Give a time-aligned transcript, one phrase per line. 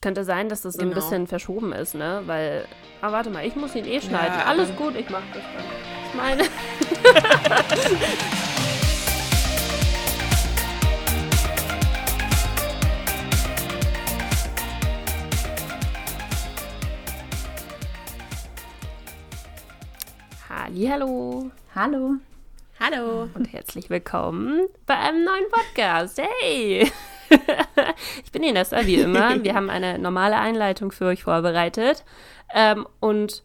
[0.00, 0.92] Es könnte sein, dass das so genau.
[0.92, 2.22] ein bisschen verschoben ist, ne?
[2.24, 2.64] Weil,
[3.02, 4.32] ah, warte mal, ich muss ihn eh schneiden.
[4.32, 5.62] Ja, Alles gut, ich mach das dann.
[6.08, 6.44] Ich meine.
[20.88, 21.50] Hallo.
[21.74, 22.14] Hallo.
[22.80, 23.28] Hallo.
[23.34, 26.18] Und herzlich willkommen bei einem neuen Podcast.
[26.40, 26.90] Hey.
[28.24, 29.42] ich bin Inessa, wie immer.
[29.42, 32.04] Wir haben eine normale Einleitung für euch vorbereitet.
[32.54, 33.42] Ähm, und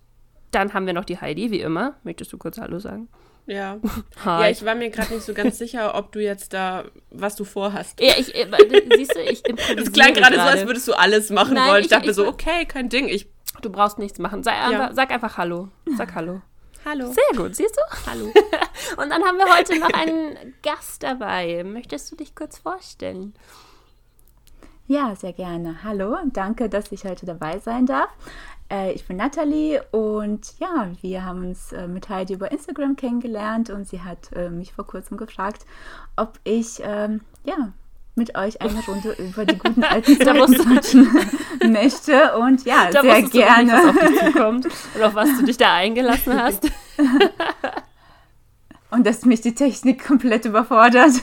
[0.52, 1.96] dann haben wir noch die Heidi, wie immer.
[2.04, 3.10] Möchtest du kurz Hallo sagen?
[3.46, 3.78] Ja.
[4.26, 7.44] Ja, ich war mir gerade nicht so ganz sicher, ob du jetzt da, was du
[7.44, 8.00] vorhast.
[8.02, 8.48] Ja, ich, äh,
[8.96, 9.44] siehst du, ich
[9.76, 11.80] Das klang gerade so, als würdest du alles machen Nein, wollen.
[11.80, 13.08] Ich, ich dachte mir so, okay, kein Ding.
[13.08, 13.28] Ich,
[13.62, 14.42] du brauchst nichts machen.
[14.42, 14.70] Sag, ja.
[14.70, 15.70] einfach, sag einfach Hallo.
[15.96, 16.42] Sag Hallo.
[16.86, 17.12] Hallo.
[17.12, 18.12] Sehr gut, siehst du?
[18.12, 18.26] Hallo.
[18.98, 21.64] Und dann haben wir heute noch einen Gast dabei.
[21.64, 23.34] Möchtest du dich kurz vorstellen?
[24.88, 25.78] Ja, sehr gerne.
[25.84, 28.10] Hallo und danke, dass ich heute dabei sein darf.
[28.72, 33.72] Äh, ich bin Nathalie und ja, wir haben uns äh, mit Heidi über Instagram kennengelernt
[33.72, 35.66] und sie hat äh, mich vor kurzem gefragt,
[36.16, 37.72] ob ich ähm, ja
[38.14, 41.08] mit euch eine Runde über die guten alten Zeiten quatschen
[41.72, 43.72] möchte und ja, da sehr gerne.
[43.72, 46.70] Du nicht, was auf dich zukommt und auf was du dich da eingelassen hast.
[48.92, 51.14] und dass mich die Technik komplett überfordert.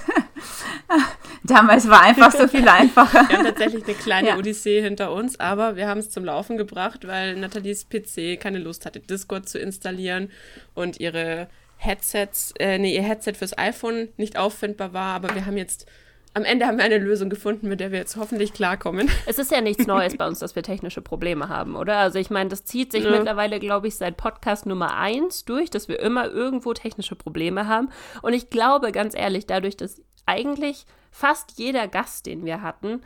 [1.45, 3.29] Damals war einfach so viel einfacher.
[3.29, 4.37] Wir haben tatsächlich eine kleine ja.
[4.37, 8.87] Odyssee hinter uns, aber wir haben es zum Laufen gebracht, weil Nathalies PC keine Lust
[8.87, 10.31] hatte, Discord zu installieren
[10.75, 15.15] und ihre Headsets, äh, nee, ihr Headset fürs iPhone nicht auffindbar war.
[15.15, 15.87] Aber wir haben jetzt
[16.35, 19.11] am Ende haben wir eine Lösung gefunden, mit der wir jetzt hoffentlich klarkommen.
[19.27, 21.99] Es ist ja nichts Neues bei uns, dass wir technische Probleme haben, oder?
[21.99, 23.11] Also ich meine, das zieht sich ja.
[23.11, 27.91] mittlerweile, glaube ich, seit Podcast Nummer 1 durch, dass wir immer irgendwo technische Probleme haben.
[28.23, 33.03] Und ich glaube, ganz ehrlich, dadurch, dass eigentlich fast jeder Gast, den wir hatten,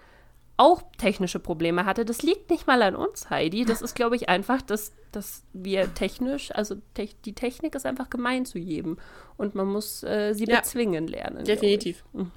[0.56, 2.04] auch technische Probleme hatte.
[2.04, 3.64] Das liegt nicht mal an uns, Heidi.
[3.64, 8.08] Das ist, glaube ich, einfach, dass, dass wir technisch, also te die Technik ist einfach
[8.08, 8.96] gemein zu jedem.
[9.36, 11.44] Und man muss äh, sie ja, bezwingen lernen.
[11.44, 12.04] Definitiv.
[12.12, 12.32] Mhm.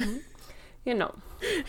[0.89, 1.11] Genau.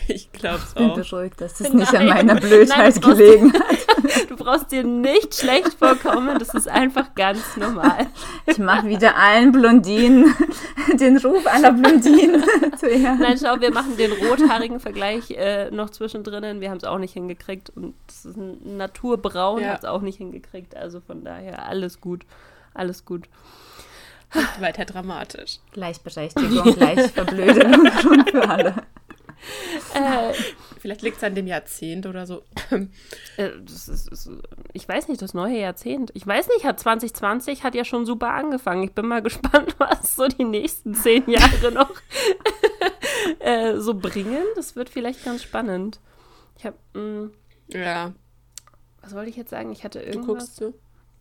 [0.07, 0.81] Ich glaube es auch.
[0.81, 4.31] Ich bin beruhigt, dass es nicht an meiner Blödheit Nein, gelegen hat.
[4.31, 8.07] Du brauchst dir nicht schlecht vorkommen, das ist einfach ganz normal.
[8.47, 10.33] Ich mache wieder allen Blondinen
[10.99, 12.43] den Ruf aller Blondinen
[12.79, 13.21] zuerst.
[13.21, 16.59] Nein, schau, wir machen den rothaarigen Vergleich äh, noch zwischendrin.
[16.59, 19.73] Wir haben es auch nicht hingekriegt und das ist ein Naturbraun, ja.
[19.73, 20.75] hat es auch nicht hingekriegt.
[20.75, 22.25] Also von daher alles gut,
[22.73, 23.29] alles gut.
[24.59, 25.59] weiter dramatisch.
[25.73, 28.73] Gleichberechtigung, Gleichverblödung schon für alle.
[29.93, 30.33] Äh,
[30.79, 32.43] Vielleicht liegt es an dem Jahrzehnt oder so.
[33.37, 34.29] Äh, ist, ist,
[34.73, 36.11] ich weiß nicht, das neue Jahrzehnt.
[36.15, 38.83] Ich weiß nicht, hat 2020 hat ja schon super angefangen.
[38.83, 41.91] Ich bin mal gespannt, was so die nächsten zehn Jahre noch
[43.39, 44.43] äh, so bringen.
[44.55, 45.99] Das wird vielleicht ganz spannend.
[46.57, 46.77] Ich habe.
[46.99, 47.31] Mm,
[47.69, 48.13] ja.
[49.01, 49.71] Was wollte ich jetzt sagen?
[49.71, 50.25] Ich hatte irgendwas.
[50.25, 50.73] Du guckst du?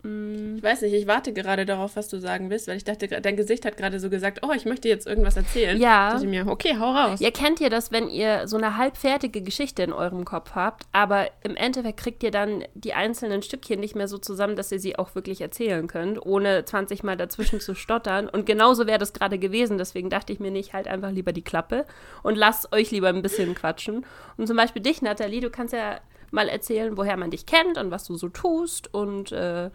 [0.03, 0.57] Mm.
[0.57, 3.37] Ich weiß nicht, ich warte gerade darauf, was du sagen willst, weil ich dachte, dein
[3.37, 5.81] Gesicht hat gerade so gesagt, oh, ich möchte jetzt irgendwas erzählen.
[5.81, 6.09] Ja.
[6.09, 7.21] Da dachte ich mir, okay, hau raus.
[7.21, 11.29] Ihr kennt ihr das, wenn ihr so eine halbfertige Geschichte in eurem Kopf habt, aber
[11.43, 14.99] im Endeffekt kriegt ihr dann die einzelnen Stückchen nicht mehr so zusammen, dass ihr sie
[14.99, 18.29] auch wirklich erzählen könnt, ohne 20 Mal dazwischen zu stottern.
[18.29, 21.43] Und genauso wäre das gerade gewesen, deswegen dachte ich mir nicht, halt einfach lieber die
[21.43, 21.87] Klappe
[22.23, 24.05] und lasst euch lieber ein bisschen quatschen.
[24.37, 26.01] Und zum Beispiel dich, Nathalie, du kannst ja
[26.31, 29.71] mal erzählen, woher man dich kennt und was du so tust und äh,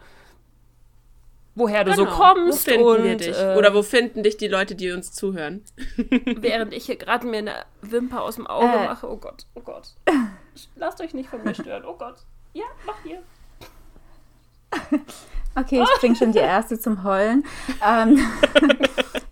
[1.54, 2.04] woher du genau.
[2.04, 2.66] so kommst.
[2.66, 3.38] Wo finden und, wir dich?
[3.38, 5.64] Äh, Oder wo finden dich die Leute, die uns zuhören?
[5.96, 8.84] während ich hier gerade mir eine Wimper aus dem Auge äh.
[8.86, 9.10] mache.
[9.10, 9.94] Oh Gott, oh Gott.
[10.76, 11.84] Lasst euch nicht von mir stören.
[11.84, 12.16] Oh Gott.
[12.52, 13.22] Ja, mach hier.
[15.58, 17.42] Okay, ich bringe schon die erste zum Heulen.
[17.82, 18.22] Ähm,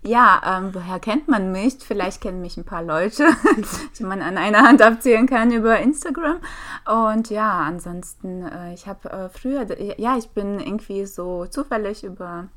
[0.05, 1.77] ja, ähm, woher kennt man mich?
[1.79, 3.27] Vielleicht kennen mich ein paar Leute,
[3.97, 6.37] die man an einer Hand abzählen kann über Instagram.
[6.85, 9.65] Und ja, ansonsten, äh, ich habe äh, früher,
[9.99, 12.47] ja, ich bin irgendwie so zufällig über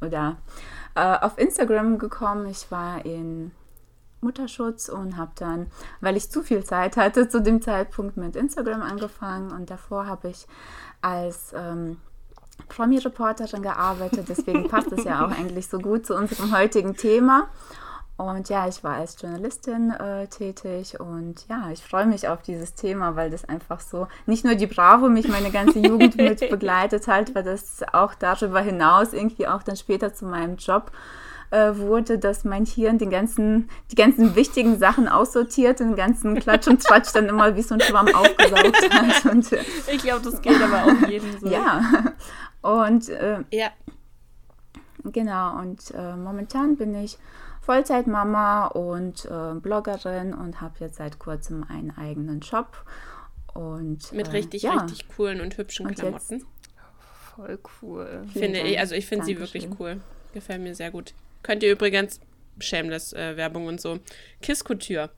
[0.00, 0.38] oder
[0.94, 2.46] äh, auf Instagram gekommen.
[2.46, 3.52] Ich war in
[4.22, 5.66] Mutterschutz und habe dann,
[6.00, 10.28] weil ich zu viel Zeit hatte, zu dem Zeitpunkt mit Instagram angefangen und davor habe
[10.28, 10.46] ich
[11.02, 11.98] als ähm,
[12.74, 17.48] Promi-Reporterin gearbeitet, deswegen passt es ja auch eigentlich so gut zu unserem heutigen Thema.
[18.16, 22.74] Und ja, ich war als Journalistin äh, tätig und ja, ich freue mich auf dieses
[22.74, 27.08] Thema, weil das einfach so, nicht nur die Bravo mich meine ganze Jugend mit begleitet
[27.08, 30.92] hat, weil das auch darüber hinaus irgendwie auch dann später zu meinem Job
[31.52, 36.68] äh, wurde, dass mein Hirn den ganzen, die ganzen wichtigen Sachen aussortiert, den ganzen Klatsch
[36.68, 39.32] und Tratsch dann immer wie so ein Schwamm aufgesaugt hat.
[39.32, 41.48] Und, ich glaube, das geht aber auch jedem so.
[41.48, 41.82] Ja.
[42.62, 43.70] Und äh, ja.
[45.04, 47.18] Genau, und äh, momentan bin ich
[47.60, 52.84] Vollzeitmama und äh, Bloggerin und habe jetzt seit kurzem einen eigenen Job
[53.54, 54.72] Und, Mit äh, richtig, ja.
[54.74, 56.38] richtig coolen und hübschen Und Klamotten.
[56.38, 56.46] jetzt-
[57.36, 58.24] Voll cool.
[58.32, 60.00] Finde ich, also ich finde sie wirklich cool.
[60.34, 61.14] Gefällt mir sehr gut.
[61.42, 62.20] Könnt ihr übrigens,
[62.60, 63.98] shameless äh, Werbung und so,
[64.42, 65.10] Kiss Couture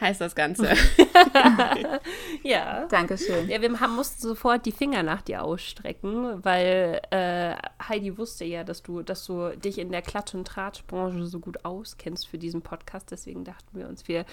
[0.00, 0.68] heißt das Ganze.
[2.42, 2.86] Ja.
[2.86, 3.48] Dankeschön.
[3.48, 7.54] Ja, wir haben, mussten sofort die Finger nach dir ausstrecken, weil äh,
[7.88, 11.64] Heidi wusste ja, dass du, dass du dich in der Klatsch- und Tratschbranche so gut
[11.64, 13.10] auskennst für diesen Podcast.
[13.10, 14.24] Deswegen dachten wir uns, wir,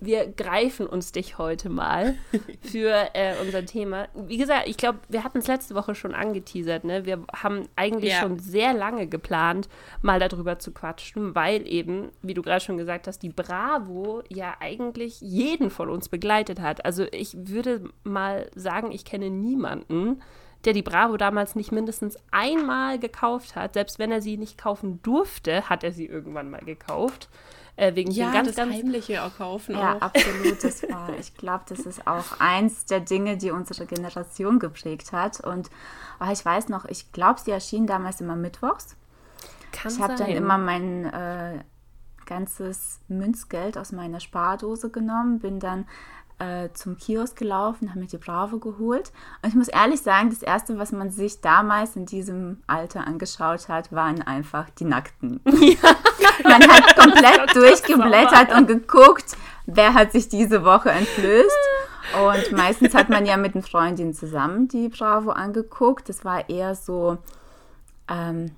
[0.00, 2.16] wir greifen uns dich heute mal
[2.62, 4.08] für äh, unser Thema.
[4.14, 6.84] Wie gesagt, ich glaube, wir hatten es letzte Woche schon angeteasert.
[6.84, 7.06] Ne?
[7.06, 8.20] Wir haben eigentlich Ja.
[8.20, 9.68] schon sehr lange geplant,
[10.02, 14.54] mal darüber zu quatschen, weil eben, wie du gerade schon gesagt hast, die Bravo ja
[14.60, 16.15] eigentlich jeden von uns begleitet
[16.60, 16.84] hat.
[16.84, 20.22] Also ich würde mal sagen, ich kenne niemanden,
[20.64, 23.74] der die Bravo damals nicht mindestens einmal gekauft hat.
[23.74, 27.28] Selbst wenn er sie nicht kaufen durfte, hat er sie irgendwann mal gekauft.
[27.76, 29.74] Äh, wegen ja, dem ganz, das ganz Heimliche auch kaufen.
[29.74, 30.00] Ja, auch.
[30.00, 30.64] absolut.
[30.64, 35.40] Das war, ich glaube, das ist auch eins der Dinge, die unsere Generation geprägt hat.
[35.40, 35.70] Und
[36.18, 38.96] oh, ich weiß noch, ich glaube, sie erschien damals immer mittwochs.
[39.72, 41.64] kann Ich habe dann immer mein äh,
[42.26, 45.86] ganzes Münzgeld aus meiner Spardose genommen, bin dann
[46.38, 49.10] äh, zum Kiosk gelaufen, habe mir die Bravo geholt.
[49.42, 53.68] Und ich muss ehrlich sagen, das Erste, was man sich damals in diesem Alter angeschaut
[53.68, 55.40] hat, waren einfach die Nackten.
[56.44, 59.36] Man hat komplett durchgeblättert und geguckt,
[59.66, 61.56] wer hat sich diese Woche entblößt.
[62.24, 66.08] Und meistens hat man ja mit den Freundinnen zusammen die Bravo angeguckt.
[66.08, 67.18] Das war eher so,
[68.08, 68.52] ähm,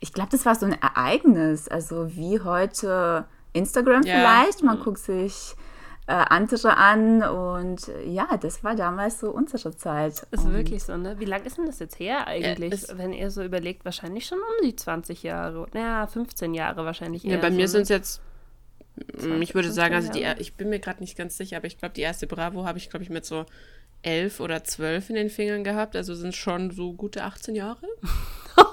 [0.00, 1.68] ich glaube, das war so ein Ereignis.
[1.68, 4.14] Also wie heute Instagram Ja.
[4.18, 4.62] vielleicht.
[4.62, 5.54] Man guckt sich
[6.08, 10.24] äh, andere an und ja, das war damals so unsere Zeit.
[10.30, 11.18] Ist Und wirklich so, ne?
[11.18, 12.72] Wie lange ist denn das jetzt her eigentlich?
[12.72, 15.66] es- wenn ihr so überlegt, wahrscheinlich schon um die 20 Jahre.
[15.72, 17.32] Naja, 15 Jahre wahrscheinlich eher.
[17.36, 18.20] Ja, bei mir so, sind es jetzt,
[18.96, 21.66] mm, ich würde 15 sagen, also die, ich bin mir gerade nicht ganz sicher, aber
[21.66, 23.44] ich glaube, die erste Bravo habe ich, glaube ich, mit so
[24.02, 25.96] elf oder zwölf in den Fingern gehabt.
[25.96, 27.84] Also sind schon so gute 18 Jahre.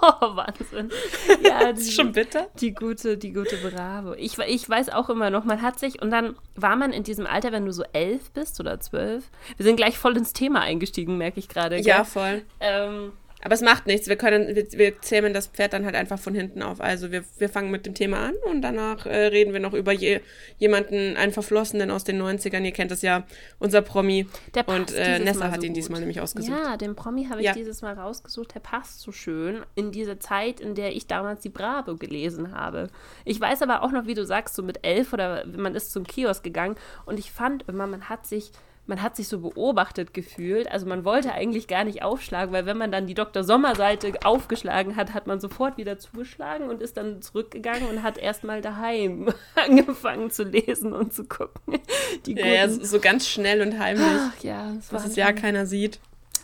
[0.06, 0.92] Oh, Wahnsinn.
[1.44, 2.48] Ja, Das die, ist schon bitter.
[2.60, 4.14] die gute, die gute Bravo.
[4.16, 7.26] Ich, ich weiß auch immer noch, man hat sich, und dann war man in diesem
[7.26, 9.24] Alter, wenn du so elf bist oder zwölf.
[9.58, 11.80] Wir sind gleich voll ins Thema eingestiegen, merke ich gerade.
[11.80, 12.42] Ja, voll.
[12.60, 14.08] Ähm, Aber es macht nichts.
[14.08, 16.80] Wir können, wir, wir zähmen das Pferd dann halt einfach von hinten auf.
[16.80, 19.92] Also wir, wir fangen mit dem Thema an und danach äh, reden wir noch über
[19.92, 20.22] je,
[20.60, 22.64] jemanden, einen Verflossenen aus den 90ern.
[22.64, 23.26] Ihr kennt es ja,
[23.60, 24.28] unser Promi.
[24.56, 25.78] Der und passt äh, dieses Nessa Mal hat so ihn gut.
[25.78, 26.58] diesmal nämlich ausgesucht.
[26.58, 27.54] Ja, den Promi habe ich Ja.
[27.54, 28.56] dieses Mal rausgesucht.
[28.56, 32.88] Der passt so schön in diese Zeit, in der ich damals die Bravo gelesen habe.
[33.26, 36.06] Ich weiß aber auch noch, wie du sagst, so mit elf oder man ist zum
[36.08, 36.76] Kiosk gegangen
[37.06, 38.52] und ich fand immer, man hat sich.
[38.86, 40.70] Man hat sich so beobachtet gefühlt.
[40.70, 43.44] Also man wollte eigentlich gar nicht aufschlagen, weil wenn man dann die Dr.
[43.44, 48.62] Sommer-Seite aufgeschlagen hat, hat man sofort wieder zugeschlagen und ist dann zurückgegangen und hat erstmal
[48.62, 51.80] daheim angefangen zu lesen und zu gucken.
[52.26, 55.66] Die Ja, ja, so ganz schnell und heimlich, Ach ja, das dass es ja keiner
[55.66, 56.00] sieht.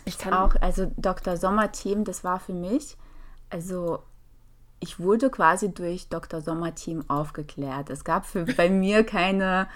[0.06, 1.36] ich kann auch, also Dr.
[1.36, 2.96] Sommer-Team, das war für mich,
[3.50, 4.00] also
[4.80, 6.42] ich wurde quasi durch Dr.
[6.42, 7.90] Sommer-Team aufgeklärt.
[7.90, 9.68] Es gab für, bei mir keine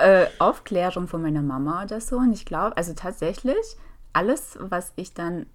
[0.00, 2.16] äh, Aufklärung von meiner Mama oder so.
[2.16, 3.76] Und ich glaube, also tatsächlich,
[4.12, 5.46] alles, was ich dann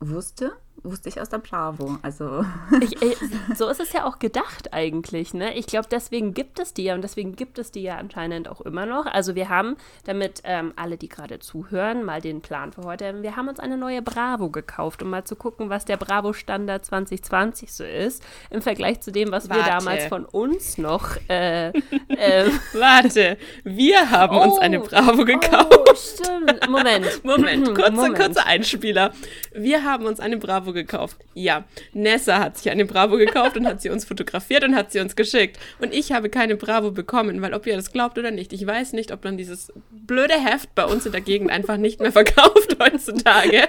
[0.00, 0.52] wusste,
[0.82, 1.98] wusste ich aus der Bravo.
[2.02, 2.44] Also
[2.80, 3.14] Ich, äh,
[3.56, 5.54] so ist es ja auch gedacht eigentlich, ne?
[5.56, 8.60] Ich glaube, deswegen gibt es die ja und deswegen gibt es die ja anscheinend auch
[8.60, 9.06] immer noch.
[9.06, 13.36] Also wir haben, damit ähm, alle, die gerade zuhören, mal den Plan für heute, wir
[13.36, 17.84] haben uns eine neue Bravo gekauft, um mal zu gucken, was der Bravo-Standard 2020 so
[17.84, 19.70] ist, im Vergleich zu dem, was wir Warte.
[19.70, 24.60] damals von uns noch äh, äh, Warte, wir haben uns Oh.
[24.60, 25.76] eine Bravo gekauft.
[25.76, 26.68] Oh, stimmt.
[26.68, 27.06] Moment.
[27.24, 28.16] Moment, kurzer, Moment.
[28.16, 29.12] kurzer Einspieler.
[29.54, 31.16] Wir haben uns eine Bravo gekauft.
[31.34, 35.00] Ja, Nessa hat sich eine Bravo gekauft und hat sie uns fotografiert und hat sie
[35.00, 35.58] uns geschickt.
[35.80, 38.92] Und ich habe keine Bravo bekommen, weil ob ihr das glaubt oder nicht, ich weiß
[38.92, 42.76] nicht, ob man dieses blöde Heft bei uns in der Gegend einfach nicht mehr verkauft
[42.80, 43.68] heutzutage.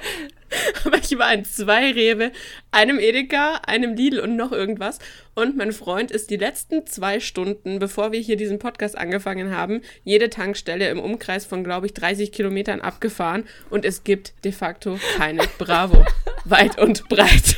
[0.86, 2.32] Aber ich war in zwei Rewe,
[2.72, 5.00] einem Edeka, einem Lidl und noch irgendwas.
[5.36, 9.82] Und mein Freund ist die letzten zwei Stunden, bevor wir hier diesen Podcast angefangen haben,
[10.04, 13.46] jede Tankstelle im Umkreis von, glaube ich, 30 Kilometern abgefahren.
[13.70, 16.06] Und es gibt de facto keine Bravo.
[16.46, 17.58] Weit und breit.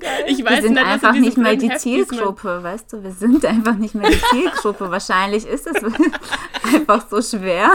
[0.00, 0.24] So geil.
[0.26, 3.02] Ich wir weiß sind nicht, dass einfach nicht mehr die Heft Zielgruppe, weißt du?
[3.02, 4.90] Wir sind einfach nicht mehr die Zielgruppe.
[4.90, 5.82] Wahrscheinlich ist es
[6.74, 7.70] einfach so schwer.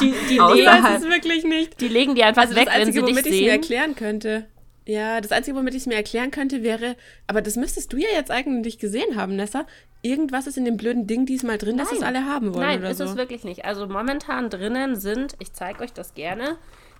[0.00, 1.80] die, die, legen, es ist wirklich nicht.
[1.80, 3.50] die legen die einfach Also weg, das wenn Einzige, sie dich womit ich es mir
[3.50, 3.60] sehen.
[3.60, 4.46] erklären könnte.
[4.88, 6.96] Ja, das Einzige, womit ich es mir erklären könnte, wäre,
[7.26, 9.66] aber das müsstest du ja jetzt eigentlich gesehen haben, Nessa.
[10.02, 12.14] Irgendwas ist in dem blöden Ding diesmal drin, dass es Nein.
[12.14, 13.04] alle haben wollen Nein, oder ist so.
[13.04, 13.64] es wirklich nicht.
[13.64, 16.56] Also momentan drinnen sind, ich zeige euch das gerne,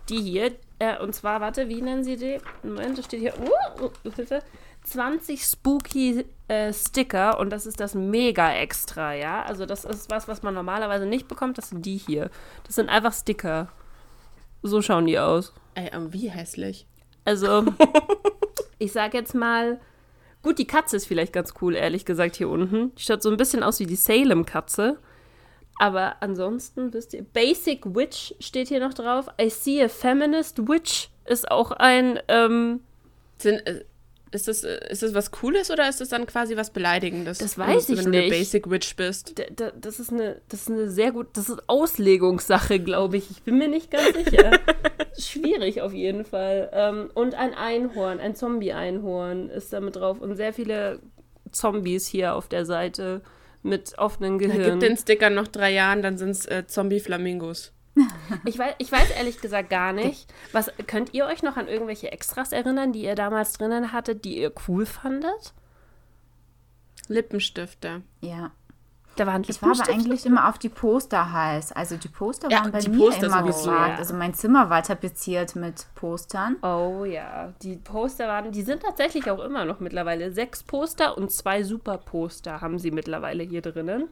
[0.08, 2.38] die hier, äh, und zwar, warte, wie nennen sie die?
[2.62, 4.42] Moment, das steht hier, uh, uh, Hilfe,
[4.84, 9.42] 20 spooky äh, Sticker und das ist das mega extra, ja.
[9.42, 11.58] Also das ist was, was man normalerweise nicht bekommt.
[11.58, 12.30] Das sind die hier.
[12.64, 13.68] Das sind einfach Sticker.
[14.62, 15.52] So schauen die aus.
[15.74, 16.86] Ey, aber wie hässlich.
[17.24, 17.64] Also,
[18.78, 19.80] ich sag jetzt mal,
[20.42, 22.94] gut, die Katze ist vielleicht ganz cool, ehrlich gesagt, hier unten.
[22.94, 24.98] Die schaut so ein bisschen aus wie die Salem-Katze.
[25.78, 29.28] Aber ansonsten, wisst ihr, Basic Witch steht hier noch drauf.
[29.40, 32.80] I see a feminist witch ist auch ein, ähm,
[33.38, 33.84] Sind, äh,
[34.32, 37.38] ist, das, äh, ist das was Cooles oder ist das dann quasi was Beleidigendes?
[37.38, 38.30] Das weiß wenn ich du eine nicht.
[38.30, 39.38] Basic Witch bist.
[39.38, 39.46] d-
[39.78, 43.30] das ist eine, das ist eine sehr gut, das ist Auslegungssache, glaube ich.
[43.30, 44.52] Ich bin mir nicht ganz sicher.
[45.18, 46.70] Schwierig auf jeden Fall.
[46.72, 51.00] Ähm, und ein Einhorn, ein Zombie-Einhorn ist da mit drauf und sehr viele
[51.52, 53.22] Zombies hier auf der Seite
[53.62, 54.70] mit offenen Da Gehirn.
[54.78, 57.72] gibt den Sticker noch drei Jahren, dann sind es äh, Zombie-Flamingos.
[58.44, 60.30] Ich weiß, ich weiß ehrlich gesagt gar nicht.
[60.52, 64.38] Was könnt ihr euch noch an irgendwelche Extras erinnern, die ihr damals drinnen hattet, die
[64.38, 65.54] ihr cool fandet?
[67.08, 68.02] Lippenstifte.
[68.20, 68.50] Ja.
[69.16, 71.72] Da waren Ich war aber eigentlich immer auf die Poster heiß.
[71.72, 73.90] Also die Poster Ja, waren bei die mir Poster immer sowieso, gefragt.
[73.92, 73.96] ja.
[73.96, 76.56] Also mein Zimmer war tapeziert mit Postern.
[76.62, 80.30] Oh ja, die Poster waren, die sind tatsächlich auch immer noch mittlerweile.
[80.32, 84.08] Sechs Poster und zwei Superposter haben sie mittlerweile hier drinnen.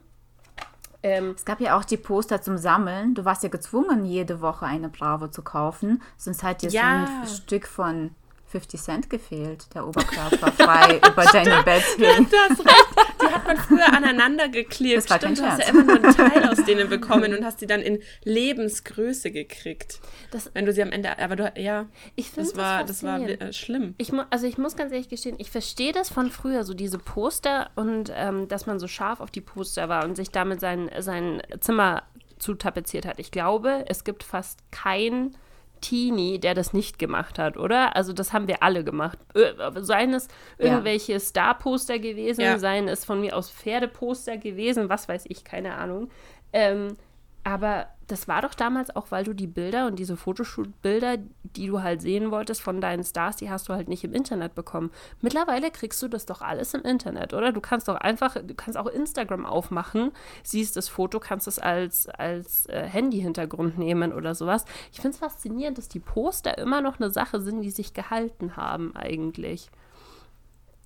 [1.03, 3.15] Ähm, Es gab ja auch die Poster zum Sammeln.
[3.15, 6.01] Du warst ja gezwungen, jede Woche eine Bravo zu kaufen.
[6.17, 7.07] Sonst hat dir Ja.
[7.07, 8.13] so ein Stück von
[8.55, 9.67] 50 Cent gefehlt.
[9.75, 12.29] Der Oberkörper frei über deine Bett hing.
[12.31, 12.87] Du hast recht.
[13.21, 14.99] Die hat man früher aneinander geklebt.
[14.99, 15.75] Das war kein Stimmt, du hast ja Scherz.
[15.75, 19.99] immer nur einen Teil aus denen bekommen und hast die dann in Lebensgröße gekriegt.
[20.31, 23.53] Das- Wenn du sie am Ende, aber du, ja, ich das war, das war äh,
[23.53, 23.97] schlimm.
[23.99, 27.71] Ich also ich muss ganz ehrlich gestehen, ich verstehe das von früher, so diese Poster
[27.75, 31.43] und ähm, dass man so scharf auf die Poster war und sich damit sein, sein
[31.59, 32.05] Zimmer
[32.39, 33.19] zutapeziert hat.
[33.19, 35.37] Ich glaube, es gibt fast kein
[35.81, 37.95] Teenie, der das nicht gemacht hat, oder?
[37.97, 39.19] Also das haben wir alle gemacht.
[39.35, 39.45] Ö
[39.83, 40.29] seien es
[40.59, 40.67] Ja.
[40.67, 42.59] irgendwelche Star-Poster gewesen, Ja.
[42.59, 46.11] seien es von mir aus Pferdeposter gewesen, was weiß ich, keine Ahnung.
[46.53, 46.97] Ähm,
[47.43, 51.83] aber das war doch damals auch, weil du die Bilder und diese Fotoshoot-Bilder, die du
[51.83, 54.91] halt sehen wolltest von deinen Stars, die hast du halt nicht im Internet bekommen.
[55.21, 57.53] Mittlerweile kriegst du das doch alles im Internet, oder?
[57.53, 62.09] Du kannst doch einfach, du kannst auch Instagram aufmachen, siehst das Foto, kannst es als,
[62.09, 64.65] als äh, Handy-Hintergrund nehmen oder sowas.
[64.93, 68.57] Ich finde es faszinierend, dass die Poster immer noch eine Sache sind, die sich gehalten
[68.57, 69.71] haben eigentlich.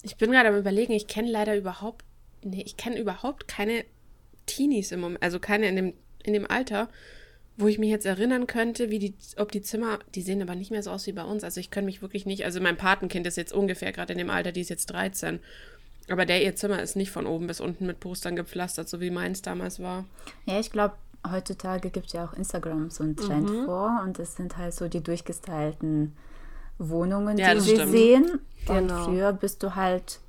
[0.03, 2.05] Ich bin gerade am überlegen, ich kenne leider überhaupt,
[2.45, 3.85] nee, ich kenne überhaupt keine
[4.47, 5.95] Teenies im Moment, also keine in dem,
[6.29, 6.89] in dem Alter,
[7.57, 10.71] wo ich mich jetzt erinnern könnte, wie die, ob die Zimmer, die sehen aber nicht
[10.71, 11.43] mehr so aus wie bei uns.
[11.43, 14.31] Also ich könnte mich wirklich nicht, also mein Patenkind ist jetzt ungefähr gerade in dem
[14.31, 15.41] Alter, die ist jetzt 13.
[16.09, 19.11] Aber der ihr Zimmer ist nicht von oben bis unten mit Postern gepflastert, so wie
[19.11, 20.05] meins damals war.
[20.47, 20.95] Ja, ich glaube,
[21.29, 23.65] heutzutage gibt ja auch Instagram so einen Trend Mhm.
[23.65, 26.15] vor und es sind halt so die durchgestylten
[26.79, 27.91] Wohnungen, Ja, die wir stimmt.
[27.93, 28.25] sehen.
[28.69, 29.05] Und Genau.
[29.05, 30.21] früher bist du halt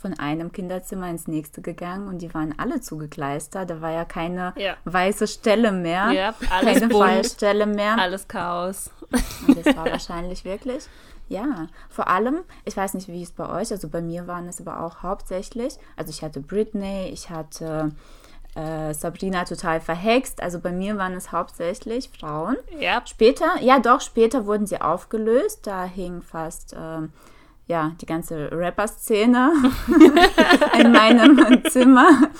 [0.00, 3.68] von einem Kinderzimmer ins nächste gegangen und die waren alle zugekleistert.
[3.68, 4.76] Da war ja keine Ja.
[4.84, 6.94] weiße Stelle mehr, Ja, alles keine.
[6.94, 7.98] Fallstelle mehr.
[7.98, 8.90] Alles Chaos.
[9.46, 10.86] Und das war wahrscheinlich wirklich.
[11.28, 14.60] Ja, vor allem, ich weiß nicht, wie es bei euch, also bei mir waren es
[14.62, 17.90] aber auch hauptsächlich, also ich hatte Britney, ich hatte
[18.54, 22.56] äh, Sabrina total verhext, also bei mir waren es hauptsächlich Frauen.
[22.80, 27.12] Ja, Später, ja doch, später wurden sie aufgelöst, da hing fast, ähm,
[27.68, 29.52] ja, die ganze Rapper-Szene
[30.80, 32.30] in meinem Zimmer.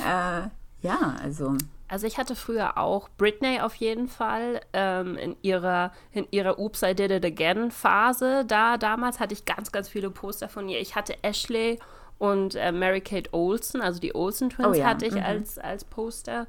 [0.00, 0.48] Äh,
[0.86, 1.56] ja, also
[1.88, 6.82] Also ich hatte früher auch Britney auf jeden Fall ähm, in ihrer in ihrer Oops
[6.82, 8.44] I Did It Again Phase.
[8.46, 10.80] Da damals hatte ich ganz ganz viele Poster von ihr.
[10.80, 11.80] Ich hatte Ashley
[12.18, 15.22] und äh, Mary Kate Olsen, also die Olsen Twins Oh ja, hatte ich mhm.
[15.22, 16.46] als als Poster.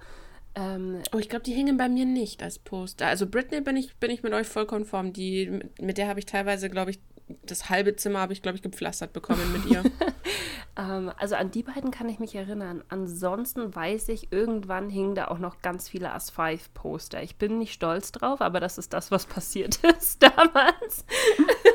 [0.56, 3.08] Ähm, Oh, ich glaube, die hingen bei mir nicht als Poster.
[3.08, 5.14] Also Britney bin ich, bin ich mit euch voll konform.
[5.14, 7.00] Die, mit, mit der habe ich teilweise, glaube ich,
[7.44, 9.84] das halbe Zimmer habe ich, glaube ich, gepflastert bekommen mit ihr.
[10.78, 12.84] ähm, also an die beiden kann ich mich erinnern.
[12.88, 17.22] Ansonsten weiß ich, irgendwann hingen da auch noch ganz viele As 5 Poster.
[17.22, 21.06] Ich bin nicht stolz drauf, aber das ist das, was passiert ist damals.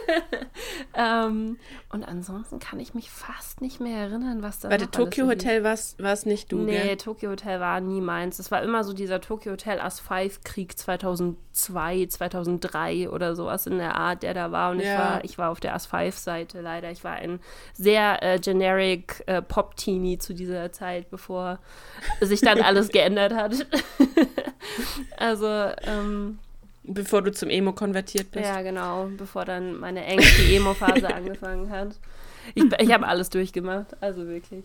[0.94, 1.58] ähm,
[1.90, 5.26] und ansonsten kann ich mich fast nicht mehr erinnern, was da noch alles Tokyo.
[5.26, 6.96] Hotel war es nicht du, Nee, gell?
[6.96, 8.38] Tokyo Hotel war nie meins.
[8.38, 10.78] Es war immer so dieser Tokyo Hotel As 5 Krieg
[11.52, 14.70] 2002, 2003 oder sowas in der Art, der da war.
[14.72, 14.98] Und ich, Ja.
[14.98, 16.90] war, ich war auf der As 5 Seite leider.
[16.90, 17.40] Ich war ein
[17.74, 21.58] sehr äh, generic äh, Pop-Teenie zu dieser Zeit, bevor
[22.20, 23.54] sich dann alles geändert hat.
[25.16, 25.46] also,
[25.86, 26.38] ähm,
[26.84, 28.44] Bevor du zum Emo konvertiert bist.
[28.44, 31.94] ja, genau, bevor dann meine engste Emo-Phase angefangen hat.
[32.56, 34.64] Ich, ich habe alles durchgemacht, also wirklich.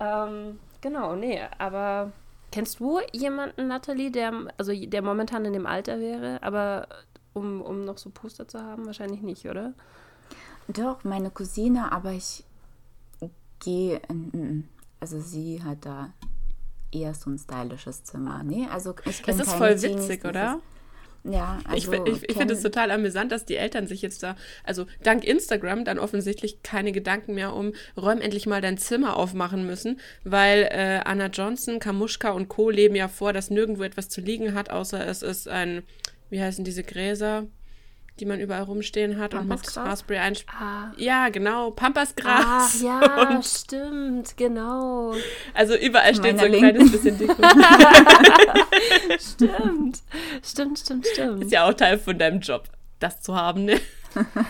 [0.00, 2.10] Ähm, genau, nee, aber
[2.52, 6.86] kennst du jemanden, Natalie, der, also der momentan in dem Alter wäre, aber
[7.32, 9.74] um, um noch so Poster zu haben, wahrscheinlich nicht, oder?
[10.68, 12.44] Doch, meine Cousine, aber ich
[13.58, 14.00] gehe,
[15.00, 16.12] also sie hat da
[16.92, 18.42] eher so ein stylisches Zimmer.
[18.42, 20.60] Nee, also ich kenne Das ist voll witzig, oder?
[21.24, 24.34] Ja, also ich, ich, ich finde es total amüsant, dass die Eltern sich jetzt da,
[24.64, 29.64] also dank Instagram, dann offensichtlich keine Gedanken mehr um, räum endlich mal dein Zimmer aufmachen
[29.64, 32.70] müssen, weil äh, Anna Johnson, Kamuschka und Co.
[32.70, 35.82] leben ja vor, dass nirgendwo etwas zu liegen hat, außer es ist ein,
[36.28, 37.46] wie heißen diese Gräser?
[38.22, 40.92] Die man überall rumstehen hat und mit Raspberry einsp ah.
[40.96, 42.80] Ja, genau, Pampasgras.
[42.84, 43.00] Ah,
[43.32, 45.12] ja, stimmt, genau.
[45.54, 46.70] Also überall steht so ein Linken.
[46.70, 47.34] kleines bisschen Deko.
[49.18, 50.02] stimmt,
[50.44, 51.42] stimmt, stimmt, stimmt.
[51.42, 52.68] Ist ja auch Teil von deinem Job,
[53.00, 53.80] das zu haben, ne?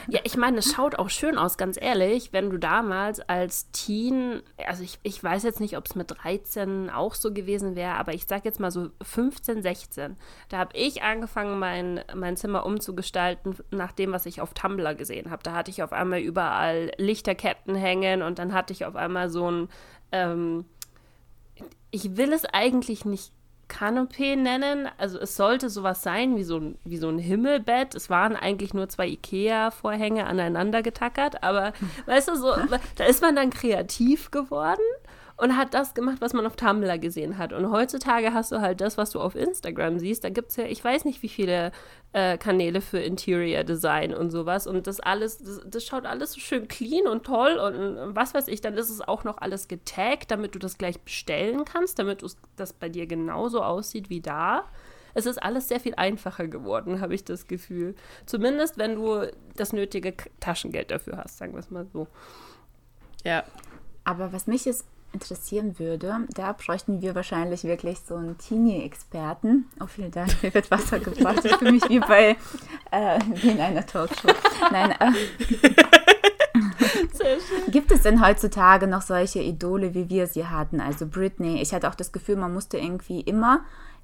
[0.09, 4.43] Ja, ich meine, es schaut auch schön aus, ganz ehrlich, wenn du damals als Teen,
[4.67, 8.15] also ich, ich weiß jetzt nicht, ob es mit 13 auch so gewesen wäre, aber
[8.15, 10.17] ich sag jetzt mal so 15, 16,
[10.49, 15.31] da habe ich angefangen, mein, mein Zimmer umzugestalten nach dem, was ich auf Tumblr gesehen
[15.31, 15.43] habe.
[15.43, 19.51] Da hatte ich auf einmal überall Lichterketten hängen und dann hatte ich auf einmal so
[19.51, 19.69] ein,
[20.13, 20.65] ähm,
[21.91, 23.33] ich will es eigentlich nicht
[23.73, 24.89] Kanopé nennen.
[24.99, 27.95] Also es sollte sowas sein wie so ein, wie so ein Himmelbett.
[27.95, 31.73] Es waren eigentlich nur zwei Ikea-Vorhänge aneinander getackert, aber
[32.07, 32.55] weißt du, so,
[32.97, 34.83] da ist man dann kreativ geworden
[35.43, 37.53] und hat das gemacht, was man auf Tumblr gesehen hat.
[37.53, 40.23] Und heutzutage hast du halt das, was du auf Instagram siehst.
[40.23, 41.73] Da gibt es ja, ich weiß nicht, wie viele
[42.13, 44.69] äh, Kanäle für Interior Design und sowas.
[44.69, 48.47] Und das alles, das, das, schaut alles so schön clean und toll und was weiß
[48.47, 48.61] ich.
[48.61, 52.73] Dann ist es auch noch alles getaggt, damit du das gleich bestellen kannst, damit das
[52.73, 54.67] bei dir genauso aussieht wie da.
[55.13, 57.97] Es ist alles sehr viel einfacher geworden, habe ich das Gefühl.
[58.27, 62.07] Zumindest, wenn du das nötige Taschengeld dafür hast, sagen wir es mal so.
[63.25, 63.43] Ja.
[64.05, 69.69] Aber was mich jetzt interessieren würde, da bräuchten wir wahrscheinlich wirklich so einen Teenie-Experten.
[69.81, 71.45] Oh, vielen Dank, mir wird Wasser gebracht.
[71.45, 72.37] Ich fühle mich wie bei
[72.91, 74.29] äh, wie in einer Talkshow.
[74.71, 75.13] Nein, äh,
[77.71, 80.81] Gibt es denn heutzutage noch solche Idole, wie wir sie hatten?
[80.81, 81.61] Also Britney.
[81.63, 83.61] Ich hatte auch das Gefühl, man musste irgendwie immer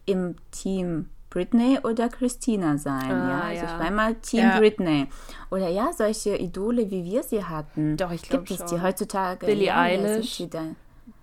[0.07, 3.11] im Team Britney oder Christina sein.
[3.11, 3.41] Ah, ja?
[3.41, 3.75] Also ja.
[3.75, 4.59] ich war mal Team ja.
[4.59, 5.07] Britney.
[5.51, 7.97] Oder ja, solche Idole, wie wir sie hatten.
[7.97, 9.47] Doch, ich glaube Gibt es die heutzutage?
[9.47, 10.43] Billie ja, Eilish.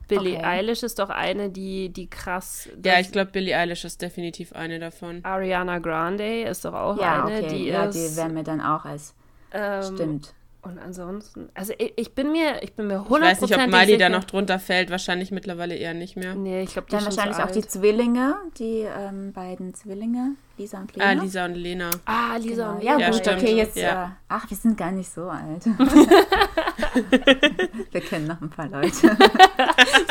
[0.08, 0.46] Billie okay.
[0.46, 2.70] Eilish ist doch eine, die, die krass.
[2.84, 5.24] Ja, ich glaube, Billie Eilish ist definitiv eine davon.
[5.24, 7.48] Ariana Grande ist doch auch ja, eine, okay.
[7.50, 7.96] die ja, ist.
[7.96, 9.14] Ja, die wäre mir dann auch als.
[9.52, 10.34] Ähm, stimmt.
[10.66, 13.68] Und ansonsten, also ich, ich bin mir, ich bin mir 100% Ich weiß nicht, ob
[13.68, 16.34] Miley da noch drunter fällt, wahrscheinlich mittlerweile eher nicht mehr.
[16.34, 20.96] Nee, ich glaube, die Dann wahrscheinlich auch die Zwillinge, die ähm, beiden Zwillinge, Lisa und
[20.96, 21.06] Lena.
[21.06, 21.92] Ah, Lisa und Lena.
[22.06, 22.72] Ah, Lisa genau.
[22.72, 22.98] und Lena.
[22.98, 24.06] Ja, ja gut, okay, jetzt, ja.
[24.06, 25.66] Äh, ach, wir sind gar nicht so alt.
[27.92, 28.92] wir kennen noch ein paar Leute.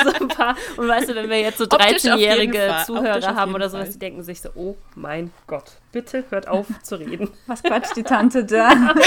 [0.04, 3.90] so ein paar, und weißt du, wenn wir jetzt so 13-jährige Zuhörer haben oder sowas,
[3.90, 7.28] die denken sich so, oh mein Gott, bitte hört auf zu reden.
[7.48, 8.94] Was quatscht die Tante da?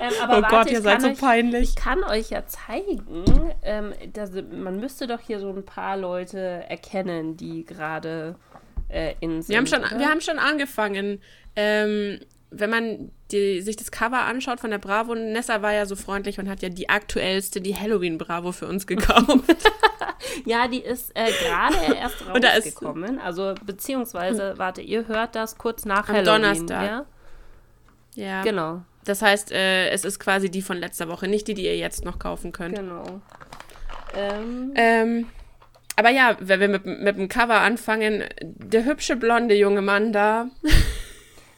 [0.00, 1.70] Ähm, oh warte, Gott, ihr seid so euch, peinlich.
[1.70, 3.24] Ich kann euch ja zeigen,
[3.62, 8.36] ähm, dass, man müsste doch hier so ein paar Leute erkennen, die gerade
[8.88, 11.20] äh, in sind, wir haben schon, Wir haben schon angefangen.
[11.56, 15.96] Ähm, wenn man die, sich das Cover anschaut von der Bravo, Nessa war ja so
[15.96, 19.56] freundlich und hat ja die aktuellste, die Halloween-Bravo für uns gekauft.
[20.46, 23.18] ja, die ist äh, gerade erst rausgekommen.
[23.18, 26.42] Also, beziehungsweise, warte, ihr hört das kurz nach Am Halloween.
[26.42, 26.86] Donnerstag.
[26.86, 27.06] Ja?
[28.14, 28.42] ja.
[28.42, 28.82] Genau.
[29.08, 32.04] Das heißt, äh, es ist quasi die von letzter Woche, nicht die, die ihr jetzt
[32.04, 32.76] noch kaufen könnt.
[32.76, 33.20] Genau.
[34.14, 34.72] Ähm.
[34.74, 35.26] ähm
[35.96, 40.48] aber ja, wenn wir mit, mit dem Cover anfangen, der hübsche blonde junge Mann da.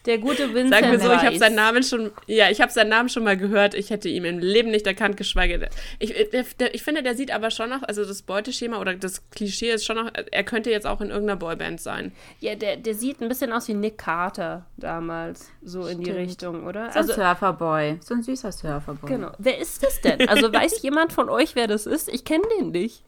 [0.07, 2.89] Der gute Vincent Sagen wir so, ich habe seinen Namen schon, ja, ich habe seinen
[2.89, 3.75] Namen schon mal gehört.
[3.75, 5.69] Ich hätte ihn im Leben nicht erkannt, geschweige denn.
[5.99, 9.29] Ich, der, der, ich finde, der sieht aber schon noch, also das Beuteschema oder das
[9.31, 12.13] Klischee ist schon noch, er könnte jetzt auch in irgendeiner Boyband sein.
[12.41, 15.99] Ja, der, der sieht ein bisschen aus wie Nick Carter damals, so Stimmt.
[15.99, 16.87] in die Richtung, oder?
[16.87, 19.11] So ein also, Surferboy, so ein süßer Surferboy.
[19.11, 19.33] Genau.
[19.39, 20.29] Wer ist das denn?
[20.29, 22.09] Also weiß jemand von euch, wer das ist?
[22.09, 23.05] Ich kenne den nicht.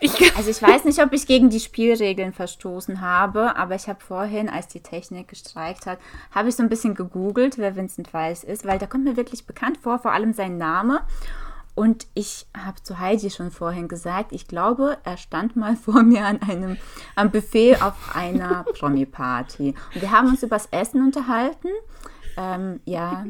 [0.00, 4.00] Ich also ich weiß nicht, ob ich gegen die Spielregeln verstoßen habe, aber ich habe
[4.00, 5.98] vorhin, als die Technik gestreikt hat,
[6.32, 9.46] habe ich so ein bisschen gegoogelt, wer Vincent Weiss ist, weil da kommt mir wirklich
[9.46, 11.00] bekannt vor, vor allem sein Name.
[11.74, 16.24] Und ich habe zu Heidi schon vorhin gesagt, ich glaube, er stand mal vor mir
[16.26, 16.76] an einem
[17.14, 19.74] am Buffet auf einer Promi-Party.
[19.94, 21.68] Und wir haben uns über das Essen unterhalten.
[22.36, 23.26] Ähm, ja,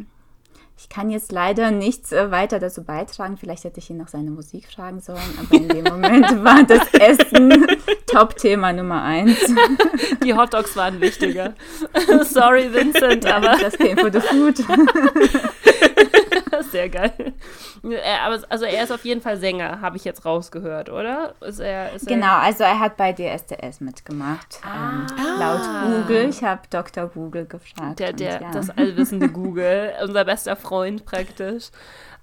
[0.80, 3.36] ich kann jetzt leider nichts äh, weiter dazu beitragen.
[3.36, 6.86] Vielleicht hätte ich ihn nach seiner Musik fragen sollen, aber in dem Moment war das
[6.94, 7.66] Essen
[8.06, 9.38] Top-Thema Nummer eins.
[10.24, 11.54] Die Hotdogs waren wichtiger.
[12.22, 13.58] Sorry, Vincent, aber.
[13.60, 14.64] Das came for the food.
[16.62, 17.34] Sehr geil.
[17.82, 21.34] Aber, also er ist auf jeden Fall Sänger, habe ich jetzt rausgehört, oder?
[21.40, 24.60] Ist er, ist genau, also er hat bei DSDS mitgemacht.
[24.62, 25.06] Ah.
[25.18, 27.08] Ähm, laut Google, ich habe Dr.
[27.08, 27.98] Google gefragt.
[27.98, 28.50] Der, der, ja.
[28.52, 31.70] Das allwissende Google, unser bester Freund praktisch.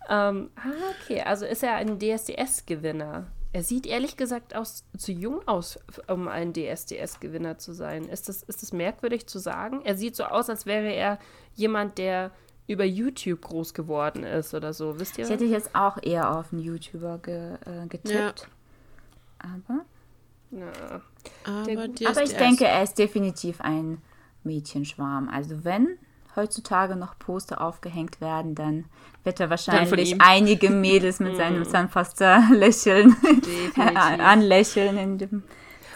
[0.10, 0.69] Ähm, ah,
[1.02, 3.28] okay, also ist er ein DSDS-Gewinner.
[3.54, 8.04] Er sieht ehrlich gesagt aus, zu jung aus, um ein DSDS-Gewinner zu sein.
[8.04, 9.82] Ist das, ist das merkwürdig zu sagen?
[9.86, 11.19] Er sieht so aus, als wäre er
[11.56, 12.32] jemand, der
[12.67, 15.25] über YouTube groß geworden ist oder so, wisst ihr?
[15.25, 18.47] Ich hätte jetzt auch eher auf einen YouTuber ge, äh, getippt.
[19.41, 19.49] Ja.
[19.69, 19.86] Aber.
[20.51, 21.01] Ja.
[21.43, 24.01] Aber, aber ich denke, er ist definitiv ein
[24.43, 25.30] Mädchenschwarm.
[25.30, 25.97] Also wenn
[26.36, 28.86] heutzutage noch Poster aufgehängt werden, dann
[29.23, 31.65] wird er wahrscheinlich einige Mädels mit seinem mm.
[31.65, 33.15] Zahnpasta lächeln,
[33.75, 35.43] anlächeln in dem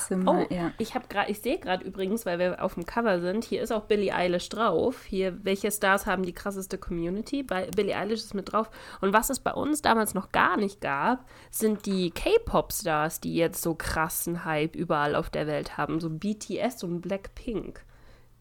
[0.10, 0.48] Zimmer.
[0.50, 0.72] Oh, ja.
[0.80, 3.72] ich habe gerade, ich sehe gerade übrigens, weil wir auf dem Cover sind, hier ist
[3.72, 5.06] auch Billie Eilish drauf.
[5.06, 7.43] Hier, welche Stars haben die krasseste Community?
[7.43, 8.72] Bei Billie Eilish ist mit drauf.
[9.02, 13.62] Und was es bei uns damals noch gar nicht gab, sind die K-Pop-Stars, die jetzt
[13.62, 17.86] so krassen Hype überall auf der Welt haben, so BTS und Blackpink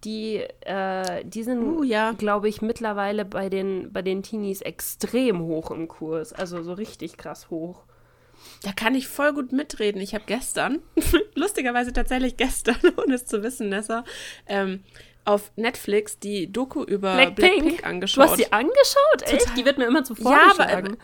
[0.04, 2.12] die, äh, die sind, uh, ja.
[2.12, 6.32] glaube ich, mittlerweile bei den, bei den Teenies extrem hoch im Kurs.
[6.32, 7.82] Also so richtig krass hoch.
[8.62, 10.00] Da kann ich voll gut mitreden.
[10.00, 10.80] Ich habe gestern,
[11.34, 14.04] lustigerweise tatsächlich gestern, ohne es zu wissen, Nessa,
[14.46, 14.82] ähm,
[15.24, 18.24] auf Netflix die Doku über Blackpink, Blackpink angeschaut.
[18.24, 19.22] Du hast sie angeschaut?
[19.22, 19.56] Echt?
[19.56, 20.96] Die wird mir immer zuvor ja, aber, äh,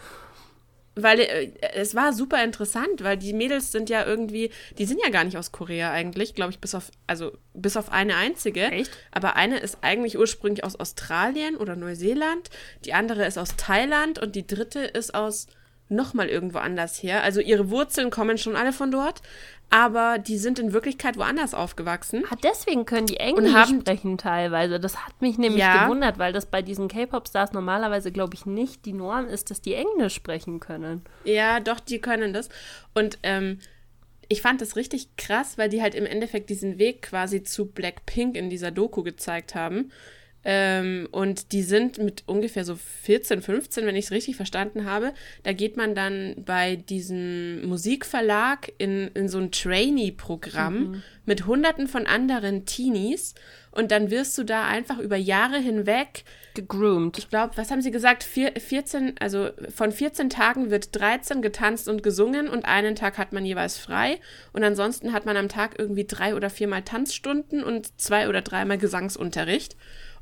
[0.97, 5.11] weil äh, es war super interessant, weil die Mädels sind ja irgendwie, die sind ja
[5.11, 8.63] gar nicht aus Korea eigentlich, glaube ich, bis auf, also bis auf eine einzige.
[8.71, 8.91] Echt?
[9.11, 12.51] Aber eine ist eigentlich ursprünglich aus Australien oder Neuseeland,
[12.85, 15.49] die andere ist aus Thailand und die dritte ist aus
[15.89, 17.23] nochmal irgendwo anders her.
[17.23, 19.23] Also ihre Wurzeln kommen schon alle von dort,
[19.71, 22.25] aber die sind in Wirklichkeit woanders aufgewachsen.
[22.31, 24.81] Ah, deswegen können die Englisch haben, sprechen teilweise.
[24.81, 25.85] Das hat mich nämlich ja.
[25.85, 29.75] gewundert, weil das bei diesen K-Pop-Stars normalerweise, glaube ich, nicht die Norm ist, dass die
[29.75, 31.03] Englisch sprechen können.
[31.25, 32.49] Ja, doch, die können das.
[32.95, 33.59] Und ähm,
[34.29, 38.37] ich fand das richtig krass, weil die halt im Endeffekt diesen Weg quasi zu Blackpink
[38.37, 39.91] in dieser Doku gezeigt haben.
[40.45, 45.13] Ähm, und die sind mit ungefähr so 14, 15, wenn ich es richtig verstanden habe.
[45.43, 51.03] Da geht man dann bei diesem Musikverlag in, in so ein Trainee-Programm mhm.
[51.25, 53.35] mit hunderten von anderen Teenies.
[53.71, 57.19] Und dann wirst du da einfach über Jahre hinweg gegroomt.
[57.19, 58.23] Ich glaube, was haben sie gesagt?
[58.23, 63.33] Vier, 14, also von 14 Tagen wird 13 getanzt und gesungen und einen Tag hat
[63.33, 64.21] man jeweils frei.
[64.53, 68.79] Und ansonsten hat man am Tag irgendwie drei oder viermal Tanzstunden und zwei oder dreimal
[68.79, 69.75] Gesangsunterricht.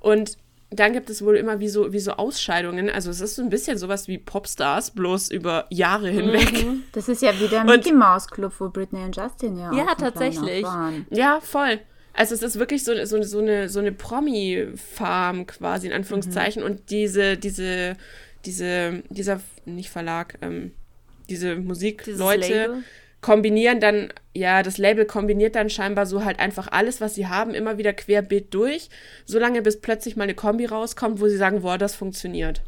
[0.03, 0.37] Und
[0.71, 2.89] dann gibt es wohl immer wie so, wie so Ausscheidungen.
[2.89, 6.53] Also es ist so ein bisschen sowas wie Popstars, bloß über Jahre hinweg.
[6.53, 6.85] Mhm.
[6.93, 10.67] Das ist ja wieder ein Mickey Mouse Club, wo Britney und Justin ja Ja, tatsächlich.
[11.11, 11.81] Ja, voll.
[12.15, 16.63] Also es ist wirklich so, so, so eine, so eine Promi-Farm quasi, in Anführungszeichen.
[16.63, 16.71] Mhm.
[16.71, 17.97] Und diese, diese,
[18.45, 20.73] diese, dieser, nicht Verlag, ähm,
[21.29, 22.83] diese Musikleute
[23.23, 27.55] kombinieren dann, ja, das Label kombiniert dann scheinbar so halt einfach alles, was sie haben,
[27.55, 28.91] immer wieder querbeet durch,
[29.25, 32.63] solange bis plötzlich mal eine Kombi rauskommt, wo sie sagen, boah, das funktioniert.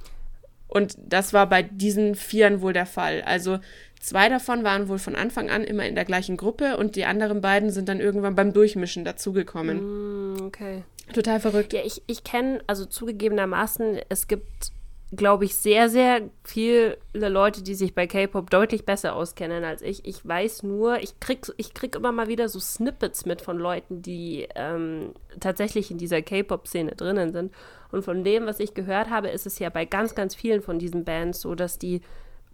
[0.68, 3.22] Und das war bei diesen Vieren wohl der Fall.
[3.22, 3.58] Also
[4.00, 7.40] zwei davon waren wohl von Anfang an immer in der gleichen Gruppe und die anderen
[7.40, 10.34] beiden sind dann irgendwann beim Durchmischen dazugekommen.
[10.34, 10.84] Mm, okay.
[11.12, 11.72] Total verrückt.
[11.72, 14.72] Ja, ich, ich kenne, also zugegebenermaßen, es gibt
[15.16, 20.06] glaube ich, sehr, sehr viele Leute, die sich bei K-Pop deutlich besser auskennen als ich.
[20.06, 24.02] Ich weiß nur, ich krieg, ich krieg immer mal wieder so Snippets mit von Leuten,
[24.02, 27.52] die ähm, tatsächlich in dieser K-Pop-Szene drinnen sind.
[27.92, 30.78] Und von dem, was ich gehört habe, ist es ja bei ganz, ganz vielen von
[30.78, 32.00] diesen Bands so, dass die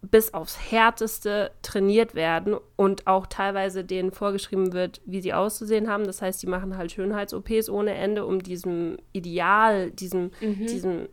[0.02, 6.04] bis aufs Härteste trainiert werden und auch teilweise denen vorgeschrieben wird, wie sie auszusehen haben.
[6.04, 10.66] Das heißt, die machen halt Schönheits-OPs ohne Ende, um diesem Ideal, diesem, mhm.
[10.66, 11.08] diesem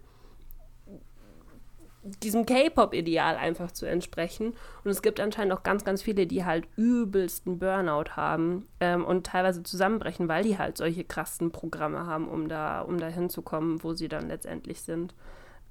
[2.24, 4.54] diesem K-Pop-Ideal einfach zu entsprechen.
[4.84, 9.28] Und es gibt anscheinend auch ganz, ganz viele, die halt übelsten Burnout haben ähm, und
[9.28, 13.94] teilweise zusammenbrechen, weil die halt solche krassen Programme haben, um da, um da hinzukommen, wo
[13.94, 15.14] sie dann letztendlich sind.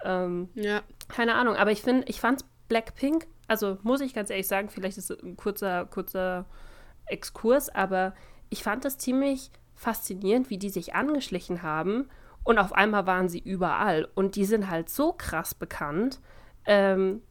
[0.04, 0.82] Ähm, ja.
[1.08, 4.98] Keine Ahnung, aber ich finde, ich fand Blackpink, also muss ich ganz ehrlich sagen, vielleicht
[4.98, 6.46] ist es ein kurzer, kurzer
[7.06, 8.14] Exkurs, aber
[8.50, 12.08] ich fand das ziemlich faszinierend, wie die sich angeschlichen haben
[12.46, 14.08] und auf einmal waren sie überall.
[14.14, 16.20] Und die sind halt so krass bekannt.
[16.64, 17.22] Ähm,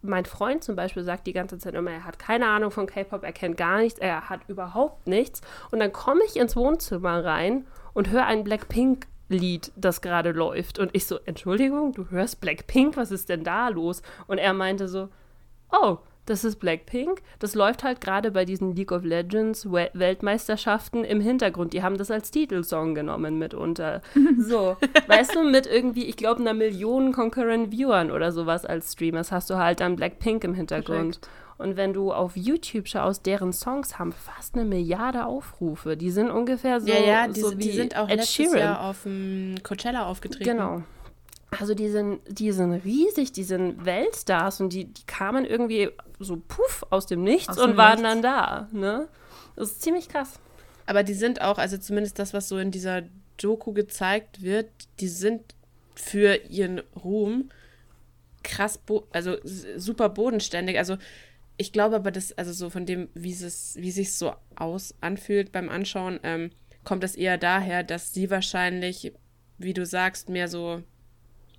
[0.00, 3.22] mein Freund zum Beispiel sagt die ganze Zeit immer, er hat keine Ahnung von K-Pop,
[3.22, 5.42] er kennt gar nichts, er hat überhaupt nichts.
[5.70, 10.78] Und dann komme ich ins Wohnzimmer rein und höre ein Blackpink-Lied, das gerade läuft.
[10.78, 14.00] Und ich so, Entschuldigung, du hörst Blackpink, was ist denn da los?
[14.26, 15.10] Und er meinte so,
[15.70, 17.22] oh, das ist Blackpink.
[17.38, 21.72] Das läuft halt gerade bei diesen League of Legends Weltmeisterschaften im Hintergrund.
[21.72, 24.02] Die haben das als Titelsong genommen mitunter.
[24.38, 29.32] So, weißt du, mit irgendwie, ich glaube, einer Million Concurrent Viewern oder sowas als Streamers
[29.32, 31.20] hast du halt dann Blackpink im Hintergrund.
[31.20, 31.28] Perfekt.
[31.58, 35.96] Und wenn du auf YouTube schaust, deren Songs haben fast eine Milliarde Aufrufe.
[35.96, 38.58] Die sind ungefähr so, ja, ja, die, so die sind auch Ed letztes Sheeran.
[38.58, 40.44] Jahr auf dem Coachella aufgetreten.
[40.44, 40.82] Genau.
[41.58, 46.36] Also die sind, die sind riesig, die sind Weltstars und die, die kamen irgendwie so
[46.36, 48.02] puff aus dem Nichts aus und dem waren Nichts.
[48.02, 48.68] dann da.
[48.72, 49.08] Ne?
[49.54, 50.38] Das ist ziemlich krass.
[50.86, 53.02] Aber die sind auch, also zumindest das, was so in dieser
[53.38, 54.68] Doku gezeigt wird,
[55.00, 55.54] die sind
[55.94, 57.50] für ihren Ruhm
[58.42, 58.78] krass,
[59.12, 59.36] also
[59.76, 60.78] super bodenständig.
[60.78, 60.96] Also
[61.56, 65.52] ich glaube aber, dass, also so von dem, wie es wie sich so aus anfühlt
[65.52, 66.50] beim Anschauen, ähm,
[66.84, 69.12] kommt es eher daher, dass sie wahrscheinlich,
[69.58, 70.82] wie du sagst, mehr so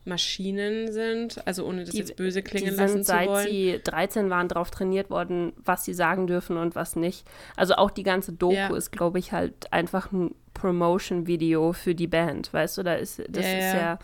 [0.07, 3.27] Maschinen sind, also ohne das die, jetzt böse klingen die lassen sind, zu wollen.
[3.27, 7.27] Seit sie 13 waren, darauf trainiert worden, was sie sagen dürfen und was nicht.
[7.55, 8.75] Also auch die ganze Doku ja.
[8.75, 13.45] ist, glaube ich, halt einfach ein Promotion-Video für die Band, weißt du, da ist, das
[13.45, 13.99] ja, ist ja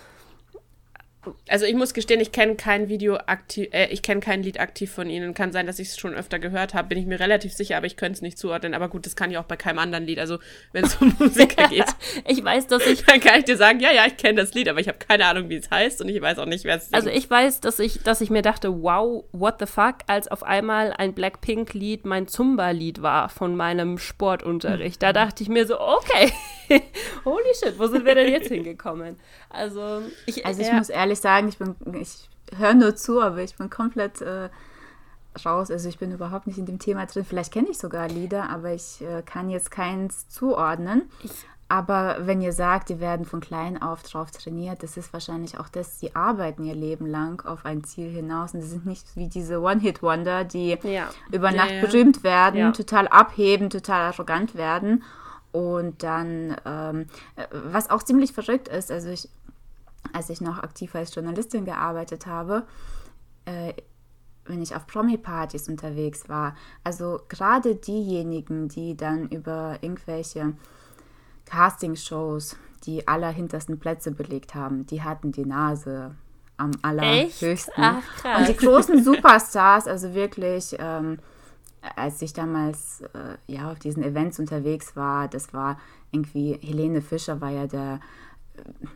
[1.47, 4.91] also ich muss gestehen, ich kenne kein Video aktiv, äh, ich kenne kein Lied aktiv
[4.91, 5.33] von ihnen.
[5.33, 7.85] Kann sein, dass ich es schon öfter gehört habe, bin ich mir relativ sicher, aber
[7.85, 8.73] ich könnte es nicht zuordnen.
[8.73, 10.19] Aber gut, das kann ich auch bei keinem anderen Lied.
[10.19, 10.39] Also
[10.71, 11.85] wenn es um Musiker geht.
[12.27, 13.03] ich weiß, dass ich.
[13.03, 15.25] Dann kann ich dir sagen, ja, ja, ich kenne das Lied, aber ich habe keine
[15.25, 16.95] Ahnung, wie es heißt und ich weiß auch nicht, wer es singt.
[16.95, 20.43] Also ich weiß, dass ich, dass ich mir dachte, wow, what the fuck, als auf
[20.43, 25.01] einmal ein Blackpink-Lied mein Zumba-Lied war von meinem Sportunterricht.
[25.01, 26.31] Da dachte ich mir so, okay,
[27.25, 29.19] holy shit, wo sind wir denn jetzt hingekommen?
[29.49, 30.73] Also ich, also ich ja.
[30.73, 34.49] muss ehrlich sagen, ich bin, ich höre nur zu, aber ich bin komplett äh,
[35.45, 35.71] raus.
[35.71, 37.25] Also ich bin überhaupt nicht in dem Thema drin.
[37.25, 41.03] Vielleicht kenne ich sogar Lieder, aber ich äh, kann jetzt keins zuordnen.
[41.23, 41.31] Ich,
[41.69, 45.69] aber wenn ihr sagt, die werden von klein auf drauf trainiert, das ist wahrscheinlich auch
[45.69, 49.27] das, sie arbeiten ihr Leben lang auf ein Ziel hinaus und sie sind nicht wie
[49.27, 51.09] diese One-Hit-Wonder, die ja.
[51.31, 51.85] über Nacht ja, ja.
[51.85, 55.03] berühmt werden, total abheben, total arrogant werden
[55.51, 57.05] und dann, ähm,
[57.37, 59.29] äh, was auch ziemlich verrückt ist, also ich
[60.11, 62.65] als ich noch aktiv als Journalistin gearbeitet habe,
[63.45, 63.73] äh,
[64.45, 66.55] wenn ich auf Promi-Partys unterwegs war.
[66.83, 70.53] Also gerade diejenigen, die dann über irgendwelche
[71.45, 76.15] Castingshows die allerhintersten Plätze belegt haben, die hatten die Nase
[76.57, 77.73] am allerhöchsten.
[77.77, 78.39] Ach, krass.
[78.39, 81.19] Und die großen Superstars, also wirklich, ähm,
[81.95, 85.79] als ich damals äh, ja auf diesen Events unterwegs war, das war
[86.11, 87.99] irgendwie Helene Fischer war ja der
[88.57, 88.87] äh,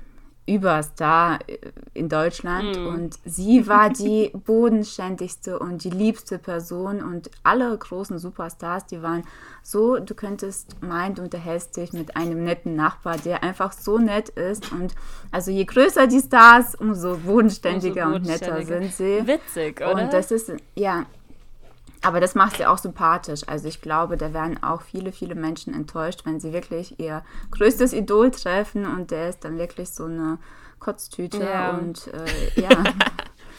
[0.48, 1.58] Überstar äh,
[1.94, 2.88] in Deutschland mm.
[2.88, 9.24] und sie war die bodenständigste und die liebste Person und alle großen Superstars, die waren
[9.62, 14.30] so, du könntest meinen, du unterhältst dich mit einem netten Nachbar, der einfach so nett
[14.30, 14.96] ist und
[15.32, 18.76] also je größer die Stars, umso bodenständiger, umso bodenständiger.
[18.76, 19.28] und netter sind sie.
[19.28, 20.02] Witzig, oder?
[20.02, 21.06] Und das ist, ja,
[22.02, 23.42] aber das macht sie auch sympathisch.
[23.48, 27.94] Also ich glaube, da werden auch viele, viele Menschen enttäuscht, wenn sie wirklich ihr größtes
[27.94, 30.38] Idol treffen und der ist dann wirklich so eine
[30.80, 31.72] Kotztüte ja.
[31.72, 32.70] und äh, ja.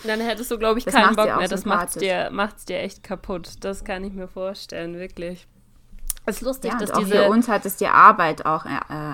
[0.05, 1.49] dann hättest du, glaube ich, das keinen Bock mehr.
[1.49, 3.65] Das macht dir, macht's dir echt kaputt.
[3.65, 5.47] Das kann ich mir vorstellen, wirklich.
[6.27, 7.17] Es ist lustig, ja, dass auch diese...
[7.17, 8.69] für uns hat es die Arbeit auch äh,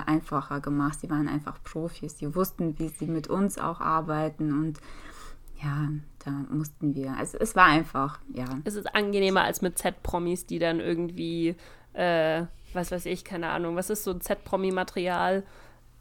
[0.05, 0.99] einfacher gemacht.
[0.99, 2.15] Sie waren einfach Profis.
[2.15, 4.79] Die wussten, wie sie mit uns auch arbeiten und
[5.61, 5.89] ja,
[6.23, 7.15] da mussten wir.
[7.17, 8.45] Also es war einfach, ja.
[8.63, 11.55] Es ist angenehmer als mit Z-Promis, die dann irgendwie,
[11.93, 15.43] äh, was weiß ich, keine Ahnung, was ist so ein Z-Promi-Material?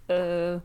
[0.09, 0.59] Äh,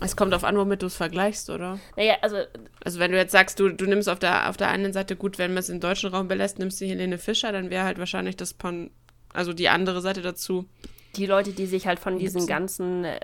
[0.00, 1.80] es kommt auf an, womit du es vergleichst, oder?
[1.96, 2.36] Naja, also.
[2.84, 5.38] Also, wenn du jetzt sagst, du, du nimmst auf der, auf der einen Seite gut,
[5.38, 8.36] wenn man es im deutschen Raum belässt, nimmst du Helene Fischer, dann wäre halt wahrscheinlich
[8.36, 8.90] das Pon,
[9.32, 10.66] also die andere Seite dazu
[11.16, 13.20] die Leute, die sich halt von diesen ganzen äh,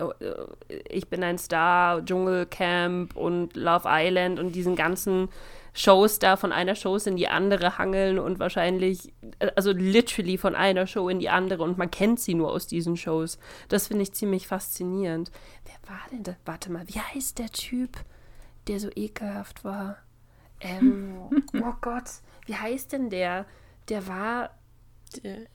[0.89, 5.29] Ich bin ein Star, Dschungelcamp und Love Island und diesen ganzen
[5.77, 10.55] Shows da von einer Show in die andere hangeln und wahrscheinlich, äh, also literally von
[10.55, 13.39] einer Show in die andere und man kennt sie nur aus diesen Shows.
[13.69, 15.31] Das finde ich ziemlich faszinierend.
[15.65, 16.37] Wer war denn da?
[16.45, 17.99] Warte mal, wie heißt der Typ,
[18.69, 19.99] der so ekelhaft war?
[20.61, 21.17] Ähm,
[21.55, 22.11] oh Gott,
[22.47, 23.45] wie heißt denn der?
[23.89, 24.51] Der war.
[25.23, 25.47] Der,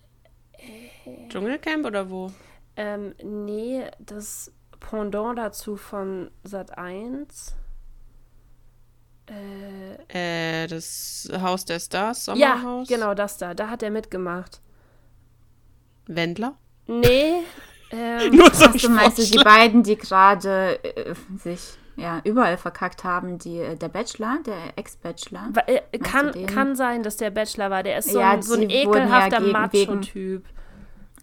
[1.30, 2.32] Dschungelcamp oder wo?
[2.76, 7.56] Ähm, nee, das Pendant dazu von Sat 1.
[9.30, 12.90] Äh, äh, das Haus der Stars, Sommerhaus?
[12.90, 13.54] Ja, genau, das da.
[13.54, 14.62] Da hat er mitgemacht.
[16.08, 16.58] Wendler?
[16.88, 17.34] Nee.
[17.92, 21.60] Ähm, Nur so du meinst du die beiden, die gerade äh, sich
[22.00, 25.52] ja, überall verkackt haben, die, äh, der Bachelor, der Ex-Bachelor.
[25.68, 27.84] Äh, kann, kann sein, dass der Bachelor war.
[27.84, 30.46] Der ist so, ja, ein, so ein ekelhafter ja Macho-Typ.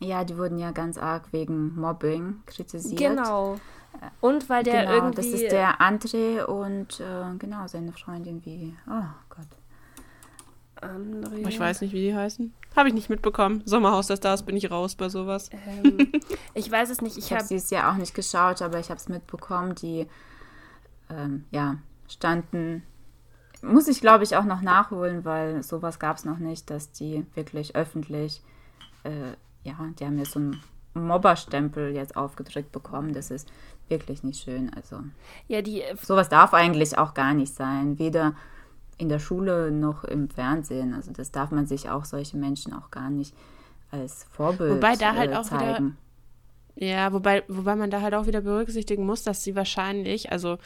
[0.01, 2.99] Ja, die wurden ja ganz arg wegen Mobbing kritisiert.
[2.99, 3.57] Genau.
[4.21, 5.17] Und weil der genau, irgendwie.
[5.17, 8.77] Das ist der André und äh, genau seine Freundin wie.
[8.87, 9.47] Oh Gott.
[10.83, 11.49] Andrea.
[11.49, 12.53] Ich weiß nicht, wie die heißen.
[12.77, 13.62] Habe ich nicht mitbekommen.
[13.65, 15.49] Sommerhaus der Stars bin ich raus bei sowas.
[15.67, 16.12] Ähm,
[16.55, 17.17] ich weiß es nicht.
[17.17, 19.75] Ich, ich habe sie ja auch nicht geschaut, aber ich habe es mitbekommen.
[19.77, 20.07] Die
[21.11, 21.77] ähm, ja,
[22.09, 22.83] standen.
[23.62, 27.27] Muss ich, glaube ich, auch noch nachholen, weil sowas gab es noch nicht, dass die
[27.35, 28.42] wirklich öffentlich,
[29.05, 29.33] äh,
[29.64, 30.61] ja, die haben jetzt so einen
[30.95, 33.12] Mobberstempel jetzt aufgedrückt bekommen.
[33.12, 33.51] Das ist
[33.88, 34.73] wirklich nicht schön.
[34.75, 35.01] Also,
[35.49, 35.83] ja, die.
[35.83, 37.99] Äh, sowas darf eigentlich auch gar nicht sein.
[37.99, 38.35] Weder
[38.99, 40.95] in der Schule noch im Fernsehen.
[40.95, 43.35] Also das darf man sich auch solche Menschen auch gar nicht
[43.90, 45.97] als Vorbild wobei da halt äh, auch zeigen.
[46.75, 50.59] Wieder, ja, wobei, wobei man da halt auch wieder berücksichtigen muss, dass sie wahrscheinlich, also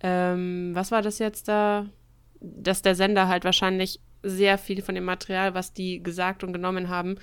[0.00, 1.86] ähm, was war das jetzt da?
[2.40, 6.88] Dass der Sender halt wahrscheinlich sehr viel von dem Material, was die gesagt und genommen
[6.88, 7.16] haben,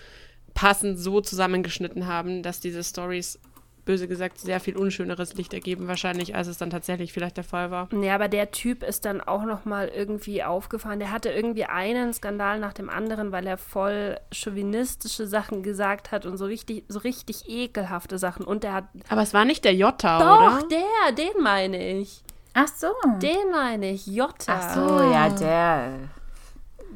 [0.54, 3.40] passend so zusammengeschnitten haben, dass diese Stories
[3.86, 7.72] böse gesagt, sehr viel unschöneres Licht ergeben, wahrscheinlich, als es dann tatsächlich vielleicht der Fall
[7.72, 7.88] war.
[7.94, 11.00] Ja, aber der Typ ist dann auch nochmal irgendwie aufgefallen.
[11.00, 16.26] Der hatte irgendwie einen Skandal nach dem anderen, weil er voll chauvinistische Sachen gesagt hat
[16.26, 18.46] und so richtig, so richtig ekelhafte Sachen.
[18.46, 18.86] Und der hat.
[19.08, 20.60] Aber es war nicht der Jota, Doch, oder?
[20.62, 22.24] Doch, der, den meine ich.
[22.56, 22.88] Ach so.
[23.22, 24.60] Den meine ich, Jota.
[24.60, 26.10] Ach so, ja, der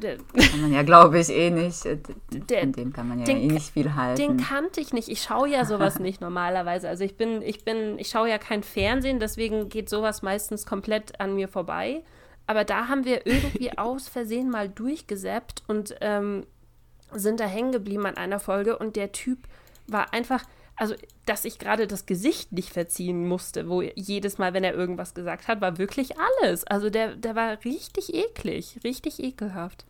[0.00, 1.84] der, kann man ja, glaube ich, eh nicht.
[1.84, 1.98] Äh,
[2.30, 4.20] der, Von dem kann man ja den, eh nicht viel halten.
[4.20, 5.08] Den kannte ich nicht.
[5.08, 6.88] Ich schaue ja sowas nicht normalerweise.
[6.88, 11.20] Also ich bin, ich bin, ich schaue ja kein Fernsehen, deswegen geht sowas meistens komplett
[11.20, 12.02] an mir vorbei.
[12.46, 16.46] Aber da haben wir irgendwie aus Versehen mal durchgesäppt und ähm,
[17.12, 19.38] sind da hängen geblieben an einer Folge und der Typ
[19.86, 20.44] war einfach,
[20.80, 20.94] also
[21.26, 25.46] dass ich gerade das Gesicht nicht verziehen musste, wo jedes Mal, wenn er irgendwas gesagt
[25.46, 26.64] hat, war wirklich alles.
[26.64, 29.84] Also der, der war richtig eklig, richtig ekelhaft.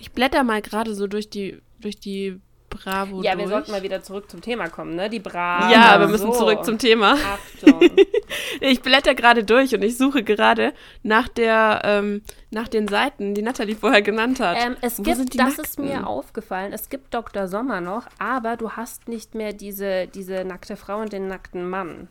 [0.00, 3.22] Ich blätter mal gerade so durch die, durch die Bravo.
[3.22, 3.44] Ja, durch.
[3.44, 5.10] wir sollten mal wieder zurück zum Thema kommen, ne?
[5.10, 5.72] Die Bravo.
[5.72, 6.38] Ja, wir müssen so.
[6.38, 7.14] zurück zum Thema.
[7.14, 7.80] Achtung.
[8.60, 13.42] ich blätter gerade durch und ich suche gerade nach der, ähm, nach den Seiten, die
[13.42, 14.56] Nathalie vorher genannt hat.
[14.58, 15.64] Ähm, es Wo gibt, das Nackten?
[15.64, 17.48] ist mir aufgefallen, es gibt Dr.
[17.48, 22.08] Sommer noch, aber du hast nicht mehr diese, diese nackte Frau und den nackten Mann.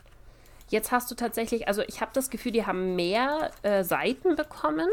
[0.69, 4.87] Jetzt hast du tatsächlich, also ich habe das Gefühl, die haben mehr äh, Seiten bekommen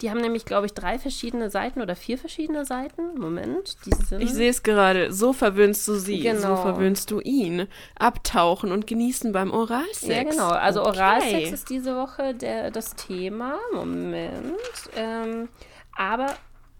[0.00, 3.18] die haben nämlich, glaube ich, drei verschiedene Seiten oder vier verschiedene Seiten.
[3.18, 3.76] Moment.
[4.18, 5.12] Ich sehe es gerade.
[5.12, 6.56] So verwöhnst du sie, genau.
[6.56, 7.66] so verwöhnst du ihn.
[7.98, 10.06] Abtauchen und genießen beim Oralsex.
[10.06, 10.50] Ja, genau.
[10.50, 10.98] Also okay.
[10.98, 13.58] Oralsex ist diese Woche der, das Thema.
[13.72, 14.58] Moment.
[14.96, 15.48] Ähm,
[15.96, 16.34] aber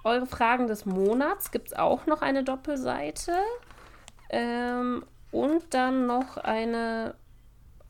[0.05, 3.33] eure Fragen des Monats gibt es auch noch eine Doppelseite.
[4.29, 7.15] Ähm, und dann noch eine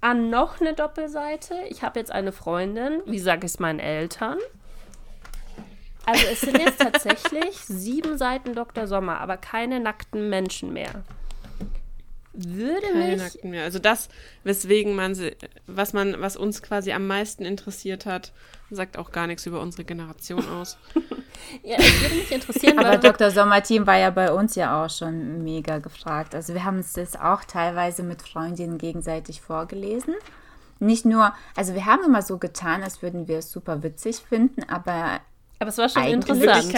[0.01, 1.57] ah, noch eine Doppelseite.
[1.69, 4.39] Ich habe jetzt eine Freundin, wie sage ich es meinen Eltern?
[6.07, 8.87] Also es sind jetzt tatsächlich sieben Seiten Dr.
[8.87, 11.03] Sommer, aber keine nackten Menschen mehr.
[12.33, 13.19] Würde keine mich.
[13.19, 13.65] Nackten mehr.
[13.65, 14.09] Also das,
[14.45, 15.19] weswegen man,
[15.67, 18.33] was man, was uns quasi am meisten interessiert hat,
[18.71, 20.79] sagt auch gar nichts über unsere Generation aus.
[21.63, 22.79] ja, es würde mich interessieren.
[22.79, 23.31] Aber Dr.
[23.31, 26.35] Sommer-Team war ja bei uns ja auch schon mega gefragt.
[26.35, 30.15] Also wir haben uns das auch teilweise mit Freundinnen gegenseitig vorgelesen
[30.79, 34.63] nicht nur, also wir haben immer so getan, als würden wir es super witzig finden,
[34.65, 35.21] aber
[35.59, 36.73] aber es war schon interessant.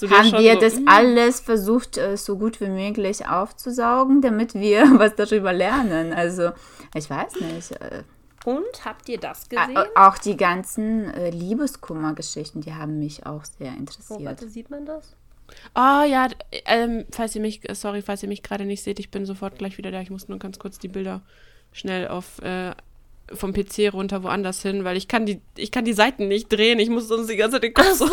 [0.00, 0.88] Du haben wir so, das hm.
[0.88, 6.12] alles versucht, äh, so gut wie möglich aufzusaugen, damit wir was darüber lernen.
[6.12, 6.52] Also,
[6.94, 7.72] ich weiß nicht.
[7.72, 8.04] Äh,
[8.44, 9.76] Und habt ihr das gesehen?
[9.94, 14.20] Auch die ganzen äh, Liebeskummer-Geschichten, die haben mich auch sehr interessiert.
[14.20, 15.14] Oh, warte, sieht man das?
[15.74, 16.28] Oh ja,
[16.64, 19.76] ähm, falls ihr mich, sorry, falls ihr mich gerade nicht seht, ich bin sofort gleich
[19.76, 20.00] wieder da.
[20.00, 21.20] Ich muss nur ganz kurz die Bilder
[21.72, 22.72] schnell auf äh,
[23.34, 26.78] vom PC runter woanders hin, weil ich kann die, ich kann die Seiten nicht drehen.
[26.78, 28.06] Ich muss sonst die ganze Zeit den Kopf so.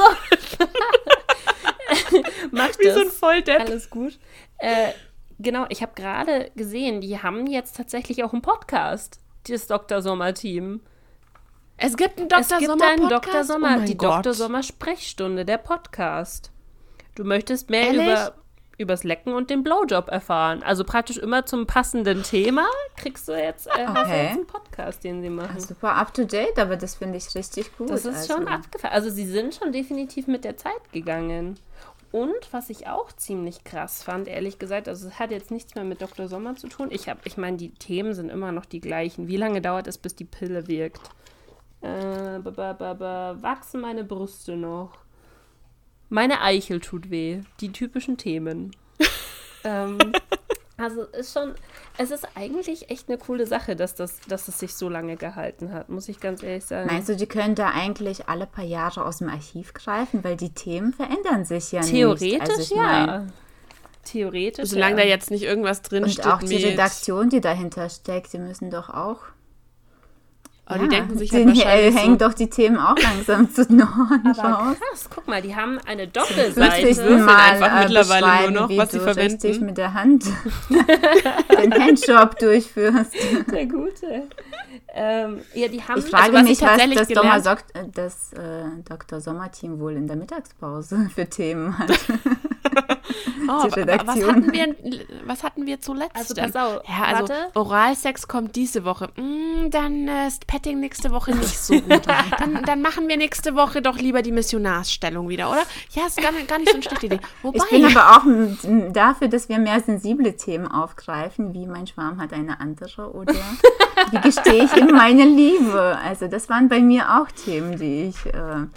[2.51, 2.95] Mach Wie das.
[2.95, 3.62] so ein Volldepp.
[3.62, 4.19] Alles gut.
[4.58, 4.91] Äh,
[5.39, 10.01] genau, ich habe gerade gesehen, die haben jetzt tatsächlich auch einen Podcast, das Dr.
[10.01, 10.82] Sommer-Team.
[11.77, 12.41] Es gibt einen Dr.
[12.41, 13.10] Es gibt Sommer einen?
[13.10, 13.43] Dr.
[13.43, 14.25] Sommer, oh die Gott.
[14.25, 14.34] Dr.
[14.34, 16.51] Sommer Sprechstunde, der Podcast.
[17.15, 18.01] Du möchtest mehr Ehrlich?
[18.01, 18.34] über
[18.80, 20.63] übers Lecken und den Blowjob erfahren.
[20.63, 22.65] Also praktisch immer zum passenden Thema
[22.96, 23.86] kriegst du jetzt, äh, okay.
[23.88, 25.60] hast du jetzt einen Podcast, den sie machen.
[25.60, 27.89] Super up to date, aber das finde ich richtig gut.
[27.89, 28.34] Das ist also.
[28.34, 28.94] schon abgefallen.
[28.94, 31.60] Also sie sind schon definitiv mit der Zeit gegangen.
[32.12, 35.84] Und was ich auch ziemlich krass fand, ehrlich gesagt, also es hat jetzt nichts mehr
[35.84, 36.28] mit Dr.
[36.28, 36.88] Sommer zu tun.
[36.89, 39.28] Ich habe, ich meine, die Themen sind immer noch die gleichen.
[39.28, 41.02] Wie lange dauert es, bis die Pille wirkt?
[41.82, 41.88] Äh,
[42.44, 44.92] wachsen meine Brüste noch?
[46.10, 47.41] Meine Eichel tut weh.
[47.62, 48.76] Die typischen Themen.
[49.63, 49.98] ähm,
[50.78, 51.54] also ist schon,
[51.98, 55.74] es ist eigentlich echt eine coole Sache, dass das, dass es sich so lange gehalten
[55.74, 56.88] hat, muss ich ganz ehrlich sagen.
[56.88, 60.52] Meinst du, die können da eigentlich alle paar Jahre aus dem Archiv greifen, weil die
[60.52, 62.40] Themen verändern sich ja Theoretisch nicht.
[62.40, 63.06] Theoretisch also ja.
[63.06, 63.33] Mein,
[64.06, 64.69] Theoretisch.
[64.69, 65.04] Solange ja.
[65.04, 66.25] da jetzt nicht irgendwas drin Und steht.
[66.25, 69.19] auch die Redaktion, die dahinter steckt, die müssen doch auch
[70.70, 73.63] Aber ja, die denken sich halt wahrscheinlich hängen so, doch die Themen auch langsam zu
[73.63, 74.78] Norden raus.
[74.80, 76.88] Krass, guck mal, die haben eine Doppelseite.
[76.88, 79.42] Ich mal einfach äh, mittlerweile nur noch, was sie verwenden.
[79.42, 80.26] richtig mit der Hand
[80.70, 83.13] den Handjob durchführst.
[83.52, 84.28] Der Gute.
[84.94, 87.58] Ähm, ja, die haben, ich frage also, mich, was, das, gelernt, Sommer,
[87.94, 89.22] das äh, Dr.
[89.22, 91.92] Sommer-Team wohl in der Mittagspause für Themen hat.
[93.50, 93.63] Oh.
[93.63, 94.75] Was hatten, wir,
[95.25, 96.15] was hatten wir zuletzt?
[96.15, 97.50] Also, pass auf, ja, also warte.
[97.56, 99.10] Oralsex kommt diese Woche.
[99.15, 102.06] Mm, dann äh, ist Petting nächste Woche nicht so gut.
[102.06, 105.63] dann, dann, machen wir nächste Woche doch lieber die Missionarsstellung wieder, oder?
[105.93, 107.19] Ja, ist gar, gar nicht so eine schlechte Idee.
[107.41, 112.21] Wobei, ich bin aber auch dafür, dass wir mehr sensible Themen aufgreifen, wie mein Schwarm
[112.21, 113.33] hat eine andere oder
[114.12, 115.97] wie gestehe ich in meine Liebe.
[116.04, 118.25] Also das waren bei mir auch Themen, die ich...
[118.25, 118.67] Äh,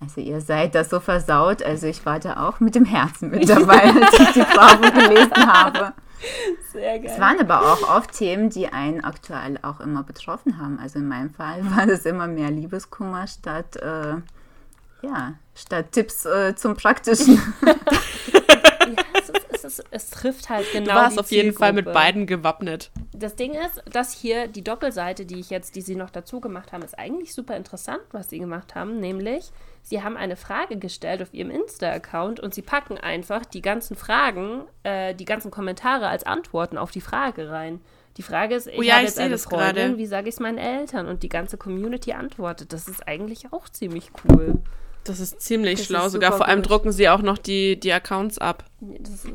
[0.00, 3.48] also ihr seid das so versaut, also ich war da auch mit dem Herzen mit
[3.48, 5.92] dabei, als ich die Bravo gelesen habe.
[6.72, 7.10] Sehr geil.
[7.12, 10.78] Es waren aber auch oft Themen, die einen aktuell auch immer betroffen haben.
[10.78, 14.16] Also in meinem Fall war das immer mehr Liebeskummer statt, äh,
[15.02, 17.40] ja, statt Tipps äh, zum Praktischen.
[19.64, 20.90] ist, es, trifft halt genau.
[20.90, 22.90] Du warst auf jeden Fall mit beiden gewappnet.
[23.12, 26.72] Das Ding ist, dass hier die Doppelseite, die ich jetzt, die sie noch dazu gemacht
[26.72, 29.50] haben, ist eigentlich super interessant, was sie gemacht haben, nämlich
[29.82, 34.62] sie haben eine Frage gestellt auf ihrem Insta-Account und sie packen einfach die ganzen Fragen,
[34.82, 37.80] äh, die ganzen Kommentare als Antworten auf die Frage rein.
[38.16, 39.98] Die Frage ist, ich oh ja, habe jetzt eine Freundin, grade.
[39.98, 41.06] wie sage ich es meinen Eltern?
[41.06, 42.72] Und die ganze Community antwortet.
[42.72, 44.58] Das ist eigentlich auch ziemlich cool.
[45.04, 46.06] Das ist ziemlich das schlau.
[46.06, 46.70] Ist Sogar vor allem gut.
[46.70, 48.64] drucken sie auch noch die, die Accounts ab.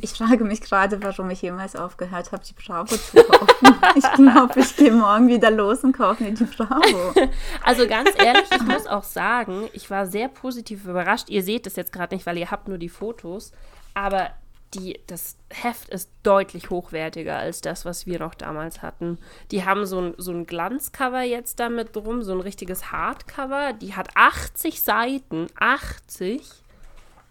[0.01, 3.75] Ich frage mich gerade, warum ich jemals aufgehört habe, die Bravo zu kaufen.
[3.95, 7.13] ich glaube, ich gehe morgen wieder los und kaufe mir die Bravo.
[7.63, 11.29] also ganz ehrlich, ich muss auch sagen, ich war sehr positiv überrascht.
[11.29, 13.51] Ihr seht es jetzt gerade nicht, weil ihr habt nur die Fotos.
[13.93, 14.29] Aber
[14.75, 19.17] die, das Heft ist deutlich hochwertiger als das, was wir noch damals hatten.
[19.51, 23.73] Die haben so ein, so ein Glanzcover jetzt damit drum, so ein richtiges Hardcover.
[23.73, 26.41] Die hat 80 Seiten, 80.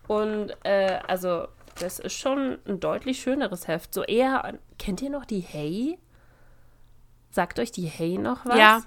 [0.09, 3.95] Und äh, also, das ist schon ein deutlich schöneres Heft.
[3.95, 5.99] So eher, kennt ihr noch die Hey?
[7.30, 8.59] Sagt euch die Hey noch was?
[8.59, 8.82] Ja.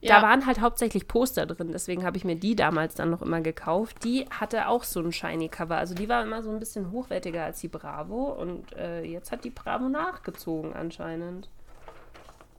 [0.00, 0.20] Ja.
[0.20, 3.40] Da waren halt hauptsächlich Poster drin, deswegen habe ich mir die damals dann noch immer
[3.40, 4.04] gekauft.
[4.04, 7.44] Die hatte auch so ein shiny Cover, also die war immer so ein bisschen hochwertiger
[7.44, 11.48] als die Bravo und äh, jetzt hat die Bravo nachgezogen anscheinend.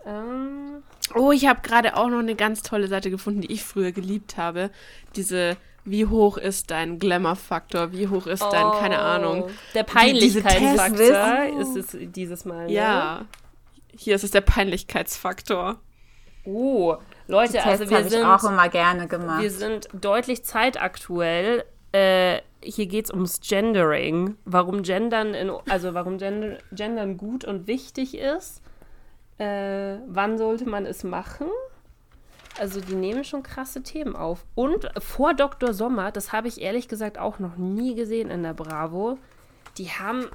[0.05, 0.83] Ähm.
[1.15, 4.37] Oh, ich habe gerade auch noch eine ganz tolle Seite gefunden, die ich früher geliebt
[4.37, 4.69] habe.
[5.15, 7.91] Diese wie hoch ist dein Glamour-Faktor?
[7.91, 9.49] Wie hoch ist dein, oh, keine Ahnung.
[9.73, 12.67] Der Peinlichkeitsfaktor ist es dieses Mal.
[12.67, 12.73] Ne?
[12.73, 13.25] Ja.
[13.95, 15.79] Hier ist es der Peinlichkeitsfaktor.
[16.45, 16.95] Oh,
[17.27, 19.41] Leute, also wir sind auch immer gerne gemacht.
[19.41, 21.63] Wir sind deutlich zeitaktuell.
[21.91, 24.35] Äh, hier geht es ums Gendering.
[24.45, 28.61] Warum Gendern, in, also warum Gender, Gendern gut und wichtig ist.
[29.37, 31.47] Äh, wann sollte man es machen?
[32.59, 34.45] Also die nehmen schon krasse Themen auf.
[34.53, 35.73] Und vor Dr.
[35.73, 39.17] Sommer, das habe ich ehrlich gesagt auch noch nie gesehen in der Bravo,
[39.77, 40.27] die haben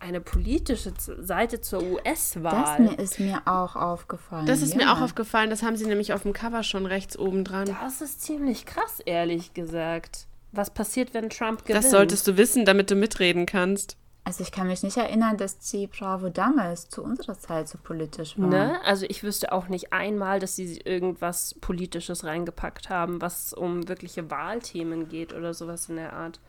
[0.00, 2.94] eine politische Seite zur US-Wahl.
[2.96, 4.46] Das ist mir auch aufgefallen.
[4.46, 4.84] Das ist ja.
[4.84, 5.50] mir auch aufgefallen.
[5.50, 7.66] Das haben sie nämlich auf dem Cover schon rechts oben dran.
[7.80, 10.26] Das ist ziemlich krass, ehrlich gesagt.
[10.52, 11.84] Was passiert, wenn Trump gewinnt?
[11.84, 13.96] Das solltest du wissen, damit du mitreden kannst.
[14.26, 18.38] Also ich kann mich nicht erinnern, dass die Bravo damals zu unserer Zeit so politisch
[18.38, 18.48] war.
[18.48, 18.80] Ne?
[18.82, 24.30] Also ich wüsste auch nicht einmal, dass sie irgendwas Politisches reingepackt haben, was um wirkliche
[24.30, 26.40] Wahlthemen geht oder sowas in der Art.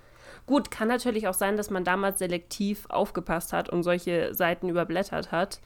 [0.46, 5.32] Gut, kann natürlich auch sein, dass man damals selektiv aufgepasst hat und solche Seiten überblättert
[5.32, 5.60] hat.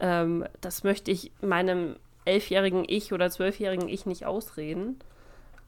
[0.00, 5.00] Ähm, das möchte ich meinem elfjährigen Ich oder zwölfjährigen Ich nicht ausreden.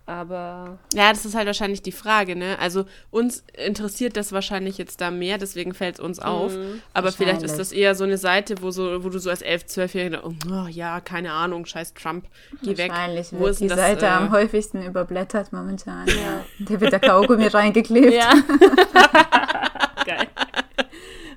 [0.06, 0.78] Aber.
[0.92, 2.58] Ja, das ist halt wahrscheinlich die Frage, ne?
[2.58, 6.54] Also uns interessiert das wahrscheinlich jetzt da mehr, deswegen fällt es uns auf.
[6.54, 9.40] Mhm, Aber vielleicht ist das eher so eine Seite, wo, so, wo du so als
[9.40, 12.26] elf, zwölfjähriger, oh, ja, keine Ahnung, scheiß Trump,
[12.62, 12.90] geh weg.
[12.90, 16.06] Wahrscheinlich wo wird die das, Seite äh, am häufigsten überblättert momentan.
[16.06, 16.44] Ja.
[16.58, 18.12] Da wird der Kaugummi reingeklebt.
[18.12, 18.32] Ja.
[20.04, 20.26] Geil.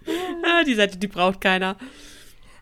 [0.67, 1.77] die Seite, die braucht keiner.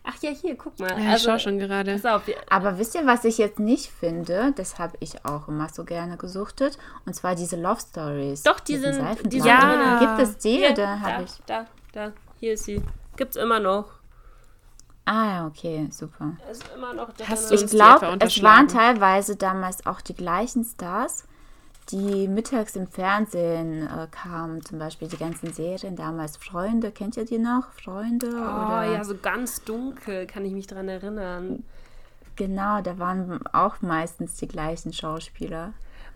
[0.08, 0.90] Ach ja, hier, guck mal.
[0.90, 2.00] Ja, also, ich schau schon gerade.
[2.04, 4.52] Auf, Aber wisst ihr, was ich jetzt nicht finde?
[4.54, 6.78] Das habe ich auch immer so gerne gesuchtet.
[7.04, 8.44] Und zwar diese Love Stories.
[8.44, 9.00] Doch, die sind.
[9.32, 9.98] Die ja.
[9.98, 11.32] Gibt es die ja, oder habe ich?
[11.46, 12.80] Da, da, hier ist sie.
[13.16, 13.86] Gibt es immer noch.
[15.06, 16.36] Ah, okay, super.
[16.50, 21.24] Ist immer noch Hast ich glaube, es waren teilweise damals auch die gleichen Stars
[21.90, 27.24] die mittags im Fernsehen äh, kamen, zum Beispiel die ganzen Serien, damals Freunde, kennt ihr
[27.24, 27.70] die noch?
[27.72, 28.28] Freunde?
[28.28, 28.92] Oh oder?
[28.92, 31.64] ja, so ganz dunkel, kann ich mich daran erinnern.
[32.34, 35.72] Genau, da waren auch meistens die gleichen Schauspieler.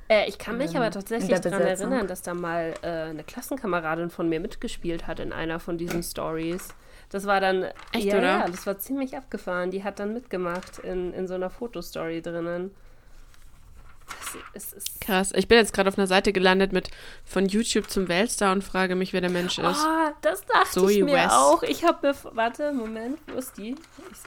[0.08, 4.10] Äh, ich kann mich ähm, aber tatsächlich daran erinnern, dass da mal äh, eine Klassenkameradin
[4.10, 6.74] von mir mitgespielt hat in einer von diesen Stories.
[7.10, 7.64] Das war dann.
[7.92, 8.26] Echt, ja, oder?
[8.26, 9.70] ja, das war ziemlich abgefahren.
[9.70, 12.72] Die hat dann mitgemacht in, in so einer Fotostory drinnen.
[14.52, 15.32] Das ist, Krass.
[15.34, 16.90] Ich bin jetzt gerade auf einer Seite gelandet mit
[17.24, 19.84] von YouTube zum Weltstar und frage mich, wer der Mensch ist.
[19.86, 21.30] Oh, das dachte Zoe ich mir West.
[21.30, 21.62] auch.
[21.62, 22.14] Ich habe mir.
[22.34, 23.76] Warte, Moment, wo ist die?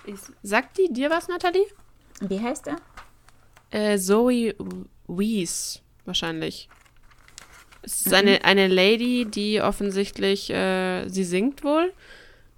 [0.05, 1.65] Ich, ich, Sagt die dir was, Nathalie?
[2.21, 2.77] Wie heißt er?
[3.71, 4.55] Äh, Zoe
[5.07, 6.69] Wees, wahrscheinlich.
[7.81, 11.91] Es ist eine, eine Lady, die offensichtlich, äh, sie singt wohl.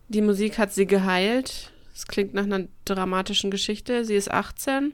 [0.08, 1.72] Die Musik hat sie geheilt.
[1.96, 4.06] Es klingt nach einer dramatischen Geschichte.
[4.06, 4.94] Sie ist 18.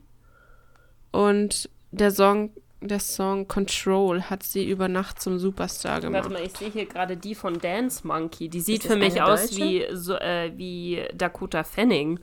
[1.11, 2.51] Und der Song,
[2.81, 6.23] der Song Control hat sie über Nacht zum Superstar gemacht.
[6.23, 8.49] Warte mal, ich sehe hier gerade die von Dance Monkey.
[8.49, 9.55] Die sieht für mich aus Deutsche?
[9.57, 12.19] wie, so, äh, wie Dakota Fanning.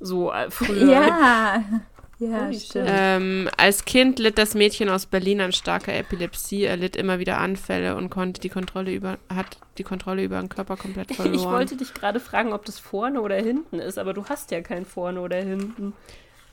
[0.00, 0.90] So äh, früher.
[0.90, 1.64] Ja,
[2.18, 2.88] ja, stimmt.
[2.90, 6.64] Ähm, als Kind litt das Mädchen aus Berlin an starker Epilepsie.
[6.64, 10.48] Er litt immer wieder Anfälle und konnte die Kontrolle über, hat die Kontrolle über den
[10.48, 11.34] Körper komplett verloren.
[11.34, 14.60] Ich wollte dich gerade fragen, ob das vorne oder hinten ist, aber du hast ja
[14.60, 15.92] kein vorne oder hinten.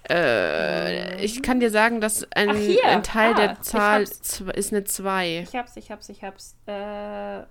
[0.09, 4.83] Äh, ich kann dir sagen, dass ein, Ach, ein Teil Ah, der Zahl ist eine
[4.83, 5.45] 2.
[5.47, 6.55] Ich hab's, ich hab's, ich hab's.
[6.67, 7.41] Äh,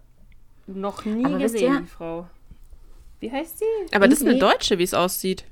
[0.67, 2.27] noch nie Aber gesehen, die Frau.
[3.21, 3.95] Wie heißt sie?
[3.95, 5.45] Aber das ist eine Deutsche, wie es aussieht.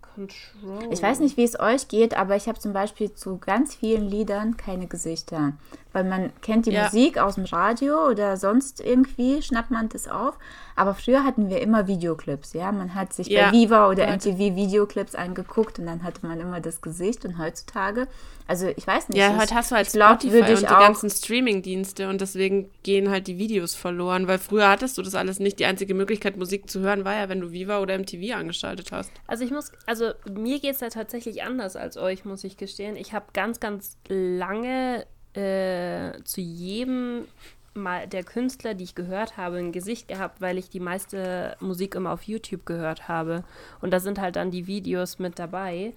[0.00, 0.88] Control.
[0.90, 4.08] Ich weiß nicht, wie es euch geht, aber ich habe zum Beispiel zu ganz vielen
[4.08, 5.52] Liedern keine Gesichter.
[5.96, 6.84] Weil man kennt die Ja.
[6.84, 10.38] Musik aus dem Radio oder sonst irgendwie, schnappt man das auf.
[10.78, 12.70] Aber früher hatten wir immer Videoclips, ja.
[12.70, 13.46] Man hat sich Ja.
[13.46, 14.06] bei Viva oder.
[14.06, 17.24] MTV Videoclips angeguckt und dann hatte man immer das Gesicht.
[17.24, 18.08] Und heutzutage,
[18.46, 19.16] also ich weiß nicht.
[19.16, 23.08] Ja, ich, heute hast du halt glaub, Spotify und die ganzen Streaming-Dienste und deswegen gehen
[23.08, 25.58] halt die Videos verloren, weil früher hattest du das alles nicht.
[25.58, 29.10] Die einzige Möglichkeit, Musik zu hören, war ja, wenn du Viva oder MTV angeschaltet hast.
[29.26, 32.96] Also ich muss, also mir geht es da tatsächlich anders als euch, muss ich gestehen.
[32.96, 35.06] Ich habe ganz, ganz lange
[35.36, 37.26] äh, zu jedem
[37.74, 41.94] mal der Künstler, die ich gehört habe, ein Gesicht gehabt, weil ich die meiste Musik
[41.94, 43.44] immer auf YouTube gehört habe.
[43.80, 45.92] Und da sind halt dann die Videos mit dabei.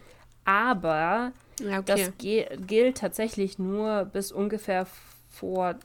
[0.45, 4.87] Aber Ja, das gilt tatsächlich nur bis ungefähr
[5.29, 5.75] vor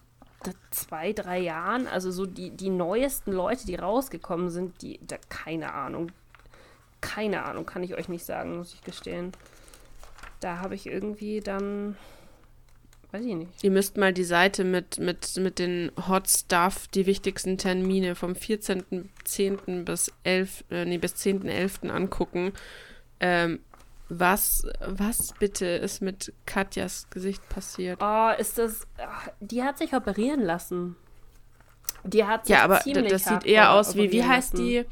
[0.71, 1.87] zwei, drei Jahren.
[1.87, 6.11] Also so die, die neuesten Leute, die rausgekommen sind, die, da, keine Ahnung.
[7.01, 9.33] Keine Ahnung, kann ich euch nicht sagen, muss ich gestehen.
[10.41, 11.97] Da habe ich irgendwie dann,
[13.15, 13.63] weiß ich nicht.
[13.63, 18.33] Ihr müsst mal die Seite mit, mit, mit den Hot Stuff, die wichtigsten Termine vom
[18.33, 19.85] 14.10.
[19.85, 21.89] bis 11, äh, nee, bis 10.11.
[21.91, 22.53] angucken.
[23.21, 23.61] Ähm,
[24.09, 28.01] was, was bitte ist mit Katjas Gesicht passiert?
[28.03, 30.97] Oh, ist das, ach, die hat sich operieren lassen.
[32.03, 34.85] Die hat sich ja, aber ziemlich das sieht eher aus wie, wie heißt die?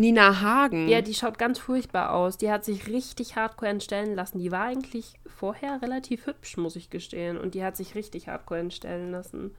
[0.00, 0.88] Nina Hagen.
[0.88, 2.38] Ja, die schaut ganz furchtbar aus.
[2.38, 4.38] Die hat sich richtig hardcore entstellen lassen.
[4.38, 7.36] Die war eigentlich vorher relativ hübsch, muss ich gestehen.
[7.36, 9.54] Und die hat sich richtig hardcore entstellen lassen.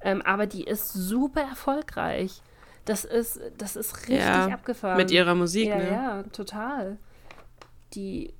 [0.00, 2.42] Ähm, aber die ist super erfolgreich.
[2.84, 4.96] Das ist, das ist richtig Ja, abgefahren.
[4.96, 5.90] mit ihrer Musik, ja, ne?
[5.90, 6.98] Ja, total.
[7.94, 8.32] Die,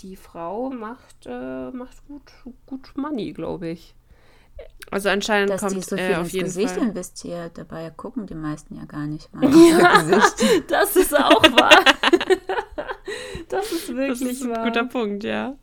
[0.00, 2.30] die Frau macht, äh, macht gut,
[2.66, 3.94] gut Money, glaube ich.
[4.90, 6.88] Also anscheinend dass die kommt so viel äh, auf ins jeden Gesicht Fall.
[6.88, 7.58] investiert.
[7.58, 9.50] Dabei gucken die meisten ja gar nicht mal.
[9.52, 10.02] Ja.
[10.02, 10.64] Gesicht.
[10.68, 11.84] Das ist auch wahr.
[13.48, 14.64] das ist Das wirklich ist ein wahr.
[14.64, 15.56] guter Punkt, ja.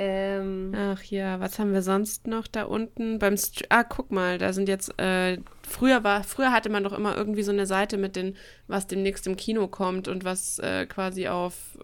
[0.00, 3.18] Ähm, Ach ja, was haben wir sonst noch da unten?
[3.18, 6.92] Beim St ah, guck mal, da sind jetzt, äh, früher war, früher hatte man doch
[6.92, 8.36] immer irgendwie so eine Seite mit den,
[8.68, 11.78] was demnächst im Kino kommt und was äh, quasi auf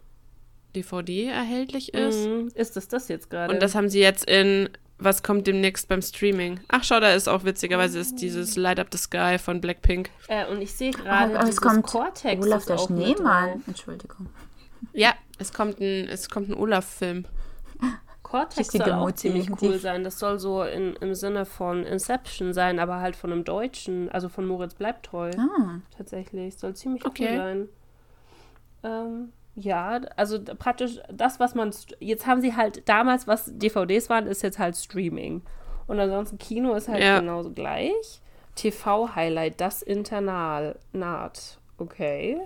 [0.76, 2.26] DVD erhältlich ist.
[2.28, 2.50] mhm.
[2.54, 3.52] ist das das jetzt gerade?
[3.52, 6.60] Und das haben sie jetzt in, was kommt demnächst beim Streaming?
[6.68, 10.10] Ach, schau, da ist auch witzigerweise ist dieses Light Up the Sky von Blackpink.
[10.28, 13.62] Äh, und ich sehe gerade, Oh, es kommt Cortex Olaf der Schneemann.
[13.66, 14.28] Entschuldigung.
[14.92, 17.24] Ja, es kommt ein, es kommt ein Olaf-Film.
[18.22, 20.02] Cortex soll auch Mutti, ziemlich die- cool sein.
[20.04, 24.28] Das soll so in, im Sinne von Inception sein, aber halt von einem Deutschen, also
[24.28, 25.30] von Moritz bleibt treu.
[25.36, 26.56] Ah, Tatsächlich.
[26.56, 27.28] Soll ziemlich Okay.
[27.30, 27.68] cool sein.
[28.82, 31.72] Ähm, ja, also praktisch das, was man.
[32.00, 35.42] Jetzt haben sie halt damals, was DVDs waren, ist jetzt halt Streaming.
[35.86, 37.20] Und ansonsten Kino ist halt Ja.
[37.20, 38.20] genauso gleich.
[38.56, 40.78] TV-Highlight, das Internat.
[41.78, 42.40] Okay.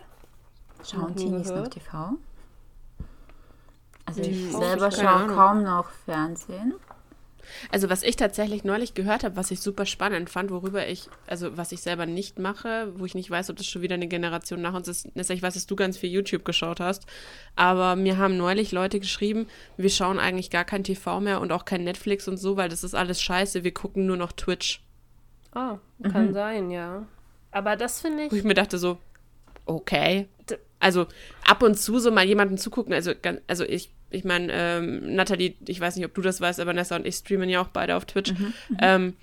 [0.84, 1.72] schauen Noch nie Teenies noch gehört.
[1.74, 2.10] TV?
[4.06, 6.74] Also ich auch selber schaue kaum noch Fernsehen.
[7.70, 11.56] Also was ich tatsächlich neulich gehört habe, was ich super spannend fand, worüber ich, also
[11.56, 14.60] was ich selber nicht mache, wo ich nicht weiß, ob das schon wieder eine Generation
[14.60, 15.08] nach uns ist.
[15.14, 17.06] Ich weiß, dass du ganz viel YouTube geschaut hast,
[17.56, 19.46] aber mir haben neulich Leute geschrieben,
[19.76, 22.84] wir schauen eigentlich gar kein TV mehr und auch kein Netflix und so, weil das
[22.84, 24.82] ist alles scheiße, wir gucken nur noch Twitch.
[25.52, 25.78] Ah,
[26.12, 27.06] kann sein, ja.
[27.50, 28.44] Aber das finde Wo ich ich.
[28.44, 28.98] mir dachte so,
[29.64, 30.28] okay.
[30.80, 31.06] Also
[31.46, 33.12] ab und zu so mal jemanden zugucken, also,
[33.46, 36.96] also ich, ich meine, ähm, Nathalie, ich weiß nicht, ob du das weißt, aber Nessa
[36.96, 38.32] und ich streamen ja auch beide auf Twitch.
[38.80, 39.14] Ähm,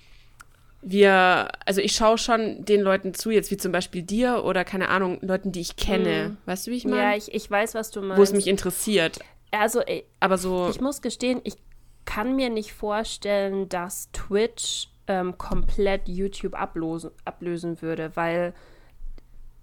[0.82, 4.90] wir, also ich schaue schon den Leuten zu, jetzt wie zum Beispiel dir oder keine
[4.90, 6.30] Ahnung, Leuten, die ich kenne.
[6.30, 6.38] Mhm.
[6.46, 6.98] Weißt du, wie ich meine?
[6.98, 8.20] Ja, ich, ich weiß, was du meinst.
[8.20, 9.20] Wo es mich interessiert.
[9.52, 10.70] Also, ey, aber so.
[10.70, 11.56] Ich muss gestehen, ich
[12.06, 18.54] kann mir nicht vorstellen, dass Twitch ähm, komplett YouTube ablösen, ablösen würde, weil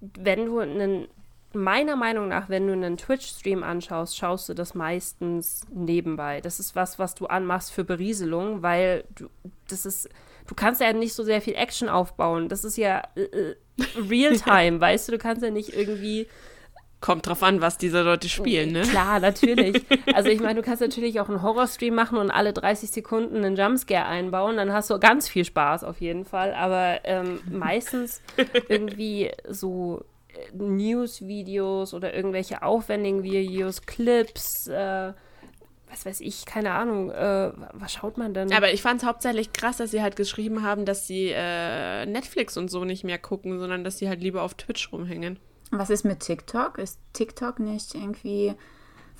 [0.00, 1.06] wenn du einen,
[1.54, 6.40] meiner Meinung nach, wenn du einen Twitch-Stream anschaust, schaust du das meistens nebenbei.
[6.40, 9.28] Das ist was, was du anmachst für Berieselung, weil du,
[9.68, 10.08] das ist,
[10.46, 12.48] du kannst ja nicht so sehr viel Action aufbauen.
[12.48, 13.56] Das ist ja äh, äh
[13.96, 16.26] Real-Time, weißt du, du kannst ja nicht irgendwie
[17.02, 18.82] Kommt drauf an, was diese Leute spielen, ne?
[18.82, 19.84] Klar, natürlich.
[20.14, 23.56] Also ich meine, du kannst natürlich auch einen Horrorstream machen und alle 30 Sekunden einen
[23.56, 26.54] Jumpscare einbauen, dann hast du ganz viel Spaß auf jeden Fall.
[26.54, 28.22] Aber ähm, meistens
[28.68, 30.04] irgendwie so
[30.52, 35.12] News-Videos oder irgendwelche aufwendigen Videos, Clips, äh,
[35.90, 38.52] was weiß ich, keine Ahnung, äh, was schaut man denn?
[38.52, 42.56] Aber ich fand es hauptsächlich krass, dass sie halt geschrieben haben, dass sie äh, Netflix
[42.56, 45.38] und so nicht mehr gucken, sondern dass sie halt lieber auf Twitch rumhängen.
[45.70, 46.78] Was ist mit TikTok?
[46.78, 48.54] Ist TikTok nicht irgendwie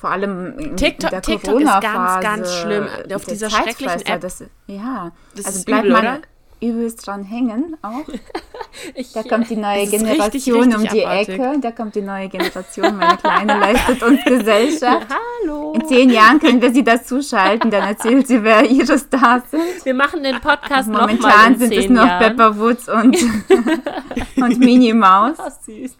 [0.03, 2.89] vor allem in TikTok, der TikTok ist ganz, ganz schlimm.
[3.15, 4.21] Auf dieser schrecklichen App.
[4.21, 6.23] Das, ja, das also bleibt übel, man oder?
[6.63, 8.05] Übelst dran hängen auch.
[8.95, 11.35] ich, da kommt die neue Generation richtig, richtig um die abartig.
[11.35, 11.61] Ecke.
[11.61, 12.97] Da kommt die neue Generation.
[12.97, 15.07] Meine Kleine leistet uns Gesellschaft.
[15.43, 15.73] Hallo.
[15.75, 17.71] In zehn Jahren können wir sie dazuschalten.
[17.71, 19.85] Dann erzählt sie, wer ihre Stars sind.
[19.85, 22.37] Wir machen den Podcast also Momentan sind es noch Jahren.
[22.37, 23.17] Pepper Woods und,
[24.37, 25.37] und Minnie Maus.
[25.39, 25.97] Oh, süß.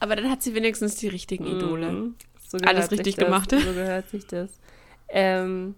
[0.00, 1.92] Aber dann hat sie wenigstens die richtigen Idole.
[1.92, 2.14] Mm,
[2.48, 3.50] so Alles richtig gemacht.
[3.50, 4.50] So gehört sich das.
[5.08, 5.76] Ähm,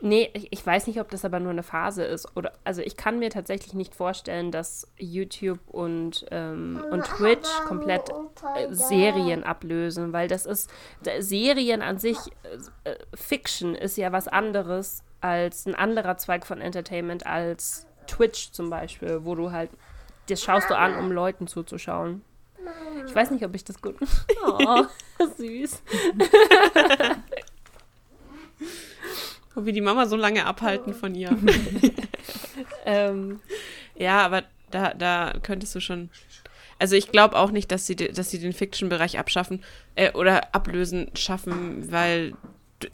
[0.00, 2.36] nee, ich, weiß nicht, ob das aber nur eine Phase ist.
[2.36, 8.10] Oder, also ich kann mir tatsächlich nicht vorstellen, dass YouTube und, ähm, und Twitch komplett
[8.56, 10.70] äh, Serien ablösen, weil das ist,
[11.18, 12.18] Serien an sich,
[12.84, 18.70] äh, Fiction ist ja was anderes als ein anderer Zweig von Entertainment als Twitch zum
[18.70, 19.70] Beispiel, wo du halt,
[20.28, 22.22] das schaust du an, um Leuten zuzuschauen.
[23.06, 23.96] Ich weiß nicht, ob ich das gut.
[24.44, 24.84] Oh,
[25.36, 25.82] süß.
[29.58, 31.36] Und wie die Mama so lange abhalten von ihr.
[32.86, 33.40] ähm,
[33.96, 36.10] ja, aber da, da könntest du schon.
[36.78, 39.64] Also ich glaube auch nicht, dass sie, dass sie den Fiction-Bereich abschaffen
[39.96, 42.34] äh, oder ablösen schaffen, weil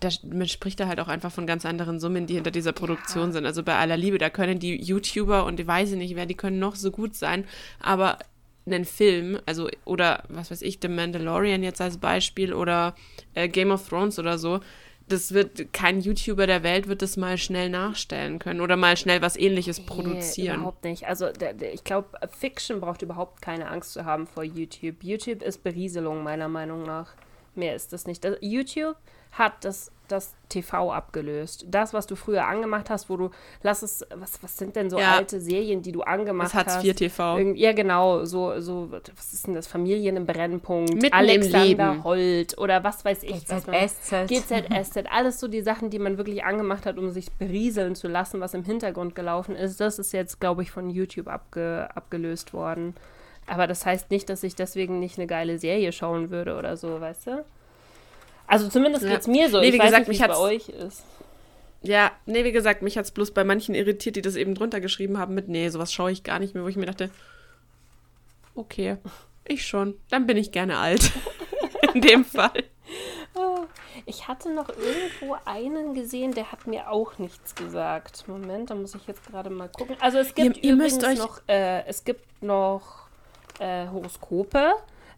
[0.01, 3.27] da, man spricht da halt auch einfach von ganz anderen Summen, die hinter dieser Produktion
[3.27, 3.33] ja.
[3.33, 3.45] sind.
[3.45, 6.59] Also bei aller Liebe, da können die YouTuber und ich weiß nicht wer, die können
[6.59, 7.45] noch so gut sein,
[7.79, 8.21] aber
[8.65, 12.95] einen Film, also oder was weiß ich, The Mandalorian jetzt als Beispiel oder
[13.35, 14.61] äh, Game of Thrones oder so,
[15.09, 19.20] das wird kein YouTuber der Welt wird das mal schnell nachstellen können oder mal schnell
[19.20, 20.57] was ähnliches nee, produzieren.
[20.57, 21.07] Überhaupt nicht.
[21.07, 21.28] Also
[21.72, 25.02] ich glaube, Fiction braucht überhaupt keine Angst zu haben vor YouTube.
[25.02, 27.14] YouTube ist Berieselung meiner Meinung nach.
[27.55, 28.24] Mehr ist das nicht.
[28.24, 28.96] Das, YouTube
[29.32, 31.66] hat das das TV abgelöst.
[31.68, 33.30] Das, was du früher angemacht hast, wo du,
[33.62, 35.16] lass es, was, was sind denn so ja.
[35.16, 36.74] alte Serien, die du angemacht das Hartz hast?
[36.76, 37.38] Hartz IV TV.
[37.38, 39.66] Irgend, ja, genau, so, so, was ist denn das?
[39.66, 43.44] Familien im Brennpunkt, Mitten Alexander Holt oder was weiß ich.
[43.46, 44.28] GZSZ.
[44.28, 48.40] GZSZ, alles so die Sachen, die man wirklich angemacht hat, um sich berieseln zu lassen,
[48.40, 49.80] was im Hintergrund gelaufen ist.
[49.80, 52.94] Das ist jetzt, glaube ich, von YouTube abge, abgelöst worden.
[53.46, 57.00] Aber das heißt nicht, dass ich deswegen nicht eine geile Serie schauen würde oder so,
[57.00, 57.44] weißt du?
[58.47, 59.16] Also zumindest ja.
[59.16, 59.61] es mir so.
[59.61, 61.03] Nee, wie ich gesagt, nicht, mich bei euch ist.
[61.82, 64.80] Ja, nee, wie gesagt, mich hat es bloß bei manchen irritiert, die das eben drunter
[64.80, 67.11] geschrieben haben mit, nee, sowas schaue ich gar nicht mehr, wo ich mir dachte,
[68.55, 68.97] okay,
[69.47, 69.99] ich schon.
[70.09, 71.12] Dann bin ich gerne alt.
[71.95, 72.64] In dem Fall.
[73.34, 73.66] Oh,
[74.07, 78.26] ich hatte noch irgendwo einen gesehen, der hat mir auch nichts gesagt.
[78.28, 79.97] Moment, da muss ich jetzt gerade mal gucken.
[80.01, 83.09] Also es gibt ihr, ihr übrigens noch, äh, es gibt noch
[83.59, 84.74] äh, Horoskope.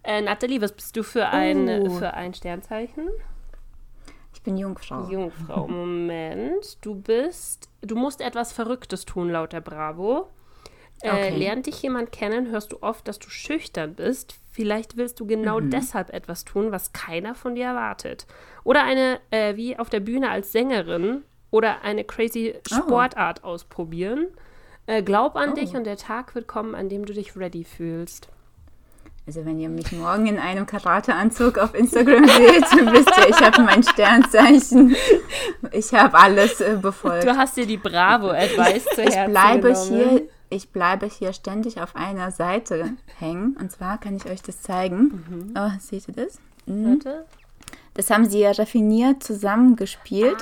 [0.07, 1.91] Äh, Nathalie, was bist du für ein, uh.
[1.91, 3.09] für ein Sternzeichen?
[4.33, 5.09] Ich bin Jungfrau.
[5.11, 6.79] Jungfrau, Moment.
[6.81, 10.29] Du bist, du musst etwas Verrücktes tun, laut der Bravo.
[11.03, 11.31] Äh, okay.
[11.37, 14.39] lernt dich jemand kennen, hörst du oft, dass du schüchtern bist.
[14.53, 15.71] Vielleicht willst du genau mhm.
[15.71, 18.27] deshalb etwas tun, was keiner von dir erwartet.
[18.63, 22.75] Oder eine, äh, wie auf der Bühne als Sängerin oder eine crazy oh.
[22.77, 23.49] Sportart oh.
[23.49, 24.29] ausprobieren.
[24.87, 25.55] Äh, glaub an oh.
[25.55, 28.29] dich und der Tag wird kommen, an dem du dich ready fühlst.
[29.27, 32.63] Also wenn ihr mich morgen in einem Karateanzug auf Instagram seht,
[32.93, 34.95] wisst ihr, ich habe mein Sternzeichen.
[35.73, 37.25] Ich habe alles äh, befolgt.
[37.25, 42.31] Du hast dir die Bravo-Advice zu ich bleibe hier, Ich bleibe hier ständig auf einer
[42.31, 43.57] Seite hängen.
[43.59, 45.25] Und zwar kann ich euch das zeigen.
[45.29, 45.55] Mhm.
[45.57, 46.39] Oh, seht ihr das?
[46.67, 47.01] Mhm.
[47.05, 47.25] Warte.
[47.97, 50.37] Das haben sie ja raffiniert zusammengespielt.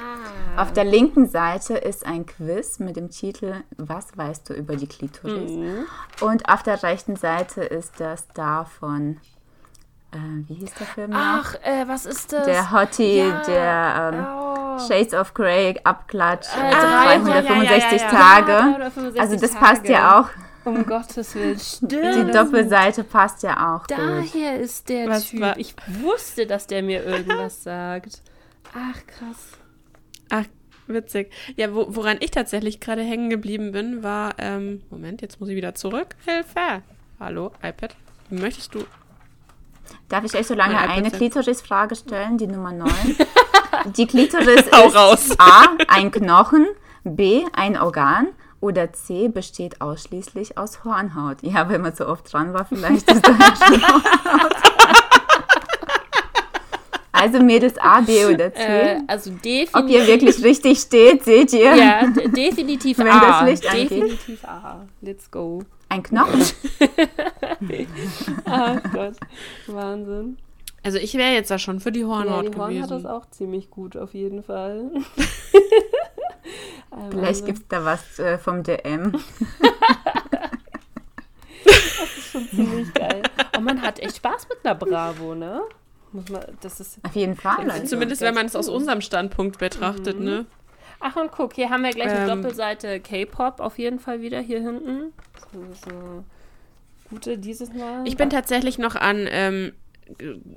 [0.56, 0.62] Ah.
[0.62, 4.88] Auf der linken Seite ist ein Quiz mit dem Titel Was weißt du über die
[4.88, 5.52] Klitoris?
[5.52, 5.86] Mhm.
[6.20, 9.18] Und auf der rechten Seite ist der Star von
[10.12, 10.16] äh,
[10.48, 11.10] wie hieß der Film?
[11.14, 12.44] Ach, äh, was ist das?
[12.46, 13.42] Der Hottie, ja.
[13.46, 14.78] der ähm, oh.
[14.86, 18.52] Shades of Grey, Abklatsch, Äh, äh, 365 Tage.
[18.52, 19.64] Ja, 365 Also das Tage.
[19.64, 20.28] passt ja auch.
[20.64, 21.92] Um Gottes Willen, stimmt.
[21.92, 23.86] Die Doppelseite passt ja auch.
[23.86, 25.40] Daher ist der Was Typ.
[25.40, 28.22] war- Ich wusste, dass der mir irgendwas sagt.
[28.74, 29.48] Ach, krass.
[30.30, 30.44] Ach,
[30.86, 31.30] witzig.
[31.56, 35.56] Ja, wo, woran ich tatsächlich gerade hängen geblieben bin, war, ähm, Moment, jetzt muss ich
[35.56, 36.16] wieder zurück.
[36.24, 36.82] Hilfe!
[37.20, 37.94] Hallo, iPad.
[38.30, 38.84] Möchtest du.
[40.08, 41.10] Darf ich euch so lange eine.
[41.10, 42.90] Klitoris-Frage stellen, die Nummer 9?
[43.96, 45.30] Die Klitoris ist raus.
[45.36, 46.66] A, ein Knochen,
[47.02, 48.28] B, ein Organ
[48.64, 51.42] oder C, besteht ausschließlich aus Hornhaut.
[51.42, 54.52] Ja, wenn man so oft dran war, vielleicht ist das ja schon Hornhaut.
[57.12, 58.60] Also Mädels A, B oder C.
[58.62, 59.90] Äh, also Ob definitiv.
[59.90, 61.74] ihr wirklich richtig steht, seht ihr.
[61.74, 63.40] Ja, definitiv Wenn A.
[63.46, 63.90] das Licht angeht.
[63.90, 64.84] definitiv A.
[65.00, 65.62] Let's go.
[65.88, 66.42] Ein Knochen.
[68.46, 69.14] Ach Gott.
[69.68, 70.38] Wahnsinn.
[70.82, 73.06] Also, ich wäre jetzt da schon für die Ja, Hornhaut die Horn hat das gewesen.
[73.06, 74.90] auch ziemlich gut, auf jeden Fall.
[76.90, 77.46] Ah, Vielleicht Wahnsinn.
[77.46, 79.12] gibt es da was äh, vom DM.
[82.34, 83.22] schon ziemlich geil.
[83.56, 85.62] Und man hat echt Spaß mit einer Bravo, ne?
[86.12, 86.98] Muss man, das ist.
[87.04, 87.70] Auf jeden Fall.
[87.70, 87.86] Also.
[87.86, 90.46] Zumindest, wenn man es aus unserem Standpunkt betrachtet, ne?
[91.00, 92.42] Ach und guck, hier haben wir gleich eine Ähm.
[92.42, 95.12] Doppelseite K-Pop auf jeden Fall wieder hier hinten.
[95.52, 96.24] So, so
[97.10, 98.06] gute dieses Mal.
[98.06, 99.72] Ich bin tatsächlich noch an, ähm,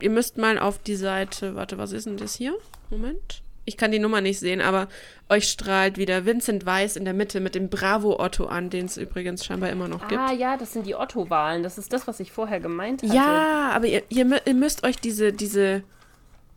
[0.01, 2.55] ihr müsst mal auf die Seite, warte, was ist denn das hier?
[2.89, 3.41] Moment.
[3.67, 4.87] Ich kann die Nummer nicht sehen, aber
[5.27, 8.95] euch strahlt wieder Vincent Weiss in der Mitte mit dem Bravo Otto an, den es
[8.95, 10.21] übrigens scheinbar immer noch gibt.
[10.21, 11.63] Ah ja, das sind die Otto-Wahlen.
[11.63, 13.13] Das ist das, was ich vorher gemeint hatte.
[13.13, 15.83] Ja, aber ihr, ihr, ihr müsst euch diese, diese,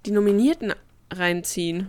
[0.06, 0.72] die Nominierten
[1.12, 1.88] reinziehen.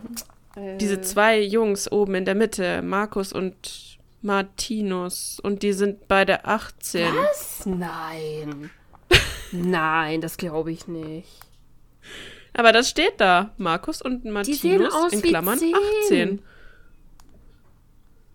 [0.56, 6.46] Äh, Diese zwei Jungs oben in der Mitte, Markus und Martinus, und die sind beide
[6.46, 7.14] 18.
[7.14, 7.66] Was?
[7.68, 8.72] Nein.
[9.52, 11.30] Nein, das glaube ich nicht.
[12.54, 13.52] Aber das steht da.
[13.58, 15.74] Markus und Martinus sehen aus in Klammern 10.
[16.04, 16.42] 18.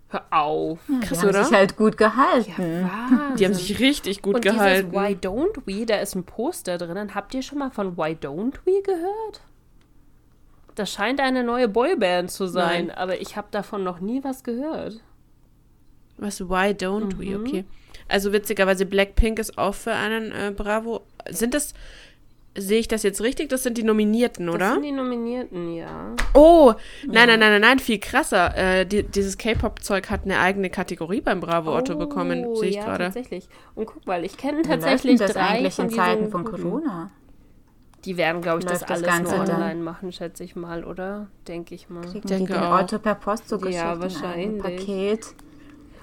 [0.09, 0.79] Hör auf.
[1.01, 1.45] Krass, die haben oder?
[1.45, 2.53] sich halt gut gehalten.
[2.89, 3.37] Wahnsinn.
[3.39, 4.91] Die haben sich richtig gut Und gehalten.
[4.93, 7.14] dieses Why Don't We, da ist ein Poster drinnen.
[7.14, 9.41] Habt ihr schon mal von Why Don't We gehört?
[10.77, 12.97] Das scheint eine neue Boyband zu sein, Nein.
[12.97, 15.01] aber ich habe davon noch nie was gehört.
[16.19, 17.19] Was, why don't Mhm.
[17.19, 17.39] we?
[17.39, 17.64] Okay.
[18.09, 21.03] Also witzigerweise, Blackpink ist auch für einen äh, Bravo.
[21.31, 21.75] Sind das,
[22.57, 23.48] sehe ich das jetzt richtig?
[23.48, 24.72] Das sind die Nominierten, Das oder?
[24.74, 26.14] sind die Nominierten, ja.
[26.34, 26.72] Oh,
[27.07, 28.57] nein, nein, nein, nein, nein, viel krasser.
[28.57, 32.76] Äh, die, dieses K-Pop-Zeug hat eine eigene Kategorie beim Bravo Otto bekommen, Oh, sehe ich
[32.76, 33.04] ja, gerade.
[33.04, 33.48] tatsächlich.
[33.74, 36.44] Und guck mal, ich kenne tatsächlich das drei eigentlich von in Zeiten von.
[36.44, 37.11] Corona?
[38.04, 39.57] Die werden, glaube ich, das Läuft das alles Ganze nur dann?
[39.62, 41.26] online machen, schätze ich mal, oder?
[41.48, 42.02] Denke ich mal.
[42.02, 42.80] Kriegen denke die den auch.
[42.80, 44.62] Otto per Post zugeschickt Ja, wahrscheinlich.
[44.62, 45.26] Paket?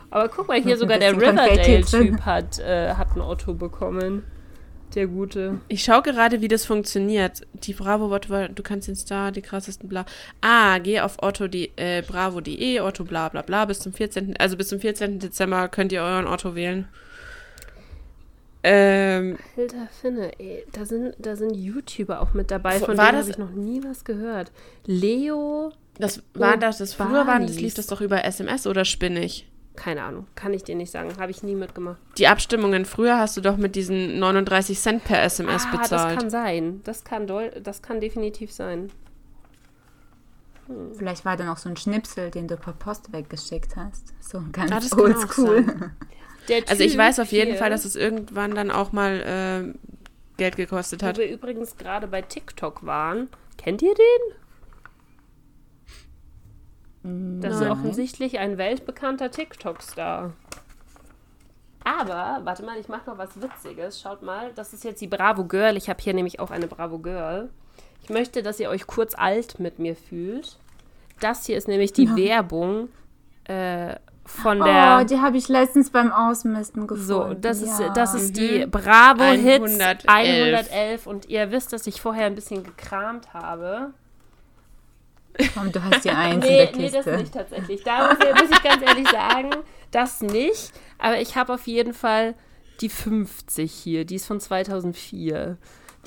[0.09, 4.23] Aber guck mal, hier sogar der Riverdale-Typ hat, äh, hat ein Otto bekommen.
[4.95, 5.59] Der Gute.
[5.69, 7.41] Ich schaue gerade, wie das funktioniert.
[7.53, 10.05] Die Bravo, warte, warte, du kannst den Star, die krassesten bla.
[10.41, 14.35] Ah, geh auf Otto, die, äh, bravo.de, Otto bla bla bla, bis zum 14.
[14.37, 15.19] Also bis zum 14.
[15.19, 16.87] Dezember könnt ihr euren Otto wählen.
[18.65, 23.19] Ähm, Alter Finne, ey, da sind, da sind YouTuber auch mit dabei, von war denen
[23.19, 24.53] habe ich noch nie was gehört.
[24.85, 29.47] Leo, das war das, das früher waren, das lief das doch über SMS oder spinnig?
[29.75, 31.97] Keine Ahnung, kann ich dir nicht sagen, habe ich nie mitgemacht.
[32.17, 36.19] Die Abstimmungen früher hast du doch mit diesen 39 Cent per SMS ah, das bezahlt.
[36.19, 36.81] kann sein.
[36.83, 38.91] Das kann, deu- das kann definitiv sein.
[40.97, 44.13] Vielleicht war da noch so ein Schnipsel, den du per Post weggeschickt hast.
[44.21, 45.65] So ganz Ah, das kann auch oldschool.
[45.65, 45.91] sein.
[46.47, 49.75] Der Also ich weiß auf jeden hier, Fall, dass es irgendwann dann auch mal ähm,
[50.37, 51.17] Geld gekostet Wo hat.
[51.17, 53.29] wir übrigens gerade bei TikTok waren.
[53.57, 54.35] Kennt ihr den?
[57.03, 57.71] Das ist Nein.
[57.71, 60.31] offensichtlich ein weltbekannter TikTok-Star.
[61.83, 63.99] Aber, warte mal, ich mache noch was Witziges.
[63.99, 65.75] Schaut mal, das ist jetzt die Bravo Girl.
[65.75, 67.49] Ich habe hier nämlich auch eine Bravo Girl.
[68.03, 70.57] Ich möchte, dass ihr euch kurz alt mit mir fühlt.
[71.19, 72.89] Das hier ist nämlich die Werbung
[73.45, 73.95] äh,
[74.25, 74.99] von der.
[75.01, 77.05] Oh, die habe ich letztens beim Ausmisten gefunden.
[77.05, 77.89] So, das ist, ja.
[77.89, 80.05] das ist die Bravo Hits 111.
[80.07, 83.93] 111 und ihr wisst, dass ich vorher ein bisschen gekramt habe.
[85.53, 87.17] Komm, du hast die eins in Nee, der nee, das Kiste.
[87.17, 87.83] nicht tatsächlich.
[87.83, 89.49] Da muss ich, muss ich ganz ehrlich sagen,
[89.91, 90.71] das nicht.
[90.99, 92.35] Aber ich habe auf jeden Fall
[92.81, 94.05] die 50 hier.
[94.05, 95.57] Die ist von 2004.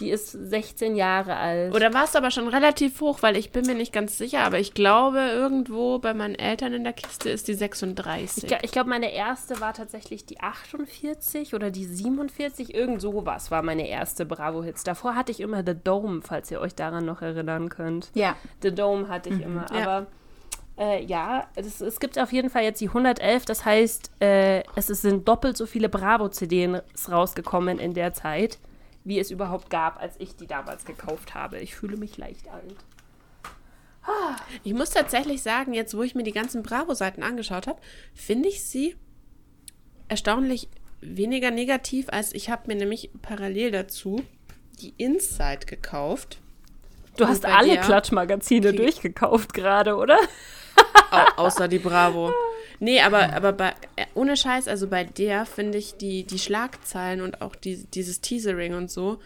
[0.01, 1.74] Die ist 16 Jahre alt.
[1.74, 4.59] Oder war es aber schon relativ hoch, weil ich bin mir nicht ganz sicher, aber
[4.59, 8.44] ich glaube, irgendwo bei meinen Eltern in der Kiste ist die 36.
[8.44, 12.74] Ich, ich glaube, meine erste war tatsächlich die 48 oder die 47.
[12.74, 14.84] Irgend sowas war meine erste Bravo-Hits.
[14.84, 18.11] Davor hatte ich immer The Dome, falls ihr euch daran noch erinnern könnt.
[18.14, 19.66] Ja, The Dome hatte ich immer.
[19.72, 19.82] ja.
[19.82, 20.07] Aber
[20.78, 23.44] äh, ja, es, es gibt auf jeden Fall jetzt die 111.
[23.47, 28.59] Das heißt, äh, es sind doppelt so viele Bravo-CDs rausgekommen in der Zeit,
[29.07, 31.61] wie es überhaupt gab, als ich die damals gekauft habe.
[31.61, 32.75] Ich fühle mich leicht alt.
[34.65, 37.81] Ich muss tatsächlich sagen, jetzt wo ich mir die ganzen Bravo-Seiten angeschaut habe,
[38.15, 38.97] finde ich sie
[40.09, 40.69] erstaunlich
[41.01, 44.23] weniger negativ, als ich habe mir nämlich parallel dazu
[44.81, 46.39] die Inside gekauft.
[47.17, 50.19] Du hast alle Klatschmagazine durchgekauft gerade, oder?
[51.11, 52.33] Au außer die Bravo.
[52.79, 57.20] Nee, aber, aber bei, äh, ohne Scheiß, also bei der finde ich die, die Schlagzeilen
[57.22, 59.18] und auch die, dieses Teasering und so,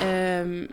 [0.00, 0.68] ähm,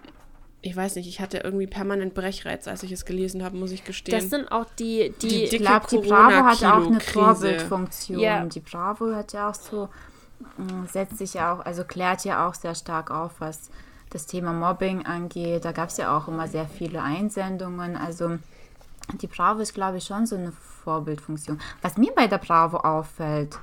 [0.61, 3.83] ich weiß nicht, ich hatte irgendwie permanent Brechreiz, als ich es gelesen habe, muss ich
[3.83, 4.17] gestehen.
[4.17, 8.19] Das sind auch die, die, die ich glaube, die Bravo hat auch eine Vorbildfunktion.
[8.19, 8.43] Ja.
[8.45, 9.89] Die Bravo hat ja auch so,
[10.57, 13.69] mm, setzt sich ja auch, also klärt ja auch sehr stark auf, was
[14.09, 15.65] das Thema Mobbing angeht.
[15.65, 17.95] Da gab es ja auch immer sehr viele Einsendungen.
[17.95, 18.39] Also
[19.13, 20.51] die Bravo ist, glaube ich, schon so eine
[20.83, 21.59] Vorbildfunktion.
[21.81, 23.57] Was mir bei der Bravo auffällt,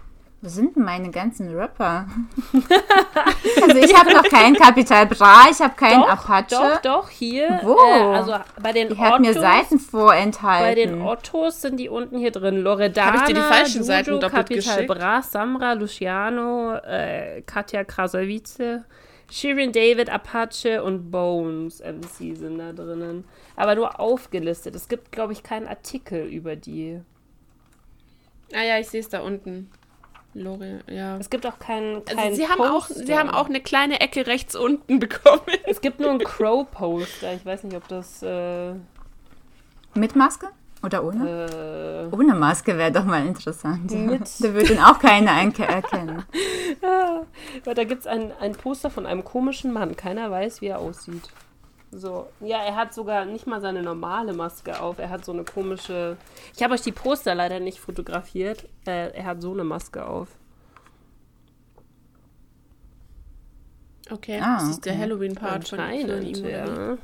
[0.45, 2.07] wo sind denn meine ganzen Rapper?
[3.63, 6.47] also ich habe noch keinen Capital Bra, ich habe keinen doch, Apache.
[6.51, 7.61] Doch, doch, hier.
[7.63, 7.77] Wo?
[7.77, 10.67] Äh, also bei den Die hat mir Seiten vorenthalten.
[10.67, 12.57] Bei den Ottos sind die unten hier drin.
[12.57, 14.89] Loredana, Habe ich dir die falschen Seiten doppelt Capital geschickt?
[14.89, 18.83] Bra, Samra, Luciano, äh, Katja Krasavice,
[19.33, 23.25] Shirin David, Apache und Bones MC sind da drinnen.
[23.57, 24.75] Aber nur aufgelistet.
[24.77, 27.01] Es gibt, glaube ich, keinen Artikel über die.
[28.53, 29.71] Ah ja, ich sehe es da unten.
[30.35, 31.17] Lore, ja.
[31.17, 32.05] Es gibt auch keinen.
[32.05, 35.41] keinen Also sie, haben auch, sie haben auch eine kleine Ecke rechts unten bekommen.
[35.65, 37.33] Es gibt nur einen Crow-Poster.
[37.33, 38.23] Ich weiß nicht, ob das.
[38.23, 38.75] Äh,
[39.95, 40.49] Mit Maske?
[40.83, 42.09] Oder ohne?
[42.11, 43.91] äh, Ohne Maske wäre doch mal interessant.
[43.93, 44.23] Mit.
[44.41, 45.31] Da würde ihn auch keiner
[45.65, 46.25] erkennen.
[46.83, 47.23] Ja,
[47.65, 49.95] weil da gibt es ein, ein Poster von einem komischen Mann.
[49.97, 51.29] Keiner weiß, wie er aussieht.
[51.93, 54.99] So, ja, er hat sogar nicht mal seine normale Maske auf.
[54.99, 56.17] Er hat so eine komische.
[56.57, 58.65] Ich habe euch die Poster leider nicht fotografiert.
[58.87, 60.29] Äh, er hat so eine Maske auf.
[64.11, 64.99] Okay, Ah, das ist der.
[64.99, 66.45] Halloween-Part von, von ihm.
[66.49, 66.97] ja.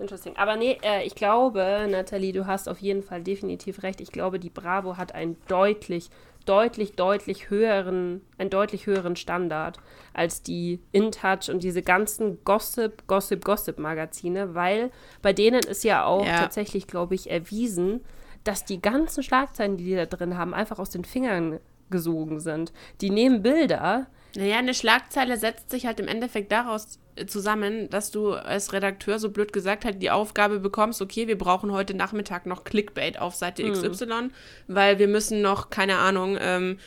[0.00, 0.36] Interesting.
[0.36, 4.00] Aber nee, äh, ich glaube, Nathalie, du hast auf jeden Fall definitiv recht.
[4.00, 6.10] Ich glaube, die Bravo hat einen deutlich,
[6.44, 9.78] deutlich, deutlich höheren, einen deutlich höheren Standard
[10.14, 14.90] als die InTouch und diese ganzen Gossip, Gossip, Gossip-Magazine, weil
[15.22, 16.38] bei denen ist ja auch Ja.
[16.40, 18.04] tatsächlich, glaube ich, erwiesen,
[18.44, 22.72] dass die ganzen Schlagzeilen, die die da drin haben, einfach aus den Fingern gesogen sind.
[23.00, 28.32] Die nehmen Bilder, Naja, eine Schlagzeile setzt sich halt im Endeffekt daraus zusammen, dass du
[28.32, 32.64] als Redakteur so blöd gesagt halt die Aufgabe bekommst, okay, wir brauchen heute Nachmittag noch
[32.64, 34.30] Clickbait auf Seite XY,
[34.66, 36.78] weil wir müssen noch, keine Ahnung, ähm,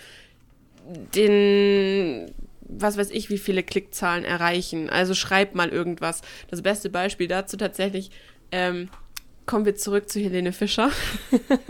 [1.16, 4.90] den, was weiß ich, wie viele Klickzahlen erreichen.
[4.90, 6.22] Also schreib mal irgendwas.
[6.50, 8.12] Das beste Beispiel dazu tatsächlich,
[8.52, 8.90] ähm,
[9.46, 10.92] kommen wir zurück zu Helene Fischer.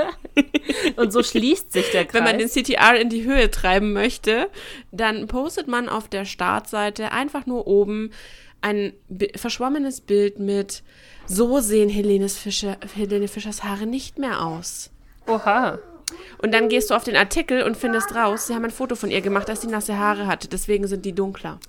[0.97, 2.13] und so schließt sich der Kreis.
[2.13, 4.49] Wenn man den CTR in die Höhe treiben möchte,
[4.91, 8.11] dann postet man auf der Startseite einfach nur oben
[8.61, 8.93] ein
[9.35, 10.83] verschwommenes Bild mit
[11.25, 14.91] so sehen Helenes Fischer, Helene Fischers Haare nicht mehr aus.
[15.27, 15.79] Oha.
[16.39, 19.09] Und dann gehst du auf den Artikel und findest raus, sie haben ein Foto von
[19.11, 21.59] ihr gemacht, dass sie nasse Haare hatte, deswegen sind die dunkler.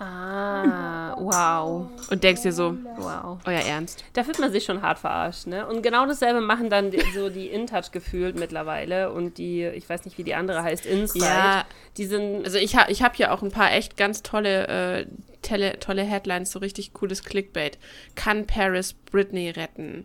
[0.00, 1.88] Ah, wow.
[2.10, 3.38] Und denkst dir so, Wow.
[3.46, 4.04] euer Ernst.
[4.12, 5.66] Da fühlt man sich schon hart verarscht, ne?
[5.66, 10.16] Und genau dasselbe machen dann so die InTouch gefühlt mittlerweile und die, ich weiß nicht,
[10.16, 11.24] wie die andere heißt, Inside.
[11.24, 11.64] Ja.
[11.96, 15.06] Die sind, Also ich, ha ich habe hier auch ein paar echt ganz tolle, äh,
[15.42, 17.78] tele tolle Headlines, so richtig cooles Clickbait.
[18.14, 20.04] Kann Paris Britney retten?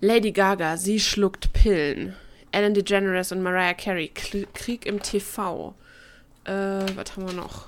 [0.00, 2.14] Lady Gaga, sie schluckt Pillen.
[2.50, 5.74] Ellen DeGeneres und Mariah Carey, Kl Krieg im TV.
[6.44, 7.66] Äh, was haben wir noch?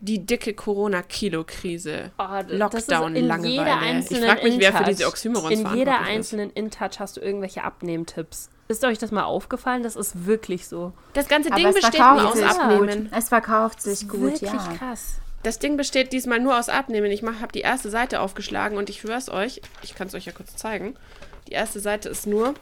[0.00, 2.10] Die dicke Corona-Kilo-Krise.
[2.18, 3.52] oh, d- Lockdown, in Langeweile.
[3.52, 7.20] Jeder Ich einzelnen frag mich, wer für diese Oxymorons In jeder einzelnen InTouch hast du
[7.20, 8.50] irgendwelche Abnehmtipps.
[8.72, 9.82] Ist euch das mal aufgefallen?
[9.82, 10.92] Das ist wirklich so.
[11.12, 13.04] Das ganze Aber Ding es besteht nur aus Abnehmen.
[13.10, 13.18] gut.
[13.18, 14.72] Es verkauft sich gut, wirklich ja.
[14.78, 15.16] krass.
[15.42, 17.10] Das Ding besteht diesmal nur aus Abnehmen.
[17.10, 20.32] Ich habe die erste Seite aufgeschlagen und ich schwör's euch, ich kann es euch ja
[20.32, 20.96] kurz zeigen.
[21.48, 22.54] Die erste Seite ist nur,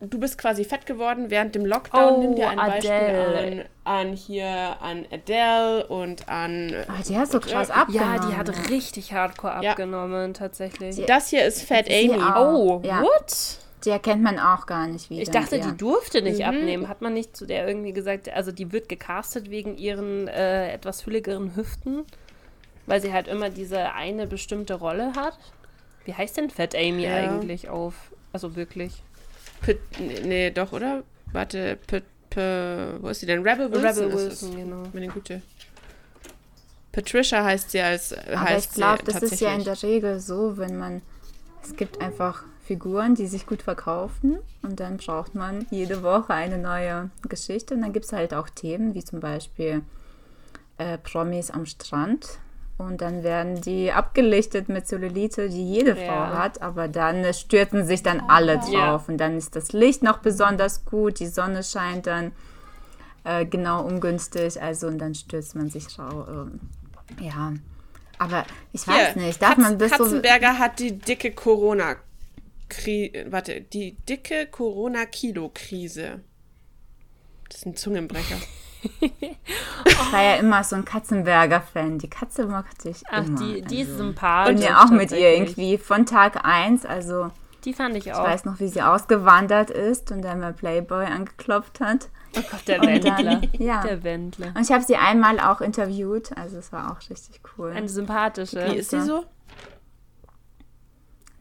[0.00, 2.14] du bist quasi fett geworden während dem Lockdown.
[2.14, 2.78] Oh, Nimm dir ein Adele.
[2.82, 6.74] Beispiel an, an hier, an Adele und an...
[6.86, 8.14] Ah, die hat so krass Ja, abgenommen.
[8.14, 9.70] Ja, die hat richtig hardcore Ja.
[9.72, 11.04] abgenommen, tatsächlich.
[11.06, 12.22] Das hier ist Fat Amy.
[12.22, 12.52] auch.
[12.52, 13.02] Oh, Ja.
[13.02, 13.58] what?
[13.84, 15.22] Die erkennt man auch gar nicht wieder.
[15.22, 15.66] Ich dachte, ja.
[15.70, 16.44] die durfte nicht Mhm.
[16.44, 16.88] abnehmen.
[16.88, 21.02] Hat man nicht zu der irgendwie gesagt, also die wird gecastet wegen ihren äh, etwas
[21.02, 22.04] fülligeren Hüften,
[22.86, 25.36] weil sie halt immer diese eine bestimmte Rolle hat?
[26.04, 27.16] Wie heißt denn Fat Amy Ja.
[27.16, 27.94] eigentlich auf?
[28.32, 29.02] Also wirklich.
[29.62, 29.78] Pit,
[30.24, 31.02] nee, doch, oder?
[31.32, 32.40] Warte, Pit, P,
[33.00, 33.42] wo ist sie denn?
[33.46, 34.82] Rebel Wilson Rebel Wilson, genau.
[34.92, 35.42] Meine Güte.
[36.92, 40.56] Patricia heißt sie als Aber heißt ich glaube, das ist ja in der Regel so,
[40.58, 41.02] wenn man.
[41.62, 44.38] Es gibt einfach Figuren, die sich gut verkaufen.
[44.62, 47.74] Und dann braucht man jede Woche eine neue Geschichte.
[47.74, 49.82] Und dann gibt es halt auch Themen wie zum Beispiel
[50.78, 52.38] äh, Promis am Strand.
[52.78, 56.38] Und dann werden die abgelichtet mit Zellulite, die jede Frau Ja.
[56.38, 58.72] hat, aber dann stürzen sich dann alle drauf.
[58.72, 59.04] Ja.
[59.08, 62.32] und dann ist das Licht noch besonders gut, die Sonne scheint dann
[63.24, 66.26] äh, genau ungünstig, also und dann stürzt man sich rau.
[66.28, 66.60] Ähm,
[67.20, 67.52] ja,
[68.18, 69.98] aber ich weiß Hier, nicht, darf Katz- man bis so...
[69.98, 71.96] Katzenberger hat die dicke Corona
[72.72, 76.20] Kri warte, die dicke Corona Kilo Krise.
[77.48, 78.36] Das ist ein Zungenbrecher.
[79.86, 81.98] Ich war ja immer so ein Katzenberger-Fan.
[81.98, 83.38] Die Katze mochte ich Ach, immer.
[83.38, 84.04] die, die ist also.
[84.04, 84.56] sympathisch.
[84.56, 86.84] Und ja auch mit ihr irgendwie von Tag 1.
[86.84, 87.30] Also
[87.64, 88.24] Die fand ich ich auch.
[88.24, 92.08] weiß noch, wie sie ausgewandert ist und dann mal Playboy angeklopft hat.
[92.36, 93.40] Oh Gott, der Wendler.
[93.58, 93.82] ja.
[93.82, 94.48] Der Wendler.
[94.56, 96.36] Und ich habe sie einmal auch interviewt.
[96.36, 97.70] Also es war auch richtig cool.
[97.70, 98.66] Eine sympathische.
[98.72, 99.24] Wie ist sie so?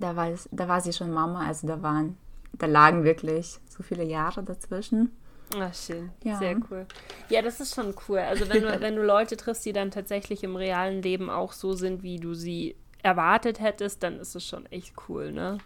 [0.01, 1.45] Da war, es, da war sie schon Mama.
[1.47, 2.17] Also da waren,
[2.53, 5.11] da lagen wirklich so viele Jahre dazwischen.
[5.57, 6.11] Ach, schön.
[6.23, 6.37] Ja.
[6.37, 6.85] Sehr cool.
[7.29, 8.19] Ja, das ist schon cool.
[8.19, 11.73] Also wenn du, wenn du Leute triffst, die dann tatsächlich im realen Leben auch so
[11.73, 15.57] sind, wie du sie erwartet hättest, dann ist es schon echt cool, ne?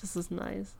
[0.00, 0.74] Das ist nice.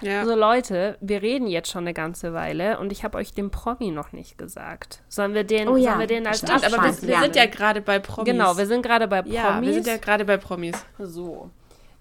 [0.00, 0.20] Ja.
[0.20, 3.90] Also Leute, wir reden jetzt schon eine ganze Weile und ich habe euch den Promi
[3.90, 5.02] noch nicht gesagt.
[5.08, 7.20] Sollen wir den, Oh ja, sollen wir den als stimmt, aber wir, wir ja.
[7.22, 8.30] sind ja gerade bei Promis.
[8.30, 9.36] Genau, wir sind gerade bei Promis.
[9.36, 10.76] ja, wir sind ja gerade bei Promis.
[10.98, 11.50] So.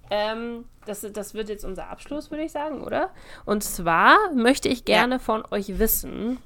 [0.10, 3.10] Ähm, das, das wird jetzt unser Abschluss, würde ich sagen, oder?
[3.46, 6.40] Und zwar möchte ich gerne von euch wissen,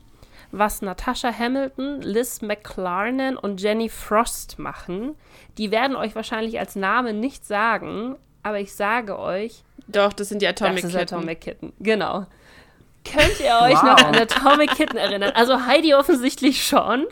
[0.52, 5.16] was Natasha Hamilton, Liz McLaren und Jenny Frost machen.
[5.58, 10.42] Die werden euch wahrscheinlich als Name nicht sagen, aber ich sage euch, Doch, das sind
[10.42, 11.16] die Atomic das ist Kitten.
[11.16, 11.74] Atomic Kitten.
[11.80, 12.26] Genau.
[13.06, 13.84] Könnt ihr euch Wow.
[13.84, 15.32] noch an Atomic Kitten erinnern?
[15.36, 17.06] Also Heidi offensichtlich schon.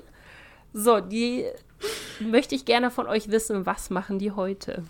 [0.73, 1.45] So, die
[2.19, 4.83] möchte ich gerne von euch wissen, was machen die heute?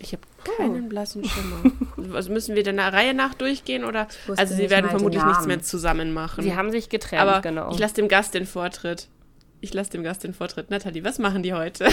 [0.00, 0.22] Ich habe
[0.56, 1.72] keinen blassen Schimmer.
[2.14, 4.06] Also müssen wir der Reihe nach durchgehen oder?
[4.36, 6.42] Also sie werden vermutlich nichts mehr zusammen machen.
[6.44, 7.70] Sie haben sich getrennt, Aber genau.
[7.72, 9.08] ich lasse dem Gast den Vortritt.
[9.60, 10.70] Ich lasse dem Gast den Vortritt.
[10.70, 11.88] Nathalie, was machen die heute?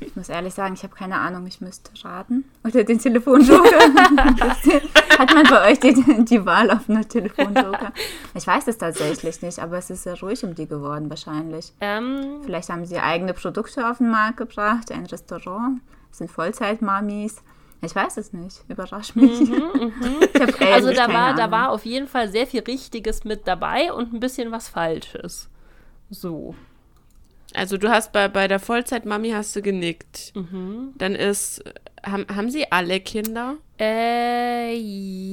[0.00, 2.44] Ich muss ehrlich sagen, ich habe keine Ahnung, ich müsste raten.
[2.64, 3.62] Oder den Telefonjoker.
[5.18, 5.94] Hat man bei euch die,
[6.24, 7.92] die Wahl auf einen Telefonjoker?
[8.34, 11.72] Ich weiß es tatsächlich nicht, aber es ist sehr ruhig um die geworden wahrscheinlich.
[11.80, 15.80] ähm, Vielleicht haben sie eigene Produkte auf den Markt gebracht, ein Restaurant,
[16.12, 17.42] sind Vollzeitmamis.
[17.84, 19.40] Ich weiß es nicht, überrasch mich.
[20.34, 23.92] Ich hab also da war, da war auf jeden Fall sehr viel Richtiges mit dabei
[23.92, 25.48] und ein bisschen was Falsches.
[26.10, 26.54] So.
[27.54, 30.32] Also du hast bei, bei der Vollzeitmami hast du genickt.
[30.34, 30.92] Mhm.
[30.96, 31.62] Dann ist,
[32.04, 33.56] haben, haben sie alle Kinder?
[33.78, 34.74] Äh,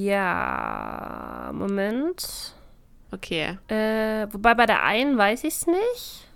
[0.03, 1.51] ja.
[1.53, 2.55] Moment.
[3.11, 3.57] Okay.
[3.67, 6.28] Äh, wobei bei der einen weiß ich es nicht.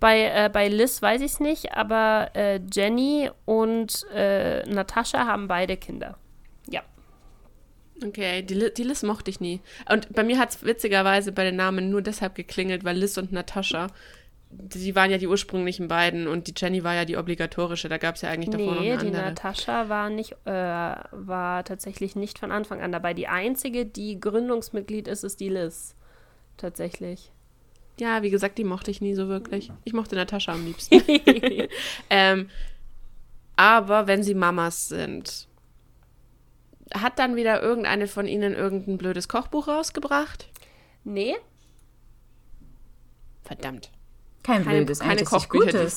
[0.00, 5.48] Bei, äh, bei Liz weiß ich es nicht, aber äh, Jenny und äh, Natascha haben
[5.48, 6.16] beide Kinder.
[6.68, 6.82] Ja.
[8.04, 9.60] Okay, die, die Liz mochte ich nie.
[9.90, 13.32] Und bei mir hat es witzigerweise bei den Namen nur deshalb geklingelt, weil Liz und
[13.32, 13.88] Natascha,
[14.50, 17.88] die waren ja die ursprünglichen beiden und die Jenny war ja die obligatorische.
[17.88, 19.24] Da gab es ja eigentlich davor noch Nee, eine die andere.
[19.24, 23.14] Natascha war nicht, äh, war tatsächlich nicht von Anfang an dabei.
[23.14, 25.96] Die einzige, die Gründungsmitglied ist, ist die Liz.
[26.56, 27.32] Tatsächlich.
[27.98, 29.72] Ja, wie gesagt, die mochte ich nie so wirklich.
[29.84, 31.02] Ich mochte Natascha am liebsten.
[32.10, 32.48] ähm,
[33.56, 35.48] aber wenn sie Mamas sind,
[36.94, 40.48] hat dann wieder irgendeine von ihnen irgendein blödes Kochbuch rausgebracht?
[41.04, 41.36] nee,
[43.48, 43.90] Verdammt.
[44.48, 45.78] Kein keine- blödes, keine Kochbücher,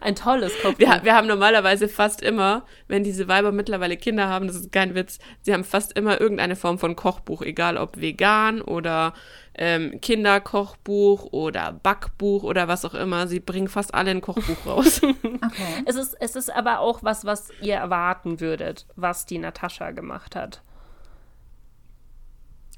[0.00, 0.78] ein tolles Kochbuch.
[0.78, 4.94] Wir, wir haben normalerweise fast immer, wenn diese Weiber mittlerweile Kinder haben, das ist kein
[4.94, 9.12] Witz, sie haben fast immer irgendeine Form von Kochbuch, egal ob vegan oder
[9.52, 13.26] ähm, Kinderkochbuch oder Backbuch oder was auch immer.
[13.26, 15.02] Sie bringen fast alle ein Kochbuch raus.
[15.02, 15.84] Okay.
[15.84, 20.36] Es ist, es ist aber auch was, was ihr erwarten würdet, was die Natascha gemacht
[20.36, 20.62] hat.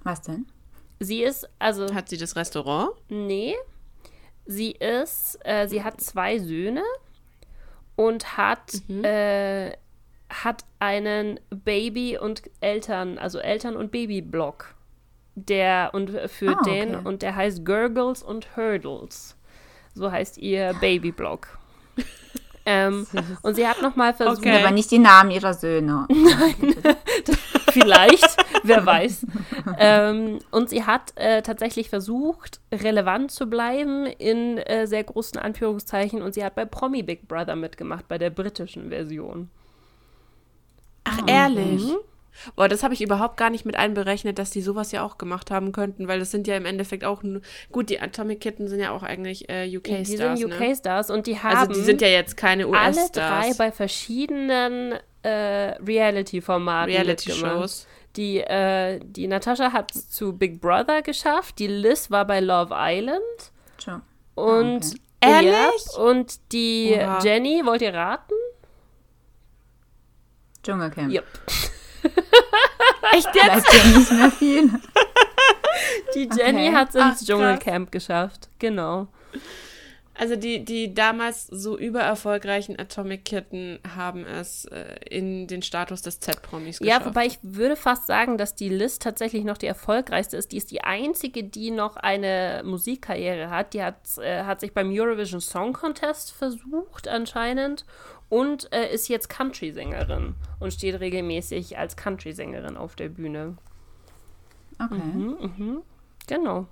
[0.03, 0.47] Was denn?
[1.01, 2.91] Sie ist, also, Hat sie das Restaurant?
[3.09, 3.55] nee,
[4.47, 6.83] sie ist, äh, sie hat zwei Söhne
[7.97, 8.73] und hat,
[9.03, 9.73] äh,
[10.29, 14.75] hat einen Baby- und Eltern, also Eltern- und Baby-Blog.
[15.37, 17.09] Der, und für Ah, den, okay.
[17.09, 19.37] und der heißt Gurgles und Hurdles.
[19.95, 21.59] So heißt ihr Baby-Blog.
[22.67, 23.07] Ähm,
[23.43, 24.63] und sie hat nochmal versucht, Okay.
[24.63, 26.07] Aber nicht die Namen ihrer Söhne.
[27.73, 29.27] Vielleicht, wer weiß.
[29.79, 36.23] ähm, und sie hat äh, tatsächlich versucht, relevant zu bleiben in äh, sehr großen Anführungszeichen.
[36.23, 39.51] Und sie hat bei Promi Big Brother mitgemacht, bei der britischen Version.
[41.05, 41.83] Ach, ehrlich?
[42.57, 45.51] Boah, das habe ich überhaupt gar nicht mit einberechnet, dass die sowas ja auch gemacht
[45.51, 47.41] haben könnten, weil das sind ja im Endeffekt auch nur.
[47.73, 50.09] Gut, die Atomic Kitten sind ja auch eigentlich äh, UK-Stars.
[50.09, 50.69] die sind ne?
[50.69, 53.59] UK-Stars und die haben Also die sind ja jetzt keine alle drei US-Stars.
[53.59, 56.93] bei verschiedenen äh, Reality-Formaten.
[56.93, 57.87] Reality-Shows.
[58.17, 62.75] Die, äh, die Natascha hat es zu Big Brother geschafft, die Liz war bei Love
[62.77, 63.23] Island
[63.83, 64.03] Schon.
[64.35, 64.97] Und okay.
[65.21, 65.53] Ehrlich?
[65.93, 66.03] Ja.
[66.03, 67.19] Und die Oha.
[67.23, 68.35] Jenny, wollt ihr raten?
[70.63, 71.13] Dschungelcamp.
[71.13, 71.27] Yep.
[73.13, 73.45] Echt jetzt?
[73.45, 74.71] Bleibt ja nicht mehr viel.
[76.15, 76.77] Die Jenny okay.
[76.77, 78.49] hat es ins Dschungelcamp geschafft.
[78.59, 79.09] Genau.
[80.21, 86.21] Also die, die damals so übererfolgreichen Atomic Kitten haben es äh, in den Status des
[86.21, 87.01] Z-Promis geschafft.
[87.01, 90.53] Ja, wobei ich würde fast sagen, dass die Liz tatsächlich noch die erfolgreichste ist.
[90.53, 93.73] Die ist die einzige, die noch eine Musikkarriere hat.
[93.73, 97.87] Die hat, äh, hat sich beim Eurovision Song Contest versucht anscheinend
[98.31, 103.59] und äh, ist jetzt Country-Sängerin und steht regelmäßig als Country-Sängerin auf der Bühne.
[104.83, 104.95] Okay.
[104.95, 105.83] Mhm, mhm.
[106.27, 106.67] Genau.